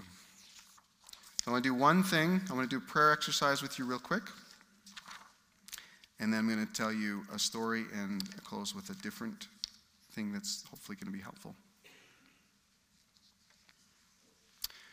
I 1.47 1.51
want 1.51 1.63
to 1.63 1.69
do 1.69 1.73
one 1.73 2.03
thing. 2.03 2.39
I 2.49 2.53
want 2.53 2.69
to 2.69 2.79
do 2.79 2.83
a 2.83 2.87
prayer 2.87 3.11
exercise 3.11 3.63
with 3.63 3.79
you 3.79 3.85
real 3.85 3.99
quick. 3.99 4.23
And 6.19 6.31
then 6.31 6.41
I'm 6.41 6.47
going 6.47 6.65
to 6.65 6.71
tell 6.71 6.93
you 6.93 7.23
a 7.33 7.39
story 7.39 7.85
and 7.95 8.23
close 8.43 8.75
with 8.75 8.91
a 8.91 8.93
different 9.01 9.47
thing 10.11 10.31
that's 10.31 10.63
hopefully 10.69 10.97
going 10.97 11.11
to 11.11 11.17
be 11.17 11.23
helpful. 11.23 11.55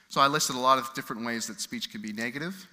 So 0.09 0.22
I 0.22 0.26
listed 0.26 0.57
a 0.57 0.59
lot 0.59 0.78
of 0.78 0.94
different 0.94 1.26
ways 1.26 1.46
that 1.49 1.61
speech 1.61 1.92
can 1.92 2.01
be 2.01 2.14
negative. 2.14 2.66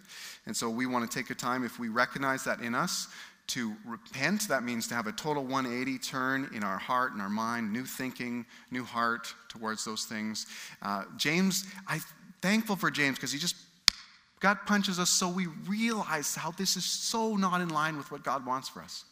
And 0.45 0.55
so 0.55 0.69
we 0.69 0.85
want 0.85 1.09
to 1.09 1.17
take 1.17 1.29
a 1.29 1.35
time, 1.35 1.65
if 1.65 1.77
we 1.77 1.89
recognize 1.89 2.45
that 2.45 2.61
in 2.61 2.73
us, 2.73 3.09
to 3.47 3.75
repent. 3.85 4.47
That 4.47 4.63
means 4.63 4.87
to 4.87 4.95
have 4.95 5.05
a 5.05 5.11
total 5.11 5.43
180 5.43 5.97
turn 5.99 6.49
in 6.55 6.63
our 6.63 6.77
heart 6.77 7.11
and 7.11 7.21
our 7.21 7.29
mind, 7.29 7.73
new 7.73 7.83
thinking, 7.83 8.45
new 8.71 8.85
heart 8.85 9.33
towards 9.49 9.83
those 9.83 10.05
things. 10.05 10.47
Uh, 10.81 11.03
James, 11.17 11.65
I'm 11.87 12.01
thankful 12.41 12.77
for 12.77 12.89
James 12.89 13.17
because 13.17 13.33
he 13.33 13.37
just 13.37 13.55
God 14.45 14.59
punches 14.67 14.99
us 14.99 15.09
so 15.09 15.27
we 15.27 15.47
realize 15.67 16.35
how 16.35 16.51
this 16.51 16.77
is 16.77 16.85
so 16.85 17.35
not 17.35 17.61
in 17.61 17.69
line 17.69 17.97
with 17.97 18.11
what 18.11 18.23
God 18.23 18.45
wants 18.45 18.69
for 18.69 18.83
us. 18.83 19.03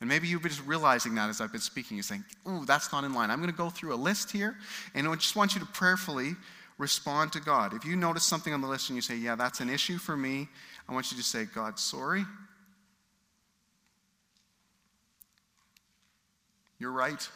And 0.00 0.08
maybe 0.08 0.26
you've 0.26 0.42
been 0.42 0.50
just 0.50 0.66
realizing 0.66 1.14
that 1.14 1.30
as 1.30 1.40
I've 1.40 1.52
been 1.52 1.60
speaking. 1.60 1.96
You're 1.96 2.02
saying, 2.02 2.24
oh, 2.44 2.64
that's 2.64 2.90
not 2.90 3.04
in 3.04 3.14
line. 3.14 3.30
I'm 3.30 3.38
going 3.38 3.52
to 3.52 3.56
go 3.56 3.70
through 3.70 3.94
a 3.94 4.02
list 4.10 4.32
here, 4.32 4.56
and 4.96 5.06
I 5.06 5.14
just 5.14 5.36
want 5.36 5.54
you 5.54 5.60
to 5.60 5.66
prayerfully 5.66 6.34
respond 6.76 7.32
to 7.34 7.40
God. 7.40 7.72
If 7.72 7.84
you 7.84 7.94
notice 7.94 8.24
something 8.24 8.52
on 8.52 8.60
the 8.60 8.66
list 8.66 8.88
and 8.88 8.96
you 8.96 9.00
say, 9.00 9.14
yeah, 9.14 9.36
that's 9.36 9.60
an 9.60 9.70
issue 9.70 9.98
for 9.98 10.16
me, 10.16 10.48
I 10.88 10.92
want 10.92 11.12
you 11.12 11.16
to 11.16 11.22
say, 11.22 11.44
God, 11.44 11.78
sorry. 11.78 12.24
You're 16.80 16.90
right. 16.90 17.28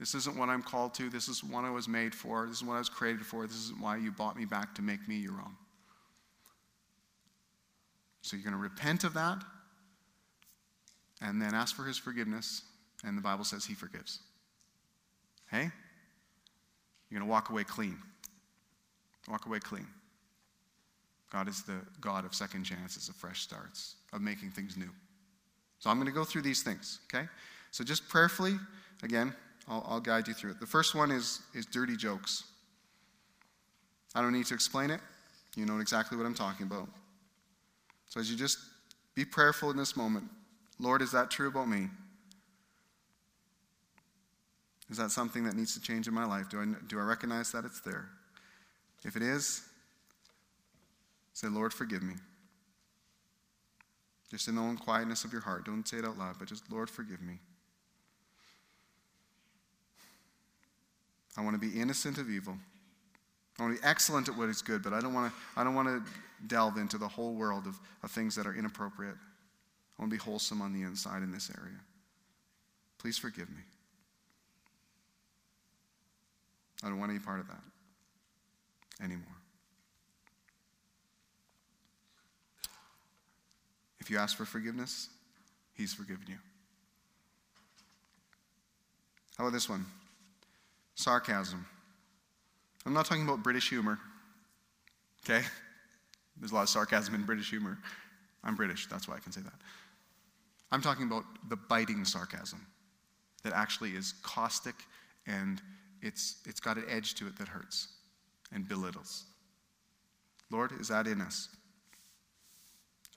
This 0.00 0.14
isn't 0.14 0.34
what 0.34 0.48
I'm 0.48 0.62
called 0.62 0.94
to. 0.94 1.10
This 1.10 1.28
is 1.28 1.44
what 1.44 1.62
I 1.62 1.70
was 1.70 1.86
made 1.86 2.14
for. 2.14 2.46
This 2.46 2.56
is 2.56 2.64
what 2.64 2.76
I 2.76 2.78
was 2.78 2.88
created 2.88 3.24
for. 3.24 3.46
This 3.46 3.56
isn't 3.64 3.78
why 3.78 3.98
you 3.98 4.10
bought 4.10 4.34
me 4.34 4.46
back 4.46 4.74
to 4.76 4.82
make 4.82 5.06
me 5.06 5.16
your 5.16 5.34
own. 5.34 5.54
So 8.22 8.34
you're 8.34 8.44
going 8.44 8.56
to 8.56 8.62
repent 8.62 9.04
of 9.04 9.12
that 9.12 9.44
and 11.20 11.40
then 11.40 11.54
ask 11.54 11.76
for 11.76 11.84
his 11.84 11.98
forgiveness. 11.98 12.62
And 13.04 13.16
the 13.16 13.20
Bible 13.20 13.44
says 13.44 13.66
he 13.66 13.74
forgives. 13.74 14.20
Hey? 15.50 15.70
You're 17.10 17.18
going 17.18 17.28
to 17.28 17.30
walk 17.30 17.50
away 17.50 17.64
clean. 17.64 17.98
Walk 19.28 19.44
away 19.44 19.58
clean. 19.58 19.86
God 21.30 21.46
is 21.46 21.62
the 21.62 21.76
God 22.00 22.24
of 22.24 22.34
second 22.34 22.64
chances, 22.64 23.10
of 23.10 23.16
fresh 23.16 23.42
starts, 23.42 23.96
of 24.14 24.22
making 24.22 24.50
things 24.50 24.78
new. 24.78 24.90
So 25.78 25.90
I'm 25.90 25.96
going 25.96 26.06
to 26.06 26.12
go 26.12 26.24
through 26.24 26.42
these 26.42 26.62
things, 26.62 27.00
okay? 27.12 27.28
So 27.70 27.84
just 27.84 28.08
prayerfully, 28.08 28.54
again, 29.02 29.34
I'll, 29.70 29.86
I'll 29.88 30.00
guide 30.00 30.26
you 30.26 30.34
through 30.34 30.50
it. 30.50 30.60
The 30.60 30.66
first 30.66 30.94
one 30.94 31.12
is, 31.12 31.40
is 31.54 31.64
dirty 31.64 31.96
jokes. 31.96 32.44
I 34.14 34.20
don't 34.20 34.32
need 34.32 34.46
to 34.46 34.54
explain 34.54 34.90
it. 34.90 35.00
You 35.56 35.64
know 35.64 35.78
exactly 35.78 36.18
what 36.18 36.26
I'm 36.26 36.34
talking 36.34 36.66
about. 36.66 36.88
So 38.08 38.18
as 38.18 38.30
you 38.30 38.36
just 38.36 38.58
be 39.14 39.24
prayerful 39.24 39.70
in 39.70 39.76
this 39.76 39.96
moment, 39.96 40.24
Lord, 40.80 41.00
is 41.00 41.12
that 41.12 41.30
true 41.30 41.48
about 41.48 41.68
me? 41.68 41.88
Is 44.90 44.96
that 44.96 45.12
something 45.12 45.44
that 45.44 45.54
needs 45.54 45.74
to 45.74 45.80
change 45.80 46.08
in 46.08 46.14
my 46.14 46.24
life? 46.24 46.48
Do 46.48 46.60
I, 46.60 46.64
do 46.88 46.98
I 46.98 47.02
recognize 47.02 47.52
that 47.52 47.64
it's 47.64 47.80
there? 47.80 48.08
If 49.04 49.14
it 49.14 49.22
is, 49.22 49.62
say, 51.32 51.46
Lord, 51.46 51.72
forgive 51.72 52.02
me. 52.02 52.14
Just 54.30 54.48
in 54.48 54.56
the 54.56 54.60
own 54.62 54.76
quietness 54.76 55.24
of 55.24 55.32
your 55.32 55.42
heart. 55.42 55.64
Don't 55.64 55.86
say 55.86 55.98
it 55.98 56.04
out 56.04 56.18
loud, 56.18 56.36
but 56.38 56.48
just, 56.48 56.70
Lord, 56.72 56.90
forgive 56.90 57.22
me. 57.22 57.38
I 61.36 61.42
want 61.42 61.60
to 61.60 61.60
be 61.60 61.80
innocent 61.80 62.18
of 62.18 62.28
evil. 62.28 62.56
I 63.58 63.62
want 63.62 63.76
to 63.76 63.82
be 63.82 63.86
excellent 63.86 64.28
at 64.28 64.36
what 64.36 64.48
is 64.48 64.62
good, 64.62 64.82
but 64.82 64.92
I 64.92 65.00
don't 65.00 65.14
want 65.14 65.32
to, 65.32 65.38
I 65.60 65.64
don't 65.64 65.74
want 65.74 65.88
to 65.88 66.02
delve 66.46 66.76
into 66.76 66.98
the 66.98 67.08
whole 67.08 67.34
world 67.34 67.66
of, 67.66 67.78
of 68.02 68.10
things 68.10 68.34
that 68.36 68.46
are 68.46 68.54
inappropriate. 68.54 69.14
I 69.98 70.02
want 70.02 70.10
to 70.10 70.16
be 70.16 70.22
wholesome 70.22 70.62
on 70.62 70.72
the 70.72 70.82
inside 70.82 71.22
in 71.22 71.30
this 71.30 71.50
area. 71.56 71.78
Please 72.98 73.18
forgive 73.18 73.48
me. 73.50 73.62
I 76.82 76.88
don't 76.88 76.98
want 76.98 77.10
any 77.10 77.20
part 77.20 77.40
of 77.40 77.48
that 77.48 79.04
anymore. 79.04 79.26
If 84.00 84.10
you 84.10 84.18
ask 84.18 84.36
for 84.36 84.44
forgiveness, 84.44 85.08
He's 85.74 85.94
forgiven 85.94 86.24
you. 86.28 86.36
How 89.38 89.44
about 89.44 89.54
this 89.54 89.68
one? 89.68 89.86
Sarcasm. 91.00 91.64
I'm 92.84 92.92
not 92.92 93.06
talking 93.06 93.24
about 93.24 93.42
British 93.42 93.70
humor, 93.70 93.98
okay? 95.24 95.44
There's 96.36 96.52
a 96.52 96.54
lot 96.54 96.62
of 96.62 96.68
sarcasm 96.68 97.14
in 97.14 97.24
British 97.24 97.48
humor. 97.48 97.78
I'm 98.44 98.54
British, 98.54 98.86
that's 98.86 99.08
why 99.08 99.16
I 99.16 99.18
can 99.18 99.32
say 99.32 99.40
that. 99.40 99.54
I'm 100.70 100.82
talking 100.82 101.06
about 101.06 101.24
the 101.48 101.56
biting 101.56 102.04
sarcasm 102.04 102.66
that 103.42 103.54
actually 103.54 103.90
is 103.92 104.12
caustic 104.22 104.74
and 105.26 105.62
it's, 106.02 106.36
it's 106.46 106.60
got 106.60 106.76
an 106.76 106.84
edge 106.88 107.14
to 107.14 107.26
it 107.26 107.36
that 107.38 107.48
hurts 107.48 107.88
and 108.52 108.68
belittles. 108.68 109.24
Lord, 110.50 110.72
is 110.78 110.88
that 110.88 111.06
in 111.06 111.22
us? 111.22 111.48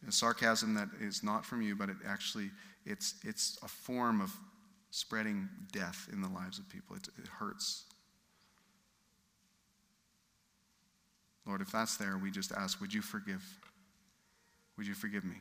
A 0.08 0.12
sarcasm 0.12 0.74
that 0.76 0.88
is 1.02 1.22
not 1.22 1.46
from 1.46 1.62
you, 1.62 1.76
but 1.76 1.90
it 1.90 1.98
actually 2.08 2.50
it's, 2.86 3.16
it's 3.24 3.58
a 3.62 3.68
form 3.68 4.22
of 4.22 4.32
spreading 4.94 5.50
death 5.72 6.08
in 6.14 6.22
the 6.22 6.30
lives 6.30 6.60
of 6.60 6.70
people. 6.70 6.96
It, 6.96 7.08
it 7.18 7.28
hurts. 7.28 7.86
Lord, 11.48 11.62
if 11.62 11.72
that's 11.72 11.98
there, 11.98 12.20
we 12.22 12.30
just 12.30 12.52
ask, 12.52 12.80
would 12.80 12.94
you 12.94 13.02
forgive? 13.02 13.44
Would 14.78 14.86
you 14.86 14.94
forgive 14.94 15.24
me? 15.24 15.38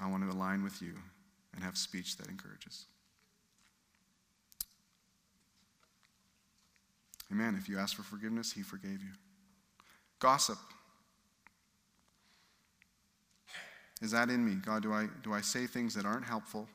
I 0.00 0.10
want 0.10 0.28
to 0.28 0.36
align 0.36 0.64
with 0.64 0.82
you 0.82 0.94
and 1.54 1.62
have 1.62 1.76
speech 1.76 2.16
that 2.16 2.28
encourages. 2.28 2.86
Amen. 7.30 7.54
If 7.56 7.68
you 7.68 7.78
ask 7.78 7.96
for 7.96 8.02
forgiveness, 8.02 8.50
He 8.50 8.62
forgave 8.62 9.00
you. 9.00 9.12
Gossip. 10.18 10.58
Is 14.00 14.12
that 14.12 14.30
in 14.30 14.44
me? 14.44 14.54
God, 14.54 14.82
do 14.82 14.92
I, 14.92 15.06
do 15.22 15.32
I 15.32 15.40
say 15.40 15.66
things 15.66 15.94
that 15.94 16.04
aren't 16.04 16.24
helpful? 16.24 16.68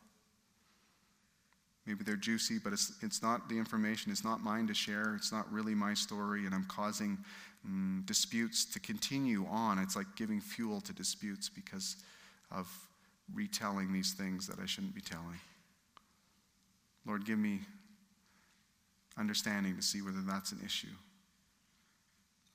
Maybe 1.85 2.03
they're 2.03 2.15
juicy, 2.15 2.59
but 2.59 2.73
it's, 2.73 2.93
it's 3.01 3.21
not 3.21 3.49
the 3.49 3.57
information. 3.57 4.11
It's 4.11 4.23
not 4.23 4.41
mine 4.41 4.67
to 4.67 4.73
share. 4.73 5.15
It's 5.15 5.31
not 5.31 5.51
really 5.51 5.75
my 5.75 5.93
story, 5.93 6.45
and 6.45 6.55
I'm 6.55 6.65
causing 6.65 7.17
um, 7.65 8.03
disputes 8.05 8.65
to 8.65 8.79
continue 8.79 9.45
on. 9.49 9.79
It's 9.79 9.95
like 9.95 10.07
giving 10.15 10.39
fuel 10.39 10.81
to 10.81 10.93
disputes 10.93 11.49
because 11.49 11.97
of 12.51 12.67
retelling 13.33 13.91
these 13.91 14.13
things 14.13 14.47
that 14.47 14.59
I 14.59 14.65
shouldn't 14.65 14.95
be 14.95 15.01
telling. 15.01 15.39
Lord, 17.05 17.25
give 17.25 17.39
me 17.39 17.61
understanding 19.17 19.75
to 19.75 19.81
see 19.81 20.01
whether 20.01 20.21
that's 20.21 20.51
an 20.51 20.59
issue. 20.65 20.87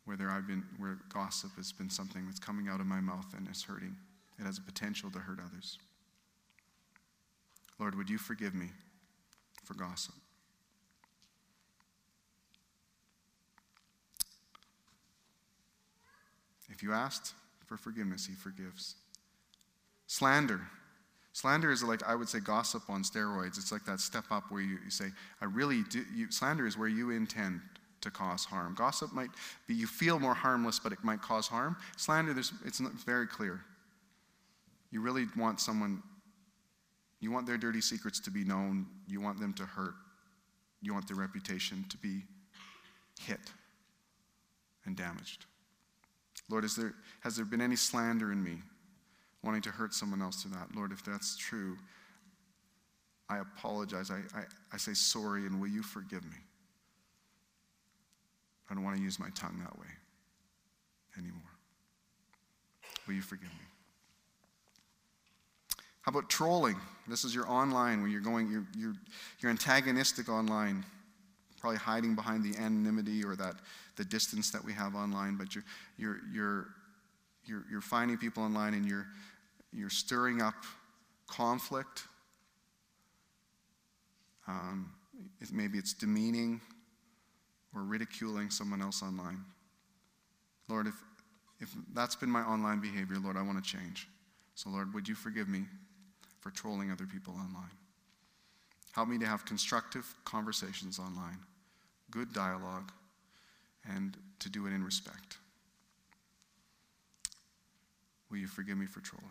Whether 0.07 0.31
I've 0.31 0.47
been, 0.47 0.65
where 0.79 0.99
gossip 1.13 1.55
has 1.57 1.71
been 1.71 1.91
something 1.91 2.25
that's 2.27 2.39
coming 2.39 2.69
out 2.69 2.81
of 2.81 2.87
my 2.87 3.01
mouth 3.01 3.27
and 3.37 3.47
is 3.51 3.63
hurting. 3.63 3.95
It 4.39 4.47
has 4.47 4.59
a 4.59 4.63
potential 4.63 5.11
to 5.11 5.19
hurt 5.19 5.39
others. 5.45 5.79
Lord, 7.79 7.97
would 7.97 8.11
you 8.11 8.19
forgive 8.19 8.55
me 8.55 8.69
for 9.65 9.75
gossip? 9.75 10.15
If 16.71 16.83
you 16.83 16.93
asked 16.93 17.35
for 17.67 17.77
forgiveness, 17.77 18.27
he 18.27 18.35
forgives. 18.35 18.95
Slander. 20.07 20.61
Slander 21.33 21.71
is 21.71 21.83
like, 21.83 22.03
I 22.07 22.15
would 22.15 22.29
say, 22.29 22.41
gossip 22.41 22.83
on 22.89 23.03
steroids. 23.03 23.59
It's 23.59 23.73
like 23.73 23.85
that 23.85 24.01
step 24.01 24.25
up 24.31 24.45
where 24.51 24.61
you, 24.61 24.79
you 24.85 24.91
say, 24.91 25.07
I 25.41 25.45
really 25.45 25.83
do. 25.91 26.05
You, 26.15 26.31
slander 26.31 26.67
is 26.67 26.77
where 26.77 26.89
you 26.89 27.11
intend 27.11 27.61
to 28.01 28.11
cause 28.11 28.45
harm. 28.45 28.75
Gossip 28.77 29.13
might 29.13 29.31
be, 29.67 29.75
you 29.75 29.87
feel 29.87 30.19
more 30.19 30.35
harmless, 30.35 30.79
but 30.79 30.93
it 30.93 31.03
might 31.03 31.23
cause 31.23 31.47
harm. 31.47 31.77
Slander, 31.97 32.37
it's 32.39 32.81
very 33.05 33.27
clear. 33.27 33.61
You 34.91 35.01
really 35.01 35.27
want 35.37 35.61
someone, 35.61 36.03
you 37.21 37.31
want 37.31 37.47
their 37.47 37.59
dirty 37.59 37.81
secrets 37.81 38.21
to 38.21 38.31
be 38.31 38.45
known. 38.45 38.87
You 39.07 39.21
want 39.21 39.41
them 39.41 39.53
to 39.55 39.65
hurt. 39.65 39.95
You 40.81 40.95
want 40.95 41.09
their 41.09 41.17
reputation 41.17 41.85
to 41.89 41.97
be 41.99 42.23
hit 43.21 43.41
and 44.87 44.97
damaged. 44.97 45.47
Lord, 46.49 46.65
is 46.65 46.77
there, 46.77 46.95
has 47.21 47.37
there 47.37 47.45
been 47.45 47.61
any 47.61 47.77
slander 47.77 48.33
in 48.33 48.43
me 48.43 48.59
wanting 49.43 49.63
to 49.63 49.71
hurt 49.71 49.93
someone 49.93 50.23
else 50.23 50.43
to 50.43 50.49
that? 50.49 50.75
Lord, 50.75 50.93
if 50.93 51.05
that's 51.05 51.37
true, 51.37 51.77
I 53.29 53.39
apologize. 53.39 54.11
I, 54.11 54.21
I, 54.37 54.45
I 54.73 54.77
say 54.79 54.95
sorry, 54.95 55.47
and 55.47 55.61
will 55.61 55.69
you 55.69 55.83
forgive 55.83 56.25
me? 56.25 56.39
I 58.71 58.75
don't 58.75 58.85
want 58.85 58.97
to 58.97 59.03
use 59.03 59.19
my 59.19 59.29
tongue 59.35 59.59
that 59.61 59.79
way 59.79 59.87
anymore. 61.17 61.41
Will 63.07 63.15
you 63.15 63.23
forgive 63.23 63.49
me? 63.49 63.67
How 66.09 66.19
about 66.19 66.31
trolling? 66.31 66.77
This 67.07 67.23
is 67.23 67.35
your 67.35 67.47
online 67.51 68.01
where 68.01 68.09
you're 68.09 68.23
going, 68.23 68.51
you're, 68.51 68.67
you're, 68.79 68.95
you're 69.41 69.51
antagonistic 69.51 70.31
online, 70.31 70.83
probably 71.61 71.77
hiding 71.77 72.15
behind 72.15 72.43
the 72.43 72.59
anonymity 72.59 73.23
or 73.23 73.37
that 73.37 73.57
the 73.97 74.07
distance 74.07 74.51
that 74.53 74.65
we 74.65 74.73
have 74.73 74.95
online, 74.95 75.37
but 75.37 75.55
you're, 75.55 75.65
you're, 75.99 76.21
you're, 76.33 76.67
you're, 77.45 77.65
you're 77.71 77.81
finding 77.83 78.17
people 78.17 78.43
online 78.43 78.73
and 78.73 78.87
you're, 78.87 79.07
you're 79.71 79.91
stirring 79.91 80.41
up 80.41 80.55
conflict. 81.27 82.05
Um, 84.47 84.91
maybe 85.53 85.77
it's 85.77 85.93
demeaning 85.93 86.63
or 87.75 87.83
ridiculing 87.83 88.49
someone 88.49 88.81
else 88.81 89.03
online. 89.03 89.45
Lord, 90.71 90.87
if, 90.87 90.95
if 91.61 91.69
that's 91.93 92.17
been 92.17 92.31
my 92.31 92.45
online 92.45 92.81
behavior, 92.81 93.17
Lord, 93.23 93.37
I 93.37 93.43
want 93.43 93.63
to 93.63 93.71
change. 93.71 94.09
So, 94.55 94.71
Lord, 94.71 94.95
would 94.95 95.07
you 95.07 95.15
forgive 95.15 95.49
me 95.49 95.67
for 96.41 96.51
trolling 96.51 96.91
other 96.91 97.07
people 97.07 97.35
online? 97.35 97.71
Help 98.93 99.09
me 99.09 99.19
to 99.19 99.27
have 99.27 99.45
constructive 99.45 100.07
conversations 100.25 100.99
online, 100.99 101.39
good 102.11 102.33
dialogue, 102.33 102.91
and 103.89 104.17
to 104.41 104.49
do 104.49 104.67
it 104.67 104.73
in 104.73 104.83
respect. 104.83 105.39
Will 108.31 108.39
you 108.39 108.47
forgive 108.47 108.77
me 108.77 108.87
for 108.87 109.01
trolling? 109.01 109.29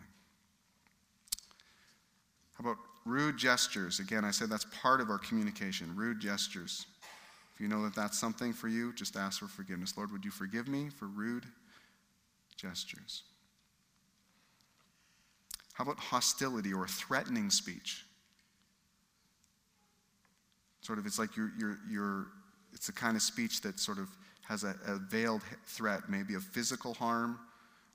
How 2.54 2.68
about 2.68 2.78
rude 3.04 3.36
gestures? 3.36 4.00
Again, 4.00 4.24
I 4.24 4.30
said 4.30 4.50
that's 4.50 4.66
part 4.82 5.00
of 5.00 5.10
our 5.10 5.18
communication, 5.18 5.94
rude 5.94 6.18
gestures. 6.18 6.86
If 7.54 7.60
you 7.60 7.68
know 7.68 7.82
that 7.84 7.94
that's 7.94 8.18
something 8.18 8.52
for 8.52 8.68
you, 8.68 8.92
just 8.92 9.16
ask 9.16 9.40
for 9.40 9.46
forgiveness. 9.46 9.96
Lord, 9.96 10.10
would 10.12 10.24
you 10.24 10.30
forgive 10.30 10.68
me 10.68 10.88
for 10.88 11.06
rude 11.06 11.44
gestures? 12.56 13.22
How 15.78 15.84
about 15.84 16.00
hostility 16.00 16.72
or 16.72 16.88
threatening 16.88 17.50
speech? 17.50 18.04
Sort 20.80 20.98
of, 20.98 21.06
it's 21.06 21.20
like 21.20 21.36
you're, 21.36 21.52
you're, 21.56 21.78
you're 21.88 22.26
it's 22.72 22.88
the 22.88 22.92
kind 22.92 23.14
of 23.14 23.22
speech 23.22 23.60
that 23.60 23.78
sort 23.78 23.98
of 23.98 24.08
has 24.42 24.64
a, 24.64 24.74
a 24.88 24.96
veiled 24.96 25.42
threat, 25.66 26.00
maybe 26.08 26.34
of 26.34 26.42
physical 26.42 26.94
harm 26.94 27.38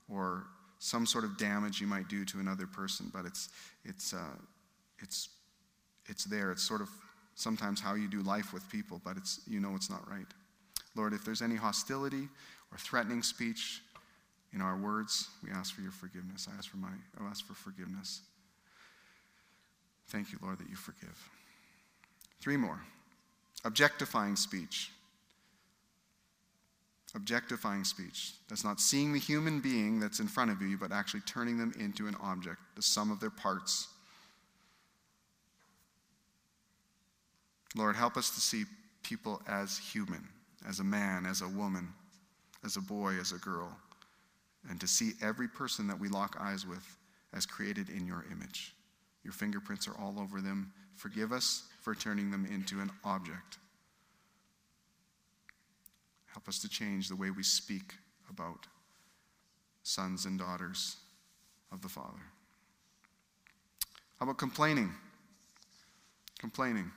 or 0.08 0.44
some 0.78 1.04
sort 1.04 1.24
of 1.24 1.36
damage 1.36 1.78
you 1.78 1.86
might 1.86 2.08
do 2.08 2.24
to 2.24 2.38
another 2.38 2.66
person, 2.66 3.10
but 3.12 3.26
it's, 3.26 3.50
it's, 3.84 4.14
uh, 4.14 4.38
it's, 5.00 5.28
it's 6.06 6.24
there. 6.24 6.52
It's 6.52 6.62
sort 6.62 6.80
of 6.80 6.88
sometimes 7.34 7.82
how 7.82 7.96
you 7.96 8.08
do 8.08 8.22
life 8.22 8.54
with 8.54 8.66
people, 8.70 8.98
but 9.04 9.18
it's, 9.18 9.42
you 9.46 9.60
know 9.60 9.74
it's 9.74 9.90
not 9.90 10.10
right. 10.10 10.26
Lord, 10.96 11.12
if 11.12 11.22
there's 11.22 11.42
any 11.42 11.56
hostility 11.56 12.28
or 12.72 12.78
threatening 12.78 13.22
speech 13.22 13.82
in 14.54 14.60
our 14.60 14.76
words, 14.76 15.28
we 15.42 15.50
ask 15.50 15.74
for 15.74 15.80
your 15.80 15.90
forgiveness. 15.90 16.48
I 16.52 16.56
ask 16.56 16.70
for 16.70 16.76
my, 16.76 16.88
I 17.20 17.24
ask 17.24 17.44
for 17.44 17.54
forgiveness. 17.54 18.20
Thank 20.08 20.32
you, 20.32 20.38
Lord, 20.42 20.58
that 20.58 20.68
you 20.70 20.76
forgive. 20.76 21.28
Three 22.40 22.56
more. 22.56 22.80
Objectifying 23.64 24.36
speech 24.36 24.90
objectifying 27.14 27.84
speech. 27.84 28.32
That's 28.48 28.64
not 28.64 28.80
seeing 28.80 29.12
the 29.12 29.18
human 29.18 29.60
being 29.60 30.00
that's 30.00 30.20
in 30.20 30.26
front 30.26 30.50
of 30.50 30.60
you, 30.60 30.76
but 30.76 30.92
actually 30.92 31.20
turning 31.20 31.58
them 31.58 31.72
into 31.78 32.08
an 32.08 32.16
object, 32.20 32.58
the 32.74 32.82
sum 32.82 33.10
of 33.10 33.20
their 33.20 33.30
parts. 33.30 33.88
Lord, 37.76 37.96
help 37.96 38.16
us 38.16 38.30
to 38.30 38.40
see 38.40 38.64
people 39.02 39.42
as 39.48 39.78
human, 39.78 40.26
as 40.68 40.80
a 40.80 40.84
man, 40.84 41.26
as 41.26 41.40
a 41.40 41.48
woman, 41.48 41.88
as 42.64 42.76
a 42.76 42.80
boy, 42.80 43.14
as 43.20 43.32
a 43.32 43.38
girl, 43.38 43.76
and 44.68 44.80
to 44.80 44.86
see 44.86 45.12
every 45.22 45.48
person 45.48 45.86
that 45.88 45.98
we 45.98 46.08
lock 46.08 46.36
eyes 46.40 46.66
with 46.66 46.96
as 47.32 47.46
created 47.46 47.88
in 47.90 48.06
your 48.06 48.24
image. 48.30 48.74
Your 49.22 49.32
fingerprints 49.32 49.88
are 49.88 49.96
all 49.98 50.18
over 50.18 50.40
them. 50.40 50.72
Forgive 50.96 51.32
us 51.32 51.64
for 51.82 51.94
turning 51.94 52.30
them 52.30 52.46
into 52.46 52.80
an 52.80 52.90
object. 53.04 53.58
Help 56.26 56.48
us 56.48 56.58
to 56.60 56.68
change 56.68 57.08
the 57.08 57.16
way 57.16 57.30
we 57.30 57.42
speak 57.42 57.94
about 58.30 58.66
sons 59.82 60.24
and 60.24 60.38
daughters 60.38 60.96
of 61.72 61.82
the 61.82 61.88
Father. 61.88 62.22
How 64.18 64.24
about 64.24 64.38
complaining? 64.38 64.92
Complaining. 66.38 66.90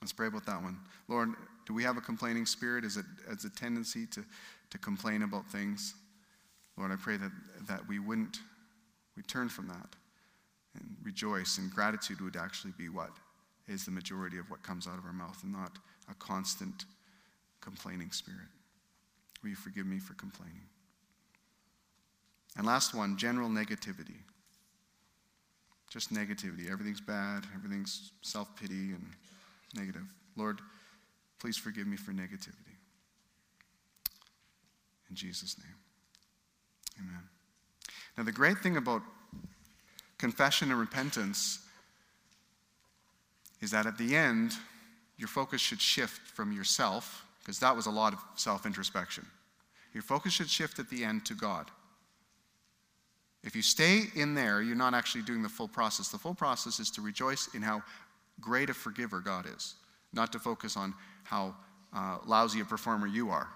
Let's 0.00 0.12
pray 0.12 0.28
about 0.28 0.46
that 0.46 0.62
one. 0.62 0.78
Lord, 1.08 1.30
do 1.66 1.74
we 1.74 1.82
have 1.82 1.96
a 1.96 2.00
complaining 2.00 2.46
spirit? 2.46 2.84
Is 2.84 2.96
it 2.96 3.04
as 3.30 3.44
a 3.44 3.50
tendency 3.50 4.06
to, 4.06 4.24
to 4.70 4.78
complain 4.78 5.22
about 5.22 5.50
things? 5.50 5.94
Lord, 6.76 6.92
I 6.92 6.96
pray 6.96 7.16
that, 7.16 7.32
that 7.68 7.86
we 7.88 7.98
wouldn't, 7.98 8.38
we 9.16 9.22
turn 9.22 9.48
from 9.48 9.68
that 9.68 9.96
and 10.74 10.96
rejoice, 11.02 11.58
and 11.58 11.70
gratitude 11.70 12.20
would 12.20 12.36
actually 12.36 12.72
be 12.78 12.88
what 12.88 13.10
is 13.68 13.84
the 13.84 13.90
majority 13.90 14.38
of 14.38 14.50
what 14.50 14.62
comes 14.62 14.86
out 14.86 14.98
of 14.98 15.04
our 15.04 15.12
mouth 15.12 15.38
and 15.42 15.52
not 15.52 15.78
a 16.10 16.14
constant 16.14 16.84
complaining 17.60 18.10
spirit. 18.10 18.48
Will 19.42 19.50
you 19.50 19.56
forgive 19.56 19.86
me 19.86 19.98
for 19.98 20.14
complaining? 20.14 20.68
And 22.56 22.66
last 22.66 22.94
one 22.94 23.16
general 23.16 23.48
negativity. 23.48 24.16
Just 25.90 26.12
negativity. 26.12 26.70
Everything's 26.70 27.00
bad, 27.00 27.46
everything's 27.54 28.12
self 28.22 28.54
pity 28.56 28.92
and 28.92 29.06
negative. 29.74 30.04
Lord, 30.36 30.60
please 31.40 31.56
forgive 31.56 31.86
me 31.86 31.96
for 31.96 32.12
negativity. 32.12 32.69
In 35.10 35.16
Jesus' 35.16 35.56
name. 35.58 35.74
Amen. 37.00 37.22
Now, 38.16 38.24
the 38.24 38.32
great 38.32 38.58
thing 38.58 38.76
about 38.76 39.02
confession 40.18 40.70
and 40.70 40.78
repentance 40.78 41.60
is 43.60 43.70
that 43.72 43.86
at 43.86 43.98
the 43.98 44.16
end, 44.16 44.52
your 45.18 45.28
focus 45.28 45.60
should 45.60 45.80
shift 45.80 46.28
from 46.28 46.52
yourself 46.52 47.24
because 47.40 47.58
that 47.58 47.74
was 47.74 47.86
a 47.86 47.90
lot 47.90 48.12
of 48.12 48.20
self 48.36 48.64
introspection. 48.64 49.26
Your 49.92 50.02
focus 50.02 50.32
should 50.32 50.48
shift 50.48 50.78
at 50.78 50.88
the 50.88 51.04
end 51.04 51.26
to 51.26 51.34
God. 51.34 51.70
If 53.42 53.56
you 53.56 53.62
stay 53.62 54.04
in 54.14 54.34
there, 54.34 54.62
you're 54.62 54.76
not 54.76 54.94
actually 54.94 55.22
doing 55.22 55.42
the 55.42 55.48
full 55.48 55.68
process. 55.68 56.08
The 56.08 56.18
full 56.18 56.34
process 56.34 56.78
is 56.78 56.90
to 56.92 57.00
rejoice 57.00 57.48
in 57.54 57.62
how 57.62 57.82
great 58.40 58.70
a 58.70 58.74
forgiver 58.74 59.20
God 59.20 59.46
is, 59.46 59.74
not 60.12 60.30
to 60.32 60.38
focus 60.38 60.76
on 60.76 60.94
how 61.24 61.54
uh, 61.94 62.18
lousy 62.26 62.60
a 62.60 62.64
performer 62.64 63.06
you 63.06 63.30
are. 63.30 63.48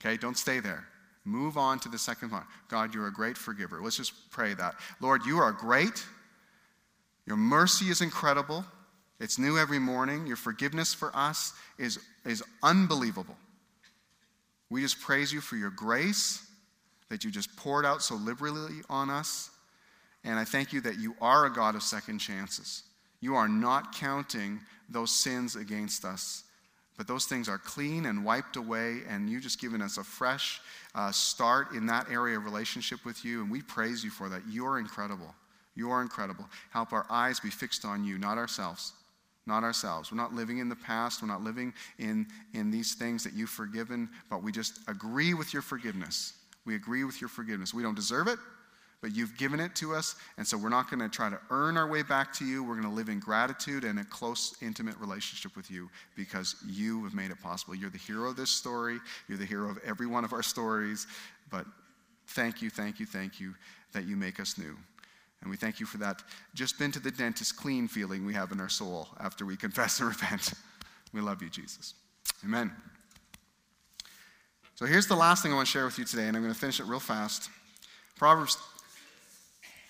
Okay, 0.00 0.16
don't 0.16 0.36
stay 0.36 0.60
there. 0.60 0.84
Move 1.24 1.58
on 1.58 1.78
to 1.80 1.88
the 1.88 1.98
second 1.98 2.30
part. 2.30 2.44
God, 2.68 2.94
you're 2.94 3.08
a 3.08 3.12
great 3.12 3.36
forgiver. 3.36 3.80
Let's 3.82 3.96
just 3.96 4.30
pray 4.30 4.54
that. 4.54 4.74
Lord, 5.00 5.26
you 5.26 5.38
are 5.38 5.52
great. 5.52 6.04
Your 7.26 7.36
mercy 7.36 7.86
is 7.86 8.00
incredible. 8.00 8.64
It's 9.20 9.38
new 9.38 9.58
every 9.58 9.78
morning. 9.78 10.26
Your 10.26 10.36
forgiveness 10.36 10.94
for 10.94 11.14
us 11.14 11.52
is, 11.78 11.98
is 12.24 12.42
unbelievable. 12.62 13.36
We 14.70 14.80
just 14.80 15.00
praise 15.00 15.32
you 15.32 15.40
for 15.40 15.56
your 15.56 15.70
grace 15.70 16.46
that 17.10 17.24
you 17.24 17.30
just 17.30 17.54
poured 17.56 17.84
out 17.84 18.02
so 18.02 18.14
liberally 18.14 18.80
on 18.88 19.10
us. 19.10 19.50
And 20.24 20.38
I 20.38 20.44
thank 20.44 20.72
you 20.72 20.80
that 20.82 20.98
you 20.98 21.14
are 21.20 21.46
a 21.46 21.52
God 21.52 21.74
of 21.74 21.82
second 21.82 22.18
chances. 22.18 22.84
You 23.20 23.34
are 23.34 23.48
not 23.48 23.94
counting 23.94 24.60
those 24.88 25.10
sins 25.10 25.56
against 25.56 26.04
us, 26.04 26.44
but 27.00 27.06
those 27.06 27.24
things 27.24 27.48
are 27.48 27.56
clean 27.56 28.04
and 28.04 28.22
wiped 28.22 28.56
away, 28.56 28.98
and 29.08 29.30
you've 29.30 29.42
just 29.42 29.58
given 29.58 29.80
us 29.80 29.96
a 29.96 30.04
fresh 30.04 30.60
uh, 30.94 31.10
start 31.10 31.72
in 31.72 31.86
that 31.86 32.06
area 32.10 32.36
of 32.36 32.44
relationship 32.44 33.06
with 33.06 33.24
you, 33.24 33.40
and 33.40 33.50
we 33.50 33.62
praise 33.62 34.04
you 34.04 34.10
for 34.10 34.28
that. 34.28 34.42
You 34.46 34.66
are 34.66 34.78
incredible. 34.78 35.34
You 35.74 35.90
are 35.90 36.02
incredible. 36.02 36.44
Help 36.68 36.92
our 36.92 37.06
eyes 37.08 37.40
be 37.40 37.48
fixed 37.48 37.86
on 37.86 38.04
you, 38.04 38.18
not 38.18 38.36
ourselves 38.36 38.92
not 39.46 39.64
ourselves. 39.64 40.12
We're 40.12 40.18
not 40.18 40.34
living 40.34 40.58
in 40.58 40.68
the 40.68 40.76
past. 40.76 41.22
We're 41.22 41.28
not 41.28 41.42
living 41.42 41.72
in, 41.98 42.26
in 42.52 42.70
these 42.70 42.94
things 42.94 43.24
that 43.24 43.32
you've 43.32 43.50
forgiven, 43.50 44.08
but 44.28 44.42
we 44.42 44.52
just 44.52 44.78
agree 44.86 45.32
with 45.32 45.54
your 45.54 45.62
forgiveness. 45.62 46.34
We 46.66 46.76
agree 46.76 47.04
with 47.04 47.20
your 47.20 47.28
forgiveness. 47.28 47.72
We 47.72 47.82
don't 47.82 47.96
deserve 47.96 48.28
it, 48.28 48.38
but 49.00 49.14
you've 49.14 49.36
given 49.38 49.60
it 49.60 49.74
to 49.76 49.94
us, 49.94 50.14
and 50.36 50.46
so 50.46 50.58
we're 50.58 50.68
not 50.68 50.90
going 50.90 51.00
to 51.00 51.08
try 51.08 51.30
to 51.30 51.38
earn 51.50 51.76
our 51.76 51.88
way 51.88 52.02
back 52.02 52.34
to 52.34 52.44
you. 52.44 52.62
We're 52.62 52.74
going 52.74 52.88
to 52.88 52.94
live 52.94 53.08
in 53.08 53.18
gratitude 53.18 53.84
and 53.84 53.98
a 53.98 54.04
close, 54.04 54.54
intimate 54.60 54.96
relationship 54.98 55.56
with 55.56 55.70
you 55.70 55.88
because 56.16 56.56
you 56.68 57.02
have 57.04 57.14
made 57.14 57.30
it 57.30 57.40
possible. 57.40 57.74
You're 57.74 57.90
the 57.90 57.98
hero 57.98 58.28
of 58.28 58.36
this 58.36 58.50
story, 58.50 58.98
you're 59.28 59.38
the 59.38 59.46
hero 59.46 59.70
of 59.70 59.78
every 59.86 60.06
one 60.06 60.24
of 60.24 60.32
our 60.32 60.42
stories, 60.42 61.06
but 61.50 61.64
thank 62.28 62.60
you, 62.60 62.68
thank 62.68 63.00
you, 63.00 63.06
thank 63.06 63.40
you 63.40 63.54
that 63.92 64.04
you 64.04 64.16
make 64.16 64.38
us 64.38 64.58
new. 64.58 64.76
And 65.40 65.50
we 65.50 65.56
thank 65.56 65.80
you 65.80 65.86
for 65.86 65.98
that 65.98 66.22
just 66.54 66.78
been 66.78 66.92
to 66.92 67.00
the 67.00 67.10
dentist 67.10 67.56
clean 67.56 67.88
feeling 67.88 68.26
we 68.26 68.34
have 68.34 68.52
in 68.52 68.60
our 68.60 68.68
soul 68.68 69.08
after 69.18 69.46
we 69.46 69.56
confess 69.56 70.00
and 70.00 70.08
repent. 70.08 70.52
We 71.12 71.20
love 71.20 71.42
you, 71.42 71.48
Jesus. 71.48 71.94
Amen. 72.44 72.70
So 74.74 74.86
here's 74.86 75.06
the 75.06 75.16
last 75.16 75.42
thing 75.42 75.52
I 75.52 75.56
want 75.56 75.68
to 75.68 75.72
share 75.72 75.84
with 75.84 75.98
you 75.98 76.04
today, 76.04 76.26
and 76.26 76.36
I'm 76.36 76.42
going 76.42 76.54
to 76.54 76.58
finish 76.58 76.80
it 76.80 76.84
real 76.84 77.00
fast. 77.00 77.50
Proverbs 78.16 78.56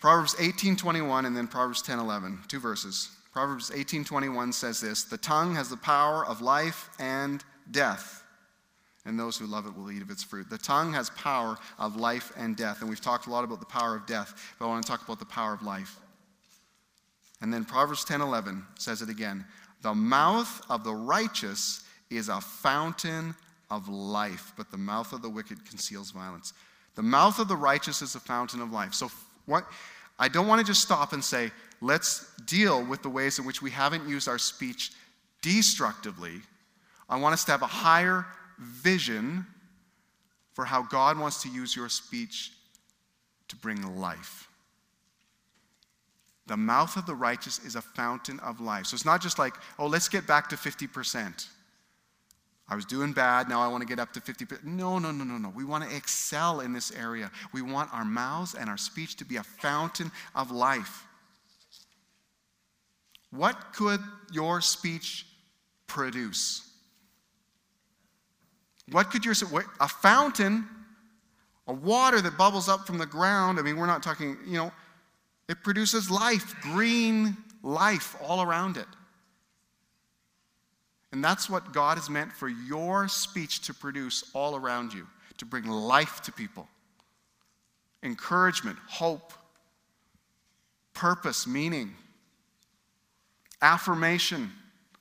Proverbs 0.00 0.34
18:21 0.38 1.26
and 1.26 1.36
then 1.36 1.46
Proverbs 1.46 1.82
10:11, 1.82 2.42
two 2.48 2.58
verses. 2.58 3.10
Proverbs 3.32 3.70
18:21 3.70 4.52
says 4.52 4.80
this, 4.80 5.04
"The 5.04 5.18
tongue 5.18 5.54
has 5.54 5.68
the 5.68 5.76
power 5.76 6.24
of 6.24 6.40
life 6.40 6.88
and 6.98 7.44
death, 7.70 8.24
and 9.04 9.20
those 9.20 9.36
who 9.36 9.46
love 9.46 9.66
it 9.66 9.76
will 9.76 9.90
eat 9.90 10.02
of 10.02 10.10
its 10.10 10.22
fruit." 10.22 10.48
The 10.48 10.58
tongue 10.58 10.94
has 10.94 11.10
power 11.10 11.58
of 11.78 11.96
life 11.96 12.32
and 12.34 12.56
death, 12.56 12.80
and 12.80 12.88
we've 12.88 13.00
talked 13.00 13.26
a 13.26 13.30
lot 13.30 13.44
about 13.44 13.60
the 13.60 13.66
power 13.66 13.94
of 13.94 14.06
death, 14.06 14.34
but 14.58 14.64
I 14.64 14.68
want 14.68 14.84
to 14.84 14.90
talk 14.90 15.02
about 15.02 15.18
the 15.18 15.26
power 15.26 15.52
of 15.52 15.62
life. 15.62 16.00
And 17.42 17.52
then 17.52 17.64
Proverbs 17.66 18.04
10:11 18.04 18.66
says 18.76 19.02
it 19.02 19.10
again, 19.10 19.46
"The 19.82 19.94
mouth 19.94 20.62
of 20.70 20.82
the 20.82 20.94
righteous 20.94 21.82
is 22.08 22.30
a 22.30 22.40
fountain 22.40 23.36
of 23.70 23.86
life, 23.86 24.54
but 24.56 24.70
the 24.70 24.78
mouth 24.78 25.12
of 25.12 25.20
the 25.20 25.30
wicked 25.30 25.66
conceals 25.66 26.10
violence." 26.10 26.54
The 26.94 27.02
mouth 27.02 27.38
of 27.38 27.48
the 27.48 27.56
righteous 27.56 28.02
is 28.02 28.14
a 28.14 28.20
fountain 28.20 28.60
of 28.60 28.72
life. 28.72 28.94
So 28.94 29.10
what, 29.50 29.66
I 30.18 30.28
don't 30.28 30.46
want 30.46 30.60
to 30.60 30.66
just 30.66 30.80
stop 30.80 31.12
and 31.12 31.22
say, 31.22 31.50
let's 31.80 32.30
deal 32.46 32.84
with 32.84 33.02
the 33.02 33.08
ways 33.08 33.38
in 33.38 33.44
which 33.44 33.60
we 33.60 33.70
haven't 33.70 34.08
used 34.08 34.28
our 34.28 34.38
speech 34.38 34.92
destructively. 35.42 36.40
I 37.08 37.16
want 37.16 37.32
us 37.32 37.44
to 37.44 37.52
have 37.52 37.62
a 37.62 37.66
higher 37.66 38.26
vision 38.58 39.46
for 40.52 40.64
how 40.64 40.82
God 40.82 41.18
wants 41.18 41.42
to 41.42 41.48
use 41.48 41.74
your 41.74 41.88
speech 41.88 42.52
to 43.48 43.56
bring 43.56 43.98
life. 43.98 44.48
The 46.46 46.56
mouth 46.56 46.96
of 46.96 47.06
the 47.06 47.14
righteous 47.14 47.58
is 47.60 47.76
a 47.76 47.80
fountain 47.80 48.40
of 48.40 48.60
life. 48.60 48.86
So 48.86 48.94
it's 48.94 49.04
not 49.04 49.22
just 49.22 49.38
like, 49.38 49.54
oh, 49.78 49.86
let's 49.86 50.08
get 50.08 50.26
back 50.26 50.48
to 50.50 50.56
50%. 50.56 51.46
I 52.70 52.76
was 52.76 52.84
doing 52.84 53.12
bad, 53.12 53.48
now 53.48 53.60
I 53.60 53.66
want 53.66 53.82
to 53.82 53.86
get 53.86 53.98
up 53.98 54.12
to 54.12 54.20
50%. 54.20 54.62
No, 54.62 55.00
no, 55.00 55.10
no, 55.10 55.24
no, 55.24 55.38
no. 55.38 55.48
We 55.48 55.64
want 55.64 55.88
to 55.88 55.94
excel 55.94 56.60
in 56.60 56.72
this 56.72 56.92
area. 56.92 57.32
We 57.52 57.62
want 57.62 57.92
our 57.92 58.04
mouths 58.04 58.54
and 58.54 58.70
our 58.70 58.78
speech 58.78 59.16
to 59.16 59.24
be 59.24 59.36
a 59.36 59.42
fountain 59.42 60.12
of 60.36 60.52
life. 60.52 61.04
What 63.32 63.72
could 63.74 64.00
your 64.32 64.60
speech 64.60 65.26
produce? 65.88 66.68
What 68.92 69.10
could 69.10 69.24
your 69.24 69.34
a 69.80 69.88
fountain, 69.88 70.64
a 71.66 71.72
water 71.72 72.20
that 72.20 72.38
bubbles 72.38 72.68
up 72.68 72.86
from 72.86 72.98
the 72.98 73.06
ground? 73.06 73.58
I 73.58 73.62
mean, 73.62 73.76
we're 73.76 73.86
not 73.86 74.02
talking, 74.02 74.36
you 74.46 74.54
know, 74.54 74.72
it 75.48 75.64
produces 75.64 76.08
life, 76.08 76.54
green 76.60 77.36
life 77.64 78.16
all 78.22 78.42
around 78.42 78.76
it. 78.76 78.86
And 81.12 81.24
that's 81.24 81.50
what 81.50 81.72
God 81.72 81.98
has 81.98 82.08
meant 82.08 82.32
for 82.32 82.48
your 82.48 83.08
speech 83.08 83.62
to 83.62 83.74
produce 83.74 84.30
all 84.32 84.54
around 84.54 84.92
you, 84.92 85.06
to 85.38 85.44
bring 85.44 85.64
life 85.66 86.22
to 86.22 86.32
people 86.32 86.68
encouragement, 88.02 88.78
hope, 88.88 89.32
purpose, 90.94 91.46
meaning, 91.46 91.92
affirmation, 93.60 94.50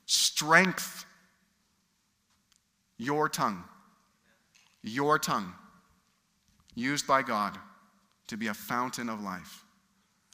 strength. 0.06 1.06
Your 2.98 3.30
tongue, 3.30 3.64
your 4.84 5.18
tongue, 5.18 5.54
used 6.76 7.08
by 7.08 7.22
God 7.22 7.58
to 8.28 8.36
be 8.36 8.48
a 8.48 8.54
fountain 8.54 9.08
of 9.08 9.22
life. 9.22 9.64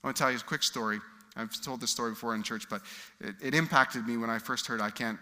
I 0.04 0.08
want 0.08 0.18
to 0.18 0.24
tell 0.24 0.32
you 0.32 0.38
a 0.38 0.42
quick 0.42 0.64
story. 0.64 1.00
I've 1.36 1.62
told 1.62 1.80
this 1.80 1.92
story 1.92 2.12
before 2.12 2.34
in 2.34 2.42
church, 2.42 2.66
but 2.68 2.82
it, 3.20 3.36
it 3.44 3.54
impacted 3.54 4.08
me 4.08 4.18
when 4.18 4.32
I 4.32 4.40
first 4.40 4.66
heard. 4.66 4.82
I 4.82 4.90
can't 4.90 5.20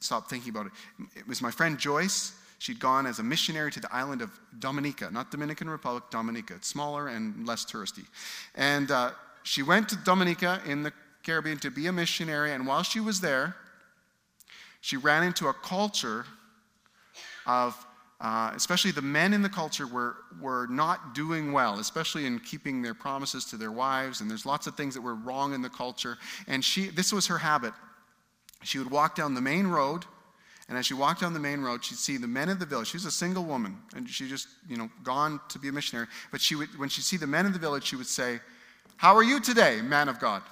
stop 0.00 0.28
thinking 0.28 0.50
about 0.50 0.66
it. 0.66 0.72
It 1.16 1.28
was 1.28 1.40
my 1.40 1.50
friend 1.50 1.78
Joyce. 1.78 2.32
She'd 2.58 2.78
gone 2.78 3.06
as 3.06 3.20
a 3.20 3.22
missionary 3.22 3.70
to 3.72 3.80
the 3.80 3.94
island 3.94 4.20
of 4.20 4.30
Dominica, 4.58 5.10
not 5.10 5.30
Dominican 5.30 5.70
Republic, 5.70 6.04
Dominica. 6.10 6.56
It's 6.56 6.68
smaller 6.68 7.08
and 7.08 7.46
less 7.46 7.64
touristy. 7.64 8.04
And 8.54 8.90
uh, 8.90 9.12
she 9.44 9.62
went 9.62 9.88
to 9.90 9.96
Dominica 9.96 10.60
in 10.66 10.82
the 10.82 10.92
Caribbean 11.22 11.58
to 11.58 11.70
be 11.70 11.86
a 11.86 11.92
missionary, 11.92 12.52
and 12.52 12.66
while 12.66 12.82
she 12.82 13.00
was 13.00 13.20
there, 13.20 13.56
she 14.80 14.96
ran 14.96 15.22
into 15.22 15.48
a 15.48 15.54
culture 15.54 16.24
of, 17.46 17.76
uh, 18.20 18.52
especially 18.54 18.90
the 18.90 19.02
men 19.02 19.32
in 19.32 19.42
the 19.42 19.48
culture 19.48 19.86
were, 19.86 20.16
were 20.40 20.66
not 20.68 21.14
doing 21.14 21.52
well, 21.52 21.78
especially 21.78 22.26
in 22.26 22.38
keeping 22.40 22.82
their 22.82 22.94
promises 22.94 23.44
to 23.46 23.56
their 23.56 23.72
wives, 23.72 24.20
and 24.20 24.30
there's 24.30 24.46
lots 24.46 24.66
of 24.66 24.76
things 24.76 24.94
that 24.94 25.02
were 25.02 25.14
wrong 25.14 25.54
in 25.54 25.62
the 25.62 25.68
culture. 25.68 26.18
And 26.46 26.64
she, 26.64 26.88
this 26.88 27.12
was 27.12 27.26
her 27.26 27.38
habit 27.38 27.74
she 28.62 28.78
would 28.78 28.90
walk 28.90 29.14
down 29.14 29.34
the 29.34 29.40
main 29.40 29.66
road, 29.66 30.04
and 30.68 30.78
as 30.78 30.86
she 30.86 30.94
walked 30.94 31.20
down 31.20 31.32
the 31.32 31.40
main 31.40 31.62
road, 31.62 31.84
she'd 31.84 31.98
see 31.98 32.16
the 32.16 32.28
men 32.28 32.48
of 32.48 32.60
the 32.60 32.66
village. 32.66 32.88
She 32.88 32.96
was 32.96 33.04
a 33.04 33.10
single 33.10 33.44
woman, 33.44 33.76
and 33.96 34.08
she 34.08 34.28
just, 34.28 34.46
you 34.68 34.76
know, 34.76 34.88
gone 35.02 35.40
to 35.48 35.58
be 35.58 35.68
a 35.68 35.72
missionary. 35.72 36.06
But 36.30 36.40
she 36.40 36.54
would, 36.54 36.78
when 36.78 36.88
she'd 36.88 37.02
see 37.02 37.16
the 37.16 37.26
men 37.26 37.44
of 37.46 37.52
the 37.52 37.58
village, 37.58 37.84
she 37.84 37.96
would 37.96 38.06
say, 38.06 38.40
How 38.96 39.16
are 39.16 39.22
you 39.24 39.40
today, 39.40 39.80
man 39.82 40.08
of 40.08 40.20
God? 40.20 40.42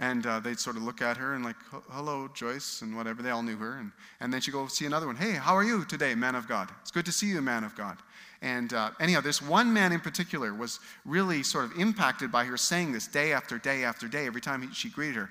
And 0.00 0.26
uh, 0.26 0.40
they'd 0.40 0.58
sort 0.58 0.76
of 0.76 0.82
look 0.82 1.02
at 1.02 1.18
her 1.18 1.34
and 1.34 1.44
like, 1.44 1.56
hello, 1.90 2.26
Joyce, 2.32 2.80
and 2.80 2.96
whatever. 2.96 3.22
They 3.22 3.28
all 3.28 3.42
knew 3.42 3.58
her. 3.58 3.76
And, 3.76 3.92
and 4.20 4.32
then 4.32 4.40
she'd 4.40 4.52
go 4.52 4.66
see 4.66 4.86
another 4.86 5.06
one. 5.06 5.14
Hey, 5.14 5.32
how 5.32 5.54
are 5.54 5.62
you 5.62 5.84
today, 5.84 6.14
man 6.14 6.34
of 6.34 6.48
God? 6.48 6.70
It's 6.80 6.90
good 6.90 7.04
to 7.04 7.12
see 7.12 7.26
you, 7.26 7.42
man 7.42 7.64
of 7.64 7.76
God. 7.76 7.98
And 8.42 8.72
uh, 8.72 8.90
anyhow, 9.00 9.20
this 9.20 9.42
one 9.42 9.72
man 9.72 9.92
in 9.92 10.00
particular 10.00 10.54
was 10.54 10.80
really 11.04 11.42
sort 11.42 11.66
of 11.66 11.78
impacted 11.78 12.32
by 12.32 12.44
her 12.44 12.56
saying 12.56 12.92
this 12.92 13.06
day 13.06 13.32
after 13.32 13.58
day 13.58 13.84
after 13.84 14.08
day. 14.08 14.26
Every 14.26 14.40
time 14.40 14.62
he, 14.62 14.72
she 14.72 14.88
greeted 14.88 15.16
her, 15.16 15.30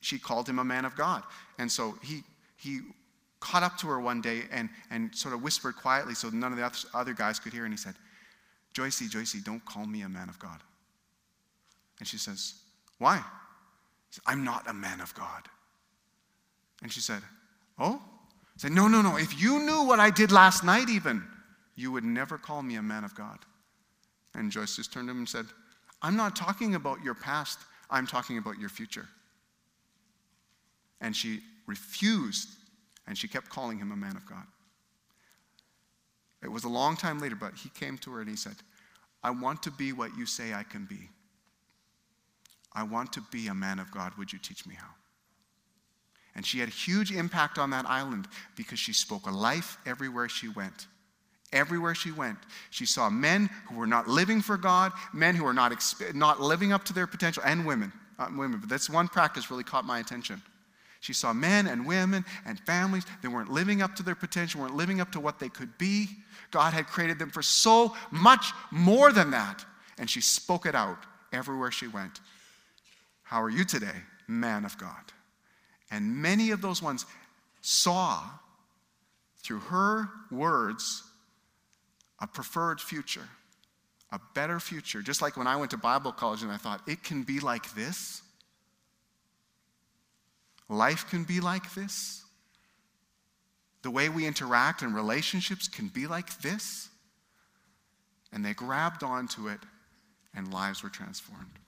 she 0.00 0.18
called 0.18 0.48
him 0.48 0.58
a 0.58 0.64
man 0.64 0.84
of 0.84 0.94
God. 0.96 1.22
And 1.58 1.70
so 1.70 1.96
he, 2.02 2.22
he 2.56 2.80
caught 3.40 3.62
up 3.62 3.78
to 3.78 3.86
her 3.88 4.00
one 4.00 4.20
day 4.20 4.42
and, 4.50 4.68
and 4.90 5.14
sort 5.14 5.34
of 5.34 5.42
whispered 5.42 5.76
quietly 5.76 6.14
so 6.14 6.28
none 6.28 6.52
of 6.52 6.58
the 6.58 6.88
other 6.94 7.14
guys 7.14 7.38
could 7.38 7.52
hear. 7.52 7.64
And 7.64 7.72
he 7.72 7.78
said, 7.78 7.94
Joycey, 8.74 9.08
Joycey, 9.08 9.42
don't 9.42 9.64
call 9.64 9.86
me 9.86 10.02
a 10.02 10.08
man 10.08 10.28
of 10.28 10.38
God. 10.38 10.60
And 11.98 12.06
she 12.06 12.18
says, 12.18 12.54
Why? 12.98 13.24
Said, 14.10 14.22
I'm 14.26 14.44
not 14.44 14.68
a 14.68 14.74
man 14.74 15.00
of 15.00 15.14
God. 15.14 15.48
And 16.82 16.92
she 16.92 17.00
said, 17.00 17.22
Oh? 17.78 18.00
I 18.02 18.58
said, 18.58 18.72
No, 18.72 18.88
no, 18.88 19.00
no. 19.00 19.16
If 19.16 19.40
you 19.40 19.60
knew 19.60 19.84
what 19.84 20.00
I 20.00 20.10
did 20.10 20.30
last 20.30 20.62
night, 20.62 20.90
even, 20.90 21.24
you 21.76 21.92
would 21.92 22.04
never 22.04 22.38
call 22.38 22.62
me 22.62 22.76
a 22.76 22.82
man 22.82 23.04
of 23.04 23.14
God. 23.14 23.38
And 24.34 24.50
Joyce 24.50 24.76
just 24.76 24.92
turned 24.92 25.08
to 25.08 25.12
him 25.12 25.18
and 25.18 25.28
said, 25.28 25.46
I'm 26.02 26.16
not 26.16 26.34
talking 26.34 26.74
about 26.74 27.02
your 27.02 27.14
past, 27.14 27.58
I'm 27.90 28.06
talking 28.06 28.38
about 28.38 28.58
your 28.58 28.68
future. 28.68 29.06
And 31.00 31.14
she 31.14 31.40
refused, 31.66 32.48
and 33.06 33.16
she 33.16 33.28
kept 33.28 33.48
calling 33.48 33.78
him 33.78 33.92
a 33.92 33.96
man 33.96 34.16
of 34.16 34.26
God. 34.26 34.44
It 36.42 36.48
was 36.48 36.64
a 36.64 36.68
long 36.68 36.96
time 36.96 37.18
later, 37.18 37.36
but 37.36 37.54
he 37.54 37.68
came 37.70 37.98
to 37.98 38.12
her 38.12 38.20
and 38.20 38.28
he 38.28 38.36
said, 38.36 38.56
I 39.22 39.30
want 39.30 39.62
to 39.64 39.70
be 39.70 39.92
what 39.92 40.16
you 40.16 40.26
say 40.26 40.54
I 40.54 40.62
can 40.62 40.84
be. 40.84 41.08
I 42.72 42.82
want 42.82 43.12
to 43.14 43.22
be 43.32 43.48
a 43.48 43.54
man 43.54 43.78
of 43.78 43.90
God. 43.90 44.12
Would 44.18 44.32
you 44.32 44.38
teach 44.38 44.66
me 44.66 44.74
how? 44.74 44.90
And 46.34 46.44
she 46.44 46.58
had 46.58 46.68
a 46.68 46.72
huge 46.72 47.10
impact 47.10 47.58
on 47.58 47.70
that 47.70 47.86
island 47.86 48.28
because 48.54 48.78
she 48.78 48.92
spoke 48.92 49.26
a 49.26 49.30
life 49.30 49.78
everywhere 49.86 50.28
she 50.28 50.48
went. 50.48 50.86
Everywhere 51.52 51.94
she 51.94 52.10
went, 52.10 52.38
she 52.70 52.86
saw 52.86 53.08
men 53.08 53.48
who 53.68 53.76
were 53.76 53.86
not 53.86 54.08
living 54.08 54.42
for 54.42 54.56
God, 54.56 54.92
men 55.12 55.36
who 55.36 55.44
were 55.44 55.54
not, 55.54 55.72
exp- 55.72 56.14
not 56.14 56.40
living 56.40 56.72
up 56.72 56.84
to 56.84 56.92
their 56.92 57.06
potential, 57.06 57.42
and 57.46 57.64
women. 57.64 57.92
Uh, 58.18 58.28
women. 58.36 58.58
But 58.58 58.68
that's 58.68 58.88
one 58.88 59.08
practice 59.08 59.50
really 59.50 59.64
caught 59.64 59.84
my 59.84 59.98
attention. 59.98 60.42
She 61.00 61.12
saw 61.12 61.32
men 61.32 61.66
and 61.66 61.86
women 61.86 62.24
and 62.46 62.58
families 62.60 63.04
that 63.22 63.30
weren't 63.30 63.50
living 63.50 63.82
up 63.82 63.94
to 63.96 64.02
their 64.02 64.14
potential, 64.14 64.60
weren't 64.60 64.74
living 64.74 65.00
up 65.00 65.12
to 65.12 65.20
what 65.20 65.38
they 65.38 65.48
could 65.48 65.76
be. 65.78 66.08
God 66.50 66.72
had 66.72 66.86
created 66.86 67.18
them 67.18 67.30
for 67.30 67.42
so 67.42 67.94
much 68.10 68.52
more 68.70 69.12
than 69.12 69.30
that. 69.30 69.64
And 69.98 70.08
she 70.10 70.20
spoke 70.20 70.66
it 70.66 70.74
out 70.74 70.98
everywhere 71.32 71.70
she 71.70 71.86
went. 71.86 72.20
How 73.22 73.42
are 73.42 73.50
you 73.50 73.64
today, 73.64 74.02
man 74.26 74.64
of 74.64 74.78
God? 74.78 75.12
And 75.90 76.16
many 76.16 76.50
of 76.50 76.62
those 76.62 76.82
ones 76.82 77.06
saw 77.60 78.22
through 79.42 79.60
her 79.60 80.08
words 80.30 81.02
a 82.20 82.26
preferred 82.26 82.80
future, 82.80 83.28
a 84.10 84.20
better 84.34 84.58
future. 84.60 85.02
Just 85.02 85.20
like 85.20 85.36
when 85.36 85.46
I 85.46 85.56
went 85.56 85.70
to 85.72 85.76
Bible 85.76 86.12
college 86.12 86.42
and 86.42 86.50
I 86.50 86.56
thought, 86.56 86.80
it 86.86 87.02
can 87.02 87.22
be 87.22 87.40
like 87.40 87.74
this. 87.74 88.22
Life 90.68 91.08
can 91.10 91.24
be 91.24 91.40
like 91.40 91.74
this. 91.74 92.24
The 93.82 93.90
way 93.90 94.08
we 94.08 94.26
interact 94.26 94.82
in 94.82 94.94
relationships 94.94 95.68
can 95.68 95.88
be 95.88 96.06
like 96.06 96.40
this. 96.40 96.88
and 98.32 98.44
they 98.44 98.52
grabbed 98.52 99.02
onto 99.02 99.48
it, 99.48 99.60
and 100.34 100.52
lives 100.52 100.82
were 100.82 100.90
transformed. 100.90 101.58